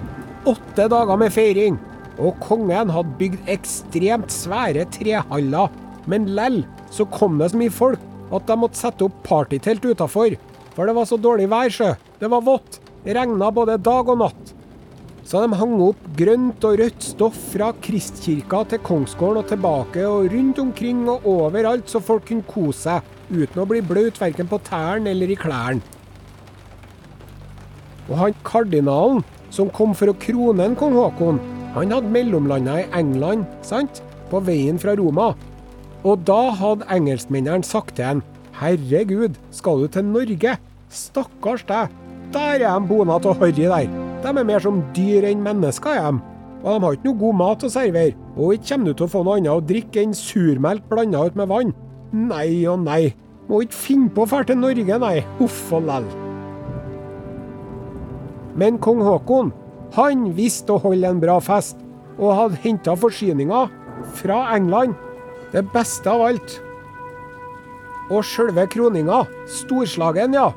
Åtte 0.44 0.90
dager 0.92 1.16
med 1.16 1.32
feiring. 1.32 1.78
Og 2.20 2.36
kongen 2.44 2.92
hadde 2.92 3.16
bygd 3.18 3.48
ekstremt 3.54 4.34
svære 4.34 4.84
trehaller. 4.92 5.72
Men 6.04 6.28
lell 6.36 6.60
så 6.92 7.08
kom 7.08 7.40
det 7.40 7.54
så 7.54 7.62
mye 7.62 7.72
folk 7.72 8.04
at 8.34 8.44
de 8.50 8.58
måtte 8.60 8.82
sette 8.82 9.08
opp 9.08 9.16
partytelt 9.24 9.88
utafor. 9.94 10.36
For 10.76 10.84
det 10.84 10.96
var 10.98 11.08
så 11.08 11.16
dårlig 11.16 11.48
vær, 11.48 11.72
sjø. 11.72 11.94
Det 12.20 12.28
var 12.28 12.44
vått. 12.44 12.82
Regna 13.04 13.48
både 13.54 13.80
dag 13.80 14.12
og 14.12 14.20
natt. 14.20 14.53
Så 15.24 15.40
de 15.40 15.56
hang 15.56 15.78
opp 15.80 16.00
grønt 16.18 16.64
og 16.68 16.76
rødt 16.82 17.04
stoff 17.06 17.36
fra 17.54 17.70
Kristkirka 17.84 18.60
til 18.68 18.82
Kongsgården 18.84 19.40
og 19.40 19.48
tilbake, 19.48 20.04
og 20.04 20.28
rundt 20.28 20.60
omkring 20.60 21.06
og 21.08 21.24
overalt, 21.24 21.88
så 21.88 22.02
folk 22.04 22.26
kunne 22.28 22.44
kose 22.44 22.82
seg 22.84 23.32
uten 23.32 23.62
å 23.62 23.68
bli 23.68 23.80
bløt 23.80 24.20
verken 24.20 24.50
på 24.50 24.60
tærne 24.66 25.14
eller 25.14 25.32
i 25.32 25.38
klærne. 25.40 25.80
Og 28.04 28.18
han 28.20 28.36
kardinalen 28.44 29.24
som 29.54 29.72
kom 29.72 29.96
for 29.96 30.12
å 30.12 30.18
krone 30.20 30.68
en 30.68 30.76
kong 30.76 30.98
Haakon, 30.98 31.40
han 31.72 31.96
hadde 31.96 32.12
mellomlanda 32.12 32.76
i 32.82 32.86
England, 32.94 33.48
sant? 33.64 34.02
På 34.28 34.44
veien 34.44 34.76
fra 34.78 34.92
Roma. 34.98 35.32
Og 36.04 36.20
da 36.28 36.52
hadde 36.60 36.86
engelskmennene 36.92 37.64
sagt 37.64 37.96
til 37.96 38.12
han 38.12 38.24
Herregud, 38.60 39.40
skal 39.50 39.82
du 39.82 39.90
til 39.90 40.06
Norge? 40.12 40.58
Stakkars 40.92 41.64
deg. 41.66 42.00
Der 42.34 42.60
er 42.60 42.68
de 42.68 42.88
bonat 42.92 43.26
og 43.26 43.40
harry 43.40 43.64
der. 43.64 44.03
De 44.24 44.30
er 44.32 44.46
mer 44.48 44.62
som 44.64 44.80
dyr 44.96 45.26
enn 45.28 45.42
mennesker, 45.44 45.98
er 46.00 46.14
de. 46.14 46.22
Og 46.64 46.70
de 46.70 46.86
har 46.86 46.94
ikke 46.96 47.08
noe 47.10 47.20
god 47.20 47.36
mat 47.36 47.64
å 47.66 47.68
servere. 47.68 48.14
Og 48.38 48.54
ikke 48.56 48.70
kommer 48.70 48.88
du 48.88 48.96
til 48.96 49.04
å 49.04 49.12
få 49.12 49.20
noe 49.26 49.36
annet 49.36 49.52
å 49.52 49.64
drikke 49.68 50.00
enn 50.00 50.16
surmelk 50.16 50.86
blanda 50.88 51.26
ut 51.28 51.36
med 51.36 51.50
vann. 51.50 51.74
Nei 52.16 52.64
og 52.70 52.80
nei. 52.86 53.12
Må 53.50 53.60
ikke 53.66 53.76
finne 53.76 54.08
på 54.14 54.24
å 54.24 54.30
dra 54.30 54.40
til 54.48 54.62
Norge, 54.62 54.98
nei. 55.02 55.18
Huff 55.36 55.60
og 55.76 55.84
lell. 55.90 56.08
Men 58.56 58.78
kong 58.80 59.02
Haakon, 59.04 59.52
han 59.98 60.30
visste 60.38 60.72
å 60.72 60.80
holde 60.80 61.10
en 61.10 61.20
bra 61.20 61.36
fest, 61.42 61.76
og 62.16 62.36
hadde 62.38 62.62
henta 62.64 62.94
forsyninger 62.96 63.72
fra 64.22 64.40
England. 64.56 64.94
Det 65.52 65.66
beste 65.74 66.08
av 66.08 66.24
alt. 66.30 66.60
Og 68.08 68.24
sjølve 68.24 68.64
kroninga, 68.72 69.24
storslagen, 69.60 70.38
ja. 70.38 70.48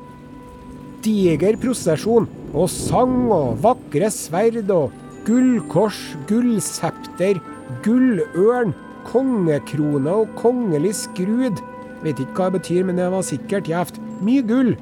Diger 1.04 1.58
prosesjon, 1.62 2.26
og 2.54 2.68
sang 2.72 3.28
og 3.34 3.60
vakre 3.62 4.10
sverd 4.12 4.70
og 4.74 4.94
gullkors, 5.28 5.98
gullsepter, 6.28 7.40
gullørn, 7.84 8.74
kongekrone 9.08 10.14
og 10.24 10.32
kongelig 10.38 10.94
skrud. 11.04 11.62
Vet 12.02 12.20
ikke 12.22 12.36
hva 12.36 12.48
det 12.48 12.60
betyr, 12.60 12.86
men 12.86 13.00
det 13.00 13.08
var 13.12 13.26
sikkert 13.26 13.68
gjevt. 13.70 13.98
Mye 14.24 14.44
gull. 14.46 14.74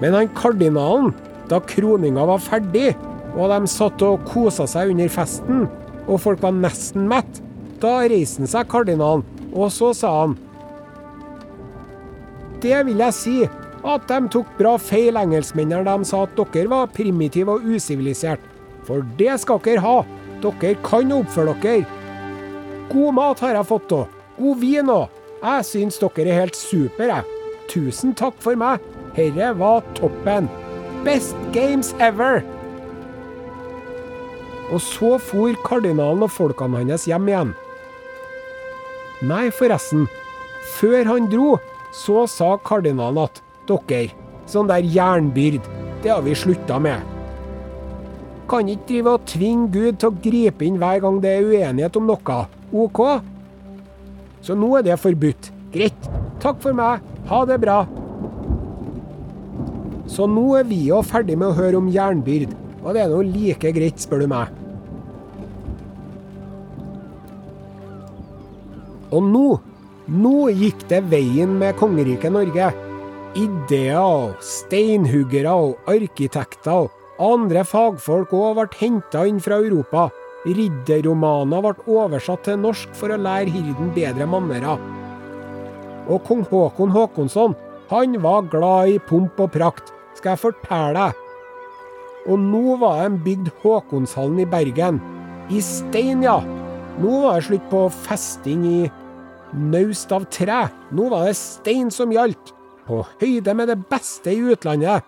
Men 0.00 0.16
han 0.16 0.30
kardinalen, 0.36 1.12
da 1.50 1.60
kroninga 1.60 2.24
var 2.30 2.40
ferdig, 2.42 2.94
og 3.36 3.52
de 3.52 3.70
satt 3.70 4.02
og 4.06 4.24
kosa 4.28 4.66
seg 4.70 4.94
under 4.94 5.10
festen, 5.12 5.66
og 6.06 6.22
folk 6.24 6.40
var 6.42 6.56
nesten 6.56 7.08
mett, 7.10 7.42
da 7.82 8.00
reiste 8.08 8.42
han 8.42 8.50
seg, 8.50 8.70
kardinalen, 8.70 9.26
og 9.50 9.68
så 9.74 9.92
sa 9.96 10.14
han 10.22 10.38
Det 12.60 12.78
vil 12.86 13.00
jeg 13.00 13.16
si, 13.16 13.36
at 13.80 14.08
de 14.08 14.18
tok 14.32 14.48
bra 14.58 14.74
feil, 14.80 15.16
engelskmennene, 15.16 15.86
de 15.88 16.08
sa 16.08 16.24
at 16.26 16.36
dere 16.36 16.68
var 16.68 16.90
primitive 16.92 17.56
og 17.56 17.64
usivilisert. 17.64 18.42
For 18.84 19.04
det 19.16 19.38
skal 19.40 19.62
dere 19.64 19.84
ha. 19.84 19.96
Dere 20.44 20.74
kan 20.84 21.12
oppføre 21.14 21.56
dere. 21.62 21.88
God 22.90 23.16
mat 23.16 23.40
har 23.44 23.56
jeg 23.56 23.68
fått 23.70 23.92
òg. 23.94 24.16
God 24.36 24.60
vin 24.60 24.92
òg. 24.92 25.08
Jeg 25.40 25.66
syns 25.68 26.00
dere 26.02 26.28
er 26.28 26.40
helt 26.42 26.58
super. 26.58 27.20
Tusen 27.70 28.12
takk 28.18 28.36
for 28.42 28.58
meg. 28.58 28.80
Herre 29.16 29.52
var 29.58 29.84
toppen. 29.96 30.48
Best 31.04 31.36
games 31.54 31.94
ever! 31.98 32.42
Og 34.70 34.78
så 34.84 35.16
for 35.18 35.56
kardinalen 35.64 36.22
og 36.26 36.30
folkene 36.30 36.84
hans 36.84 37.08
hjem 37.08 37.30
igjen. 37.30 37.54
Nei, 39.26 39.48
forresten. 39.50 40.06
Før 40.76 41.08
han 41.08 41.26
dro, 41.32 41.56
så 41.94 42.24
sa 42.30 42.54
kardinalen 42.64 43.24
at 43.24 43.40
dere, 43.68 44.10
sånn 44.50 44.70
der 44.70 44.86
jernbyrd, 44.86 45.66
det 46.02 46.12
har 46.12 46.22
vi 46.26 46.34
slutta 46.38 46.78
med. 46.82 47.02
Kan 48.50 48.70
ikke 48.70 48.88
drive 48.88 49.14
og 49.14 49.26
tvinge 49.30 49.68
Gud 49.70 50.00
til 50.00 50.10
å 50.10 50.18
gripe 50.24 50.66
inn 50.66 50.80
hver 50.80 51.02
gang 51.04 51.20
det 51.22 51.36
er 51.36 51.46
uenighet 51.46 51.98
om 52.00 52.08
noe. 52.10 52.38
OK? 52.74 53.00
Så 54.42 54.56
nå 54.58 54.72
er 54.78 54.86
det 54.86 54.98
forbudt. 54.98 55.52
Greit. 55.70 56.08
Takk 56.42 56.58
for 56.62 56.74
meg. 56.74 57.04
Ha 57.30 57.44
det 57.46 57.60
bra. 57.62 57.84
Så 60.10 60.26
nå 60.26 60.48
er 60.58 60.66
vi 60.66 60.80
jo 60.88 60.98
ferdig 61.06 61.36
med 61.38 61.52
å 61.52 61.58
høre 61.58 61.78
om 61.78 61.90
jernbyrd, 61.92 62.56
og 62.82 62.96
det 62.96 63.04
er 63.04 63.12
nå 63.12 63.20
like 63.28 63.70
greit, 63.76 64.00
spør 64.02 64.24
du 64.24 64.30
meg. 64.32 64.50
Og 69.14 69.22
nå, 69.26 69.44
nå 70.10 70.50
gikk 70.50 70.86
det 70.90 71.04
veien 71.10 71.52
med 71.60 71.76
kongeriket 71.78 72.34
Norge. 72.34 72.70
Ideer 73.38 74.32
steinhuggere 74.42 75.52
arkitekter 75.90 76.88
og 76.88 76.96
andre 77.22 77.62
fagfolk 77.68 78.32
òg 78.34 78.56
ble 78.58 78.80
henta 78.80 79.22
inn 79.30 79.38
fra 79.42 79.60
Europa. 79.62 80.08
Ridderromaner 80.48 81.62
ble 81.62 81.94
oversatt 81.94 82.46
til 82.48 82.58
norsk 82.58 82.94
for 82.96 83.12
å 83.12 83.20
lære 83.20 83.52
hirden 83.54 83.92
bedre 83.94 84.26
mannerer. 84.26 84.80
Og 86.10 86.24
kong 86.26 86.46
Håkon 86.48 86.90
Håkonsson, 86.90 87.54
han 87.90 88.16
var 88.24 88.48
glad 88.50 88.94
i 88.94 89.00
pomp 89.06 89.38
og 89.38 89.52
prakt, 89.54 89.92
skal 90.18 90.34
jeg 90.34 90.42
fortelle 90.48 90.94
deg. 90.96 91.26
Og 92.30 92.40
nå 92.40 92.76
var 92.80 93.04
de 93.04 93.20
bygd 93.24 93.52
Håkonshallen 93.62 94.42
i 94.42 94.48
Bergen. 94.48 94.98
I 95.50 95.60
stein, 95.64 96.24
ja. 96.26 96.40
Nå 97.00 97.20
var 97.22 97.38
det 97.38 97.46
slutt 97.46 97.70
på 97.70 97.84
festing 98.08 98.66
i 98.66 98.80
naust 99.54 100.12
av 100.12 100.26
tre. 100.32 100.66
Nå 100.94 101.08
var 101.12 101.28
det 101.28 101.36
stein 101.38 101.90
som 101.94 102.12
gjaldt. 102.14 102.52
På 102.86 103.04
høyde 103.20 103.54
med 103.54 103.70
det 103.70 103.78
beste 103.90 104.32
i 104.34 104.42
utlandet. 104.52 105.06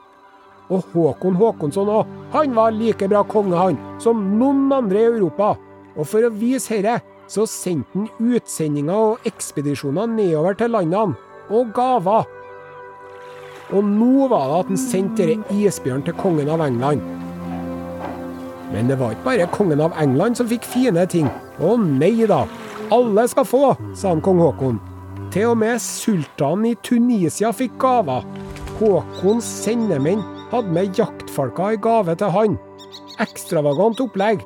Og 0.72 0.84
Håkon 0.92 1.36
Håkonsson 1.36 1.90
òg, 1.90 2.10
han 2.32 2.54
var 2.56 2.72
like 2.72 3.08
bra 3.10 3.24
konge, 3.28 3.56
han, 3.58 3.80
som 4.00 4.20
noen 4.38 4.70
andre 4.72 5.02
i 5.02 5.08
Europa. 5.10 5.54
Og 5.96 6.06
for 6.08 6.24
å 6.24 6.32
vise 6.32 6.72
herre, 6.72 7.00
så 7.28 7.44
sendte 7.48 7.96
han 7.96 8.36
utsendinger 8.36 9.10
og 9.12 9.26
ekspedisjoner 9.28 10.08
nedover 10.10 10.56
til 10.58 10.72
landene, 10.72 11.18
og 11.52 11.74
gaver. 11.76 12.28
Og 13.72 13.84
nå 13.84 14.28
var 14.28 14.48
det 14.48 14.60
at 14.60 14.70
han 14.72 14.80
sendte 14.80 15.26
denne 15.28 15.58
isbjørnen 15.58 16.06
til 16.06 16.16
kongen 16.20 16.50
av 16.52 16.64
England. 16.64 17.04
Men 18.72 18.88
det 18.88 18.96
var 19.00 19.12
ikke 19.12 19.26
bare 19.26 19.48
kongen 19.52 19.82
av 19.84 19.96
England 20.00 20.38
som 20.38 20.48
fikk 20.48 20.64
fine 20.64 21.04
ting. 21.12 21.28
Å 21.60 21.74
nei 21.80 22.14
da, 22.28 22.46
alle 22.92 23.28
skal 23.28 23.46
få, 23.48 23.66
sa 23.96 24.12
han 24.12 24.20
kong 24.24 24.40
Haakon. 24.42 24.80
Til 25.32 25.54
og 25.54 25.58
med 25.62 25.80
sultanen 25.80 26.72
i 26.72 26.76
Tunisia 26.84 27.52
fikk 27.56 27.78
gaver. 27.80 28.26
Håkons 28.76 29.46
sendemenn 29.62 30.20
hadde 30.52 30.74
med 30.76 30.98
jaktfalker 30.98 31.76
i 31.76 31.80
gave 31.80 32.16
til 32.20 32.34
han. 32.34 32.58
Ekstravagant 33.22 34.02
opplegg. 34.04 34.42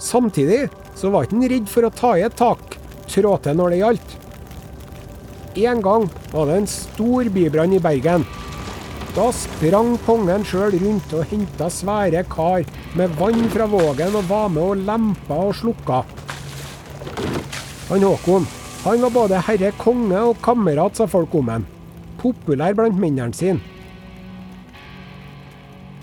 Samtidig 0.00 0.68
så 0.96 1.10
var 1.12 1.28
han 1.28 1.44
redd 1.50 1.68
for 1.68 1.84
å 1.84 1.92
ta 1.92 2.14
i 2.16 2.24
et 2.24 2.36
tak, 2.38 2.78
trå 3.10 3.34
til 3.44 3.58
når 3.60 3.74
det 3.74 3.82
gjaldt. 3.82 4.16
En 5.68 5.84
gang 5.84 6.08
var 6.32 6.48
det 6.48 6.62
en 6.62 6.70
stor 6.70 7.28
bybrann 7.34 7.76
i 7.76 7.82
Bergen. 7.82 8.24
Da 9.14 9.28
sprang 9.30 9.92
kongen 10.08 10.42
sjøl 10.42 10.74
rundt 10.82 11.12
og 11.14 11.28
henta 11.30 11.68
svære 11.70 12.24
kar 12.26 12.64
med 12.98 13.14
vann 13.20 13.46
fra 13.52 13.68
vågen 13.70 14.16
og 14.18 14.26
var 14.26 14.48
med 14.50 14.64
og 14.64 14.80
lempa 14.88 15.36
og 15.48 15.54
slukka. 15.60 16.02
Han 17.92 18.02
Håkon 18.02 18.48
han 18.84 19.00
var 19.00 19.12
både 19.14 19.38
herre 19.46 19.70
konge 19.80 20.18
og 20.20 20.42
kamerat, 20.44 20.98
sa 20.98 21.06
folk 21.08 21.32
om 21.38 21.46
han. 21.48 21.62
Populær 22.20 22.74
blant 22.76 22.98
mennene 23.00 23.32
sine. 23.32 23.62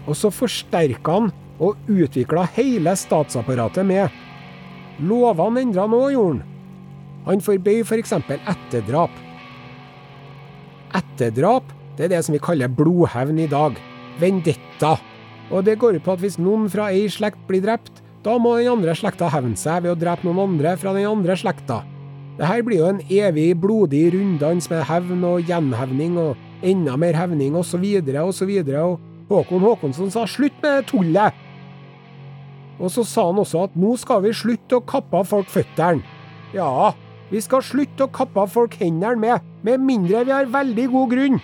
Og 0.09 0.17
så 0.17 0.31
forsterka 0.33 1.17
han 1.19 1.27
og 1.61 1.91
utvikla 1.91 2.47
hele 2.55 2.95
statsapparatet 2.97 3.85
med. 3.85 4.09
Lovene 4.97 5.61
endra 5.61 5.85
nå, 5.85 5.99
gjorde 6.09 6.39
han. 6.39 6.47
Han 7.27 7.45
forbød 7.45 7.83
f.eks. 7.85 8.15
For 8.25 8.49
etterdrap. 8.55 9.21
Etterdrap 10.97 11.69
det 11.97 12.07
er 12.07 12.13
det 12.15 12.21
som 12.25 12.35
vi 12.35 12.43
kaller 12.43 12.71
blodhevn 12.71 13.39
i 13.41 13.49
dag. 13.51 13.77
Vendetta. 14.21 14.95
Og 15.51 15.65
det 15.67 15.77
går 15.79 15.97
ut 15.97 16.05
på 16.05 16.15
at 16.15 16.23
hvis 16.23 16.39
noen 16.39 16.69
fra 16.71 16.89
ei 16.93 17.07
slekt 17.11 17.41
blir 17.49 17.63
drept, 17.63 18.01
da 18.23 18.37
må 18.37 18.55
den 18.57 18.71
andre 18.71 18.93
slekta 18.95 19.31
hevne 19.33 19.57
seg 19.57 19.83
ved 19.83 19.95
å 19.95 19.99
drepe 19.99 20.27
noen 20.27 20.43
andre 20.45 20.75
fra 20.79 20.93
den 20.95 21.09
andre 21.09 21.35
slekta. 21.39 21.81
Dette 22.37 22.63
blir 22.65 22.79
jo 22.79 22.89
en 22.89 23.01
evig 23.11 23.51
blodig 23.59 24.05
runddans 24.15 24.69
med 24.71 24.85
hevn 24.87 25.25
og 25.27 25.49
gjenhevning 25.49 26.17
og 26.21 26.65
enda 26.65 26.95
mer 26.97 27.17
hevning 27.17 27.57
osv. 27.59 27.83
osv. 28.23 28.51
Og 28.77 29.31
Håkon 29.31 29.65
Håkonsson 29.65 30.13
sa 30.13 30.27
slutt 30.29 30.57
med 30.63 30.87
tullet! 30.89 31.47
Og 32.81 32.89
så 32.89 33.03
sa 33.05 33.27
han 33.27 33.37
også 33.37 33.67
at 33.67 33.77
nå 33.77 33.93
skal 34.01 34.23
vi 34.25 34.33
slutte 34.33 34.79
å 34.79 34.85
kappe 34.85 35.19
av 35.19 35.27
folk 35.29 35.51
føttene. 35.53 36.01
Ja, 36.55 36.93
vi 37.29 37.39
skal 37.43 37.61
slutte 37.63 38.07
å 38.07 38.11
kappe 38.11 38.41
av 38.41 38.49
folk 38.51 38.73
hendene 38.79 39.21
med, 39.21 39.49
med 39.63 39.83
mindre 39.85 40.23
vi 40.25 40.33
har 40.33 40.49
veldig 40.51 40.87
god 40.91 41.13
grunn. 41.13 41.37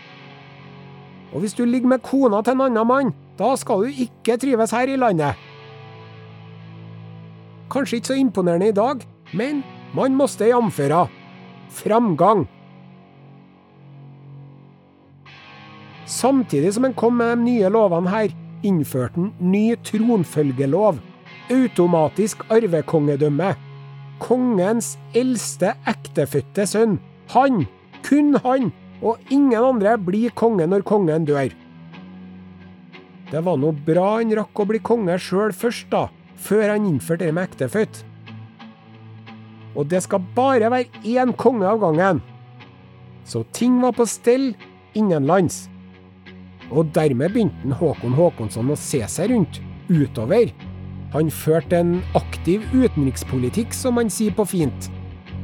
Og 1.38 1.44
hvis 1.44 1.54
du 1.54 1.68
ligger 1.70 1.92
med 1.92 2.02
kona 2.02 2.40
til 2.42 2.56
en 2.56 2.62
annen 2.66 2.88
mann, 2.90 3.10
da 3.38 3.52
skal 3.62 3.84
du 3.86 4.00
ikke 4.02 4.40
trives 4.42 4.72
her 4.74 4.90
i 4.90 4.96
landet. 4.98 5.38
Kanskje 7.70 8.00
ikke 8.00 8.10
så 8.10 8.18
imponerende 8.18 8.72
i 8.72 8.74
dag, 8.74 9.04
men 9.38 9.60
man 9.94 10.16
måste 10.18 10.48
jamføre. 10.50 11.04
Framgang. 11.70 12.48
Samtidig 16.10 16.74
som 16.74 16.90
en 16.90 16.98
kom 16.98 17.22
med 17.22 17.36
de 17.36 17.46
nye 17.52 17.70
lovene 17.70 18.10
her, 18.10 18.34
innførte 18.66 19.22
han 19.22 19.30
ny 19.38 19.76
tronfølgelov. 19.86 20.98
Automatisk 21.54 22.48
arvekongedømme. 22.50 23.54
Kongens 24.26 24.96
eldste 25.14 25.76
ektefødte 25.86 26.66
sønn. 26.66 26.98
Han, 27.30 27.68
kun 28.10 28.34
han, 28.42 28.72
og 29.02 29.32
ingen 29.34 29.60
andre 29.62 29.96
blir 30.02 30.34
konge 30.38 30.68
når 30.70 30.86
kongen 30.88 31.26
dør. 31.28 31.54
Det 33.28 33.42
var 33.44 33.58
nå 33.60 33.74
bra 33.86 34.08
han 34.18 34.32
rakk 34.38 34.64
å 34.64 34.68
bli 34.70 34.80
konge 34.80 35.18
sjøl 35.20 35.52
først, 35.52 35.90
da, 35.92 36.08
før 36.40 36.72
han 36.74 36.88
innførte 36.88 37.26
det 37.26 37.36
med 37.36 37.50
ektefødt. 37.50 38.04
Og 39.78 39.90
det 39.92 40.02
skal 40.06 40.24
bare 40.36 40.72
være 40.74 41.04
én 41.06 41.34
konge 41.38 41.68
av 41.70 41.82
gangen. 41.84 42.22
Så 43.28 43.44
ting 43.54 43.82
var 43.84 43.94
på 43.98 44.08
stell 44.10 44.54
innenlands. 44.98 45.68
Og 46.72 46.90
dermed 46.96 47.36
begynte 47.36 47.78
Håkon 47.80 48.16
Håkonsson 48.18 48.72
å 48.74 48.80
se 48.80 49.04
seg 49.12 49.32
rundt, 49.34 49.60
utover. 49.92 50.50
Han 51.14 51.30
førte 51.32 51.78
en 51.80 51.94
aktiv 52.18 52.64
utenrikspolitikk, 52.74 53.76
som 53.76 53.96
man 54.00 54.10
sier 54.12 54.34
på 54.36 54.48
fint. 54.48 54.90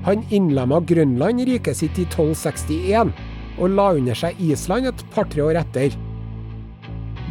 Han 0.07 0.23
innlemma 0.35 0.81
Grønland 0.83 1.43
i 1.43 1.47
riket 1.53 1.79
sitt 1.79 1.99
i 1.99 2.07
1261, 2.09 3.13
og 3.59 3.75
la 3.77 3.91
under 3.97 4.17
seg 4.17 4.39
Island 4.41 4.89
et 4.89 5.03
par-tre 5.13 5.43
år 5.45 5.59
etter. 5.61 5.95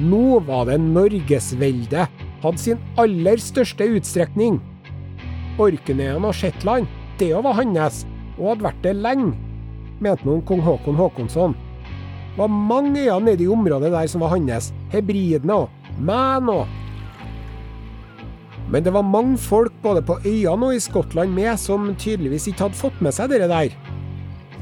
Nå 0.00 0.40
var 0.46 0.68
det 0.70 0.78
Norgesveldet 0.82 2.22
hadde 2.42 2.58
sin 2.58 2.80
aller 2.98 3.42
største 3.42 3.86
utstrekning. 3.98 4.60
Orknøyene 5.62 6.30
og 6.30 6.34
Shetland, 6.34 6.88
det 7.20 7.34
var 7.34 7.58
hans, 7.58 8.04
og 8.38 8.54
hadde 8.54 8.70
vært 8.70 8.86
det 8.86 8.96
lenge, 8.98 9.34
mente 10.02 10.26
noen 10.26 10.42
kong 10.48 10.64
Håkon 10.64 10.98
Håkonsson 10.98 11.54
var 12.36 12.48
mange 12.48 13.00
øyer 13.00 13.20
nede 13.20 13.44
i 13.44 13.48
området 13.48 13.92
der 13.92 14.06
som 14.06 14.20
var 14.20 14.28
hans. 14.28 14.72
Hebridene 14.90 15.54
og 15.54 15.68
Mæn 16.00 16.48
og 16.48 16.66
Men 18.70 18.84
det 18.84 18.92
var 18.92 19.02
mange 19.02 19.38
folk 19.38 19.72
både 19.82 20.02
på 20.02 20.16
øyene 20.24 20.66
og 20.66 20.74
i 20.74 20.80
Skottland 20.80 21.30
med 21.30 21.56
som 21.56 21.94
tydeligvis 21.94 22.46
ikke 22.46 22.62
hadde 22.62 22.74
fått 22.74 23.00
med 23.00 23.12
seg 23.12 23.28
det 23.28 23.48
der. 23.50 23.68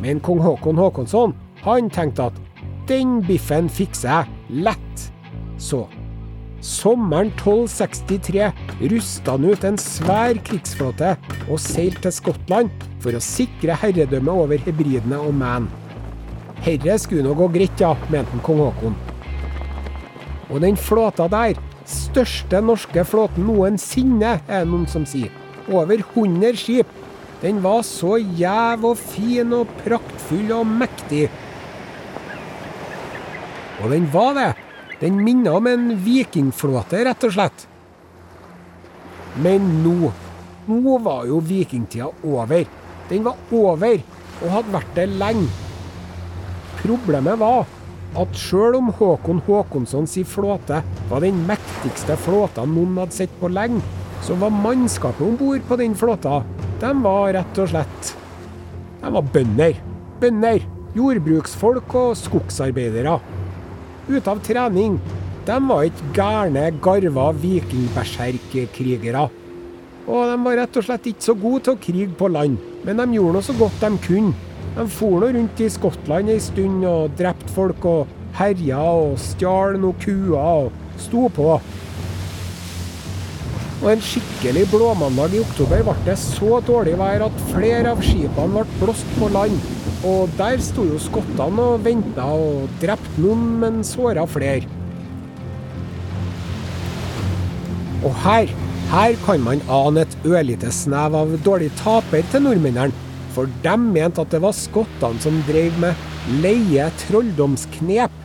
Men 0.01 0.21
kong 0.21 0.41
Håkon 0.41 0.77
Håkonsson, 0.77 1.35
han 1.65 1.91
tenkte 1.93 2.31
at 2.31 2.39
den 2.89 3.21
biffen 3.27 3.69
fikser 3.71 4.11
jeg 4.11 4.63
lett. 4.67 5.11
Så 5.61 5.87
Sommeren 6.61 7.31
1263 7.39 8.51
rusta 8.91 9.33
han 9.33 9.47
ut 9.49 9.63
en 9.65 9.79
svær 9.81 10.37
krigsflåte 10.45 11.15
og 11.47 11.61
seilte 11.63 12.05
til 12.09 12.17
Skottland 12.19 12.85
for 13.01 13.17
å 13.17 13.23
sikre 13.25 13.79
herredømmet 13.81 14.43
over 14.43 14.61
hebridene 14.67 15.23
og 15.25 15.33
Man. 15.41 15.71
Herre 16.61 16.99
skulle 17.01 17.25
nå 17.25 17.33
gå 17.39 17.49
greit, 17.55 17.81
ja, 17.81 17.95
mente 18.13 18.37
kong 18.45 18.61
Haakon. 18.61 18.99
Og 20.51 20.61
den 20.61 20.77
flåta 20.77 21.31
der, 21.33 21.57
største 21.89 22.61
norske 22.61 23.07
flåten 23.09 23.47
noensinne, 23.49 24.37
er 24.45 24.67
det 24.67 24.69
noen 24.69 24.89
som 24.91 25.07
sier. 25.09 25.33
Over 25.71 26.03
100 26.03 26.61
skip. 26.61 26.91
Den 27.41 27.63
var 27.65 27.81
så 27.89 28.19
jæv 28.21 28.85
og 28.91 28.99
fin 29.01 29.55
og 29.57 29.71
praktfull 29.81 30.53
og 30.59 30.67
mektig. 30.69 31.31
Og 33.81 33.91
den 33.93 34.07
var 34.13 34.35
det. 34.37 34.51
Den 35.01 35.23
minnet 35.25 35.53
om 35.57 35.67
en 35.67 35.91
vikingflåte, 36.05 37.05
rett 37.07 37.25
og 37.25 37.35
slett. 37.37 37.67
Men 39.41 39.71
nå 39.85 40.13
Nå 40.71 40.99
var 41.03 41.25
jo 41.27 41.41
vikingtida 41.43 42.07
over. 42.23 42.67
Den 43.09 43.25
var 43.25 43.39
over, 43.51 44.03
og 44.39 44.53
hadde 44.53 44.75
vært 44.75 44.93
det 44.95 45.07
lenge. 45.19 45.49
Problemet 46.83 47.41
var 47.41 47.65
at 48.21 48.37
sjøl 48.39 48.77
om 48.79 48.93
Håkon 48.95 49.41
Håkonssons 49.49 50.15
flåte 50.31 50.83
var 51.11 51.25
den 51.25 51.41
mektigste 51.49 52.15
flåta 52.21 52.67
noen 52.69 53.01
hadde 53.01 53.19
sett 53.19 53.35
på 53.41 53.51
lenge, 53.51 53.83
så 54.23 54.37
var 54.39 54.55
mannskapet 54.55 55.27
om 55.27 55.35
bord 55.41 55.67
på 55.67 55.81
den 55.81 55.97
flåta 55.99 56.43
de 56.81 56.91
var 57.05 57.33
rett 57.37 57.59
og 57.61 57.69
slett 57.69 58.15
De 59.01 59.11
var 59.13 59.27
bønder. 59.35 59.77
Bønder. 60.21 60.63
Jordbruksfolk 60.97 61.95
og 61.97 62.17
skogsarbeidere. 62.19 63.15
Ute 64.11 64.27
av 64.27 64.41
trening. 64.43 64.97
De 65.47 65.57
var 65.69 65.85
ikke 65.87 66.09
gærne, 66.17 66.65
garva 66.83 67.29
vikingberserkkrigere. 67.39 69.29
Og 70.11 70.23
de 70.27 70.39
var 70.43 70.57
rett 70.59 70.79
og 70.81 70.87
slett 70.87 71.07
ikke 71.07 71.29
så 71.29 71.35
gode 71.39 71.61
til 71.67 71.77
å 71.77 71.83
krige 71.85 72.17
på 72.19 72.31
land, 72.35 72.59
men 72.83 72.99
de 72.99 73.15
gjorde 73.15 73.37
nå 73.39 73.43
så 73.47 73.55
godt 73.55 73.85
de 73.85 73.91
kunne. 74.03 74.35
De 74.75 74.87
for 74.91 75.23
nå 75.23 75.31
rundt 75.35 75.63
i 75.63 75.69
Skottland 75.71 76.31
ei 76.31 76.41
stund 76.43 76.83
og 76.87 77.15
drepte 77.19 77.51
folk 77.55 77.87
og 77.87 78.11
herja 78.39 78.83
og 78.83 79.15
stjal 79.23 79.79
noen 79.79 79.99
kuer 80.03 80.39
og 80.41 80.99
sto 80.99 81.29
på. 81.35 81.53
Og 83.81 83.89
En 83.95 84.03
skikkelig 84.05 84.67
blåmandag 84.75 85.39
i 85.39 85.45
oktober 85.45 85.87
ble 85.87 85.95
det 86.05 86.19
så 86.21 86.59
dårlig 86.67 86.99
vær 87.01 87.29
at 87.31 87.45
flere 87.55 87.95
av 87.95 88.03
skipene 88.05 88.59
ble 88.59 88.67
blåst 88.83 89.15
på 89.17 89.31
land. 89.33 89.57
Og 90.07 90.31
der 90.39 90.61
sto 90.65 90.87
jo 90.89 90.99
skottene 91.03 91.65
og 91.75 91.83
venta 91.85 92.25
og 92.25 92.71
drepte 92.81 93.21
noen, 93.21 93.43
men 93.61 93.83
såra 93.85 94.25
flere. 94.25 94.65
Og 98.01 98.15
her, 98.23 98.49
her 98.89 99.19
kan 99.27 99.45
man 99.45 99.61
ane 99.69 100.07
et 100.07 100.17
ørlite 100.25 100.73
snev 100.73 101.19
av 101.19 101.35
dårlig 101.45 101.69
taper 101.83 102.25
til 102.33 102.47
nordmennene. 102.47 103.09
For 103.35 103.51
de 103.63 103.77
mente 103.79 104.25
at 104.25 104.33
det 104.33 104.41
var 104.43 104.57
skottene 104.57 105.21
som 105.23 105.37
drev 105.47 105.77
med 105.83 106.41
leie 106.41 106.89
trolldomsknep. 107.05 108.17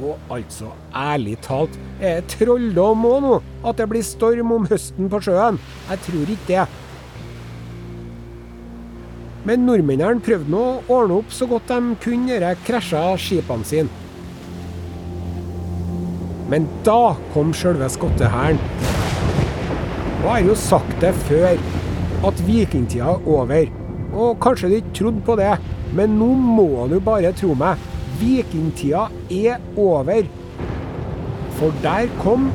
Og 0.00 0.18
altså, 0.34 0.72
ærlig 0.96 1.38
talt, 1.46 1.78
er 2.02 2.26
trolldom 2.30 3.06
òg 3.06 3.24
nå? 3.24 3.38
At 3.62 3.78
det 3.78 3.86
blir 3.90 4.04
storm 4.06 4.52
om 4.56 4.68
høsten 4.70 5.10
på 5.12 5.22
sjøen? 5.24 5.62
Jeg 5.88 6.02
tror 6.08 6.34
ikke 6.34 6.50
det. 6.50 6.68
Men 9.48 9.64
nordmennene 9.64 10.20
prøvde 10.24 10.52
nå 10.52 10.60
å 10.60 10.96
ordne 10.98 11.20
opp 11.22 11.32
så 11.32 11.48
godt 11.48 11.70
de 11.70 11.96
kunne 12.02 12.40
de 12.42 12.52
krasja 12.66 13.04
skipene 13.20 13.64
sine. 13.64 13.88
Men 16.50 16.66
da 16.84 17.14
kom 17.32 17.54
sjølve 17.54 17.88
skottehæren. 17.94 18.58
Og 20.20 20.26
jeg 20.26 20.32
har 20.34 20.48
jo 20.48 20.56
sagt 20.58 20.96
det 21.00 21.12
før, 21.28 21.60
at 22.28 22.42
vikingtida 22.44 23.14
er 23.14 23.28
over. 23.32 23.70
Og 24.10 24.40
kanskje 24.42 24.68
du 24.68 24.76
ikke 24.80 24.96
trodde 24.98 25.24
på 25.24 25.36
det, 25.40 25.54
men 25.96 26.18
nå 26.18 26.34
må 26.34 26.88
du 26.90 26.98
bare 27.00 27.32
tro 27.38 27.54
meg. 27.56 27.80
Vikingtida 28.20 29.06
er 29.32 29.62
over. 29.80 30.26
For 31.56 31.72
der 31.84 32.10
kom, 32.20 32.50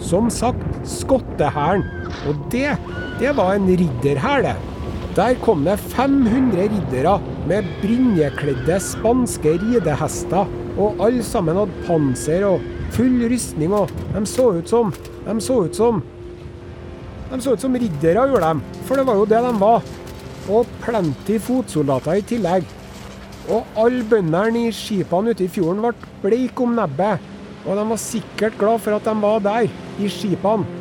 som 0.00 0.30
sagt, 0.32 0.64
skottehæren. 0.88 1.84
Og 2.30 2.40
det, 2.54 2.78
det 3.20 3.34
var 3.36 3.58
en 3.58 3.68
ridderhær, 3.68 4.46
det. 4.46 4.56
Der 5.16 5.34
kom 5.42 5.64
det 5.66 5.74
500 5.90 6.68
riddere 6.70 7.16
med 7.50 7.66
brynjekledde 7.80 8.76
spanske 8.80 9.56
ridehester. 9.58 10.46
Og 10.78 11.00
alle 11.02 11.24
sammen 11.26 11.58
hadde 11.58 11.86
panser 11.86 12.46
og 12.46 12.62
full 12.94 13.24
rustning, 13.32 13.74
og 13.74 13.90
de 14.14 14.22
så 14.26 14.46
ut 14.58 14.70
som 14.70 14.92
De 15.26 15.34
så 15.42 15.56
ut 15.66 15.76
som 15.76 16.02
De 17.30 17.40
så 17.42 17.54
ut 17.54 17.60
som 17.60 17.74
riddere, 17.74 18.28
gjorde 18.28 18.52
de. 18.54 18.78
For 18.86 18.96
det 18.96 19.06
var 19.06 19.18
jo 19.18 19.26
det 19.26 19.42
de 19.42 19.54
var 19.60 19.82
og 20.50 20.70
plenty 20.82 21.38
fotsoldater 21.42 22.18
i 22.18 22.24
tillegg. 22.26 22.64
Og 23.50 23.66
alle 23.78 24.04
bøndene 24.06 24.68
i 24.68 24.72
skipene 24.74 25.34
ute 25.34 25.44
i 25.44 25.50
fjorden 25.50 25.82
ble 25.82 25.92
bleike 26.22 26.64
om 26.64 26.74
nebbet. 26.78 27.18
Og 27.66 27.76
de 27.76 27.84
var 27.90 28.00
sikkert 28.00 28.56
glad 28.58 28.80
for 28.82 28.96
at 28.96 29.04
de 29.04 29.14
var 29.20 29.42
der, 29.44 29.68
i 30.00 30.08
skipene. 30.08 30.78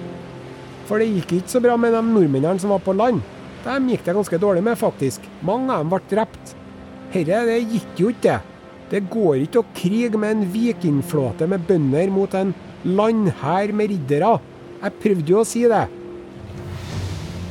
For 0.88 1.02
det 1.02 1.10
gikk 1.12 1.36
ikke 1.40 1.54
så 1.54 1.62
bra 1.62 1.76
med 1.78 1.94
de 1.94 2.02
nordmennene 2.06 2.62
som 2.62 2.74
var 2.74 2.82
på 2.86 2.96
land. 2.98 3.22
Dem 3.66 3.90
gikk 3.92 4.06
det 4.06 4.16
ganske 4.16 4.40
dårlig 4.40 4.64
med, 4.64 4.80
faktisk. 4.80 5.26
Mange 5.46 5.74
av 5.74 5.84
dem 5.84 5.92
ble 5.92 6.02
drept. 6.12 6.54
Herre, 7.14 7.42
det 7.50 7.58
gikk 7.74 8.00
jo 8.00 8.12
ikke, 8.14 8.40
det. 8.92 9.04
Går 9.12 9.44
ikke 9.44 9.62
å 9.62 9.70
krige 9.76 10.20
med 10.22 10.36
en 10.36 10.46
vikingflåte 10.54 11.48
med 11.50 11.66
bønder 11.68 12.14
mot 12.14 12.34
en 12.38 12.54
landhær 12.86 13.74
med 13.76 13.92
riddere. 13.92 14.38
Jeg 14.80 14.96
prøvde 15.04 15.34
jo 15.34 15.42
å 15.42 15.48
si 15.48 15.66
det. 15.70 15.84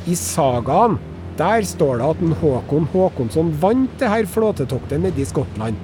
I 0.09 0.15
sagaen 0.17 0.97
der 1.39 1.63
står 1.63 2.01
det 2.01 2.07
at 2.09 2.23
en 2.25 2.33
Håkon 2.41 2.89
Håkonsson 2.91 3.53
vant 3.61 3.93
det 4.01 4.09
her 4.11 4.27
flåtetoktet 4.27 4.99
nede 4.99 5.21
i 5.23 5.27
Skottland. 5.27 5.77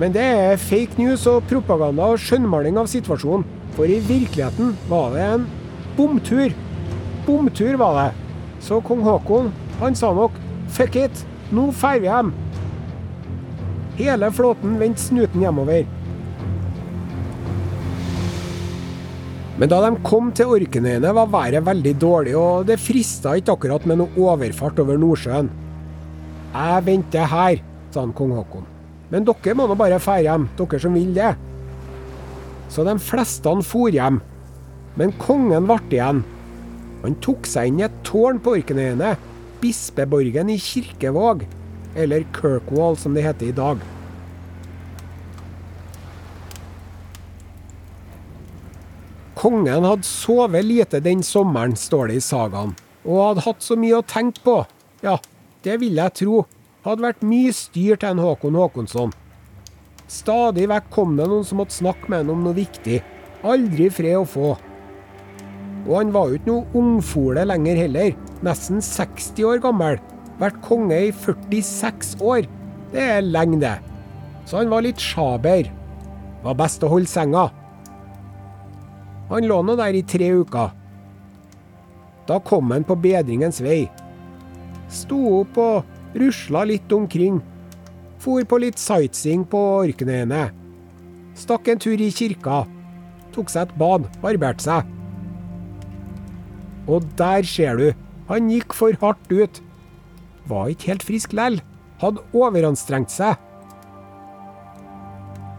Men 0.00 0.14
det 0.16 0.24
er 0.24 0.58
fake 0.58 0.98
news 0.98 1.28
og 1.30 1.44
propaganda 1.46 2.08
og 2.14 2.22
skjønnmaling 2.22 2.80
av 2.80 2.90
situasjonen. 2.90 3.44
For 3.76 3.90
i 3.90 4.00
virkeligheten 4.02 4.74
var 4.90 5.14
det 5.14 5.28
en 5.28 5.46
bomtur. 5.98 6.50
Bomtur 7.26 7.78
var 7.78 8.00
det. 8.00 8.23
Så 8.64 8.80
kong 8.80 9.02
Håkon, 9.04 9.50
han 9.80 9.96
sa 9.96 10.14
nok 10.16 10.36
fuck 10.72 10.96
it, 10.96 11.26
nå 11.52 11.66
drar 11.76 11.98
vi 12.00 12.08
hjem. 12.08 12.30
Hele 13.98 14.30
flåten 14.32 14.78
vendte 14.80 15.02
snuten 15.02 15.44
hjemover. 15.44 15.84
Men 19.60 19.70
da 19.70 19.82
de 19.84 19.92
kom 20.02 20.32
til 20.34 20.50
Orknøyene, 20.56 21.12
var 21.14 21.30
været 21.30 21.66
veldig 21.66 21.92
dårlig, 22.00 22.32
og 22.40 22.64
det 22.66 22.80
frista 22.82 23.36
ikke 23.38 23.54
akkurat 23.54 23.84
med 23.86 24.00
noe 24.00 24.24
overfart 24.32 24.80
over 24.82 24.98
Nordsjøen. 24.98 25.52
Jeg 26.54 26.86
venter 26.88 27.30
her, 27.30 27.60
sa 27.92 28.00
han 28.00 28.16
kong 28.16 28.32
Haakon. 28.34 28.66
Men 29.12 29.28
dere 29.28 29.54
må 29.54 29.68
nå 29.68 29.76
bare 29.78 30.00
dra 30.00 30.16
hjem, 30.24 30.48
dere 30.58 30.80
som 30.80 30.96
vil 30.96 31.12
det. 31.14 31.34
Så 32.72 32.82
de 32.88 32.96
fleste 32.98 33.52
for 33.68 33.92
hjem. 33.92 34.22
Men 34.96 35.12
kongen 35.20 35.68
ble 35.68 35.82
igjen. 35.92 36.24
Han 37.04 37.18
tok 37.20 37.44
seg 37.44 37.68
inn 37.68 37.82
i 37.82 37.84
et 37.84 37.96
tårn 38.06 38.38
på 38.40 38.54
Orknøyene, 38.56 39.14
bispeborgen 39.60 40.48
i 40.48 40.56
Kirkevåg, 40.60 41.44
eller 42.00 42.24
Kirkwall 42.32 42.96
som 42.96 43.12
det 43.16 43.26
heter 43.26 43.50
i 43.50 43.56
dag. 43.56 43.82
Kongen 49.36 49.84
hadde 49.84 50.08
sovet 50.08 50.64
lite 50.64 51.02
den 51.04 51.20
sommeren, 51.22 51.76
står 51.76 52.08
det 52.08 52.22
i 52.22 52.24
sagaen, 52.24 52.72
og 53.04 53.20
hadde 53.20 53.44
hatt 53.44 53.64
så 53.66 53.76
mye 53.76 54.00
å 54.00 54.06
tenke 54.08 54.40
på. 54.40 54.58
Ja, 55.04 55.18
det 55.66 55.76
vil 55.84 56.00
jeg 56.00 56.16
tro. 56.24 56.44
Hadde 56.84 57.04
vært 57.04 57.24
mye 57.24 57.52
styr 57.52 58.00
til 58.00 58.14
en 58.14 58.24
Håkon 58.24 58.56
Håkonsson. 58.56 59.12
Stadig 60.08 60.70
vekk 60.72 60.88
kom 60.92 61.18
det 61.18 61.28
noen 61.28 61.44
som 61.44 61.60
måtte 61.60 61.76
snakke 61.76 62.08
med 62.08 62.24
ham 62.24 62.32
om 62.32 62.46
noe 62.48 62.56
viktig. 62.56 63.02
Aldri 63.44 63.90
fred 63.92 64.22
å 64.22 64.28
få. 64.28 64.54
Og 65.84 65.96
han 65.98 66.12
var 66.14 66.30
jo 66.30 66.38
ikke 66.38 66.50
noe 66.50 66.80
ungfole 66.80 67.44
lenger 67.48 67.80
heller. 67.84 68.14
Nesten 68.44 68.80
60 68.84 69.48
år 69.48 69.60
gammel. 69.64 69.98
Vært 70.40 70.60
konge 70.64 70.96
i 71.08 71.10
46 71.12 72.16
år. 72.24 72.48
Det 72.94 73.02
er 73.02 73.26
lenge, 73.26 73.60
det. 73.60 73.76
Så 74.48 74.60
han 74.60 74.72
var 74.72 74.84
litt 74.84 75.00
sjaber. 75.02 75.68
Var 76.44 76.56
best 76.58 76.84
å 76.84 76.90
holde 76.92 77.10
senga. 77.10 77.48
Han 79.30 79.48
lå 79.48 79.60
nå 79.64 79.76
der 79.80 79.96
i 79.96 80.04
tre 80.06 80.30
uker. 80.36 80.72
Da 82.28 82.40
kom 82.40 82.72
han 82.72 82.84
på 82.88 82.96
bedringens 82.96 83.60
vei. 83.64 83.84
Sto 84.92 85.20
opp 85.40 85.58
og 85.60 86.16
rusla 86.16 86.64
litt 86.68 86.92
omkring. 86.92 87.40
For 88.24 88.44
på 88.48 88.60
litt 88.62 88.80
sightseeing 88.80 89.44
på 89.48 89.60
Orknøyene. 89.82 90.46
Stakk 91.36 91.68
en 91.68 91.80
tur 91.82 92.00
i 92.00 92.12
kirka. 92.14 92.62
Tok 93.34 93.50
seg 93.52 93.66
et 93.66 93.78
bad, 93.80 94.06
barberte 94.22 94.64
seg. 94.64 94.93
Og 96.90 97.04
der 97.18 97.46
ser 97.48 97.78
du, 97.80 97.86
han 98.28 98.50
gikk 98.52 98.74
for 98.76 98.96
hardt 99.00 99.32
ut. 99.32 99.60
Var 100.48 100.72
ikke 100.72 100.92
helt 100.92 101.06
frisk 101.06 101.36
lell. 101.36 101.60
Hadde 102.02 102.24
overanstrengt 102.36 103.12
seg. 103.12 103.38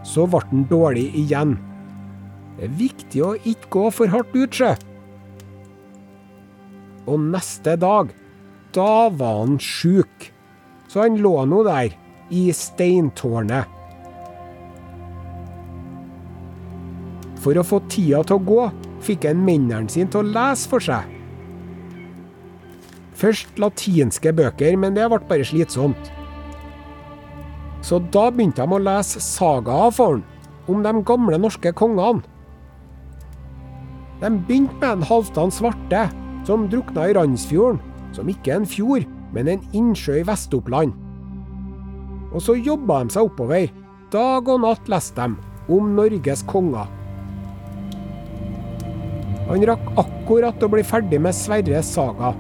Så 0.06 0.28
ble 0.30 0.44
han 0.52 0.68
dårlig 0.70 1.08
igjen. 1.18 1.56
Det 2.56 2.68
er 2.68 2.78
viktig 2.80 3.24
å 3.26 3.34
ikke 3.42 3.72
gå 3.74 3.86
for 3.94 4.14
hardt 4.14 4.36
ut, 4.38 4.54
sjø. 4.54 4.76
Og 7.10 7.22
neste 7.34 7.76
dag, 7.82 8.14
da 8.74 9.10
var 9.10 9.42
han 9.42 9.58
sjuk. 9.62 10.30
Så 10.88 11.04
han 11.04 11.18
lå 11.22 11.34
nå 11.50 11.64
der, 11.68 11.94
i 12.34 12.48
steintårnet. 12.56 13.72
For 17.44 17.58
å 17.60 17.66
få 17.66 17.82
tida 17.92 18.24
til 18.26 18.40
å 18.40 18.46
gå, 18.46 18.62
fikk 19.06 19.28
han 19.30 19.44
mennene 19.46 19.92
sine 19.92 20.10
til 20.10 20.24
å 20.24 20.32
lese 20.34 20.70
for 20.72 20.82
seg. 20.82 21.15
Først 23.16 23.60
latinske 23.62 24.34
bøker, 24.36 24.76
men 24.80 24.96
det 24.98 25.08
ble 25.12 25.22
bare 25.30 25.48
slitsomt. 25.48 26.12
Så 27.86 28.02
da 28.12 28.28
begynte 28.34 28.66
de 28.66 28.76
å 28.76 28.82
lese 28.82 29.22
sagaer 29.24 29.94
for 29.96 30.18
han, 30.18 30.24
om 30.72 30.82
de 30.84 30.94
gamle 31.06 31.40
norske 31.40 31.72
kongene. 31.78 32.24
De 34.22 34.32
begynte 34.48 34.80
med 34.82 34.90
en 34.90 35.06
Halvdan 35.06 35.54
Svarte, 35.54 36.08
som 36.48 36.68
drukna 36.72 37.10
i 37.10 37.16
Randsfjorden, 37.18 37.82
som 38.16 38.30
ikke 38.32 38.54
er 38.54 38.62
en 38.62 38.70
fjord, 38.70 39.06
men 39.36 39.50
en 39.52 39.64
innsjø 39.76 40.22
i 40.22 40.28
Vest-Oppland. 40.28 40.94
Og 42.36 42.44
så 42.44 42.56
jobba 42.60 43.04
de 43.04 43.16
seg 43.16 43.30
oppover. 43.30 43.70
Dag 44.12 44.48
og 44.52 44.62
natt 44.64 44.90
leste 44.92 45.24
de 45.24 45.74
om 45.76 45.96
Norges 45.98 46.44
konger. 46.48 46.88
Han 49.46 49.66
rakk 49.70 49.92
akkurat 50.02 50.64
å 50.64 50.70
bli 50.74 50.84
ferdig 50.86 51.20
med 51.22 51.36
Sverres 51.38 51.92
saga. 51.96 52.34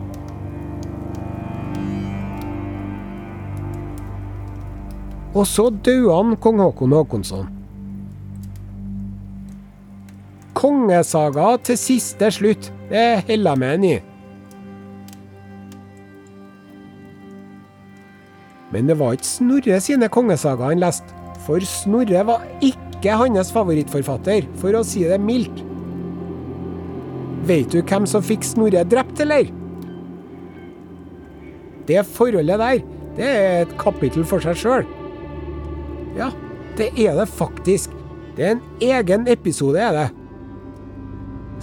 Og 5.35 5.43
så 5.47 5.67
døde 5.69 6.15
han, 6.15 6.35
kong 6.39 6.63
Håkon 6.63 6.95
Håkonsson. 6.95 7.55
kongesaga 10.55 11.55
til 11.65 11.77
siste 11.79 12.31
slutt. 12.33 12.71
Det 12.89 13.05
holder 13.27 13.51
jeg 13.51 13.61
med 13.61 13.73
en 13.73 13.87
i. 13.89 13.95
Men 18.73 18.89
det 18.89 18.97
var 18.99 19.15
ikke 19.15 19.29
Snorre 19.29 19.77
sine 19.83 20.09
kongesagaer 20.11 20.73
han 20.73 20.81
leste, 20.81 21.21
for 21.45 21.63
Snorre 21.69 22.25
var 22.27 22.43
ikke 22.65 23.15
hans 23.19 23.51
favorittforfatter, 23.53 24.49
for 24.59 24.75
å 24.75 24.83
si 24.87 25.05
det 25.07 25.21
mildt. 25.21 25.61
Vet 27.45 27.71
du 27.71 27.83
hvem 27.85 28.07
som 28.09 28.25
fikk 28.25 28.43
Snorre 28.47 28.83
drept, 28.89 29.21
eller? 29.21 29.51
Det 31.85 32.01
forholdet 32.09 32.59
der, 32.59 32.85
det 33.15 33.31
er 33.31 33.59
et 33.61 33.75
kapittel 33.79 34.25
for 34.27 34.41
seg 34.43 34.57
sjøl. 34.57 34.87
Ja, 36.15 36.31
det 36.77 36.91
er 36.99 37.15
det 37.19 37.27
faktisk. 37.31 37.93
Det 38.35 38.45
er 38.45 38.57
en 38.57 38.63
egen 38.83 39.27
episode, 39.31 39.79
er 39.79 39.95
det. 39.95 40.07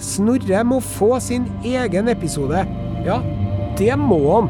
Snorre 0.01 0.63
må 0.65 0.79
få 0.81 1.19
sin 1.21 1.45
egen 1.65 2.09
episode. 2.09 2.65
Ja, 3.05 3.19
det 3.77 3.93
må 3.99 4.19
han. 4.31 4.49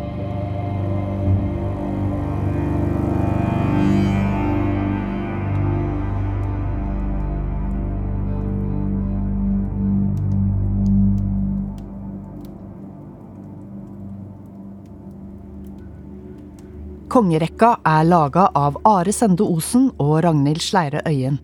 Kongerekka 17.14 17.76
er 17.86 18.08
laga 18.10 18.48
av 18.58 18.80
Are 18.90 19.12
Sende 19.14 19.46
Osen 19.46 19.92
og 20.02 20.24
Ragnhild 20.26 20.64
Sleire 20.66 21.04
Øyen. 21.06 21.36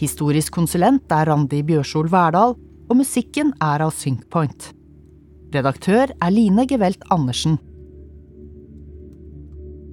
Historisk 0.00 0.56
konsulent 0.56 1.14
er 1.14 1.30
Randi 1.30 1.60
Bjørsol 1.62 2.08
Verdal, 2.10 2.56
og 2.90 2.98
musikken 2.98 3.52
er 3.62 3.84
av 3.86 3.92
Synkpoint. 3.94 4.72
Redaktør 5.54 6.10
er 6.10 6.34
Line 6.34 6.66
Gevelt 6.66 7.06
Andersen. 7.14 7.60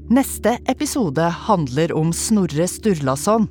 Neste 0.09 0.57
episode 0.73 1.29
handler 1.45 1.93
om 1.93 2.09
Snorre 2.09 2.65
Sturlason. 2.65 3.45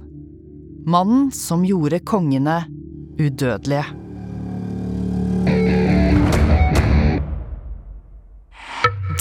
Mannen 0.91 1.31
som 1.31 1.63
gjorde 1.63 2.03
kongene 2.03 2.65
udødelige. 3.15 4.04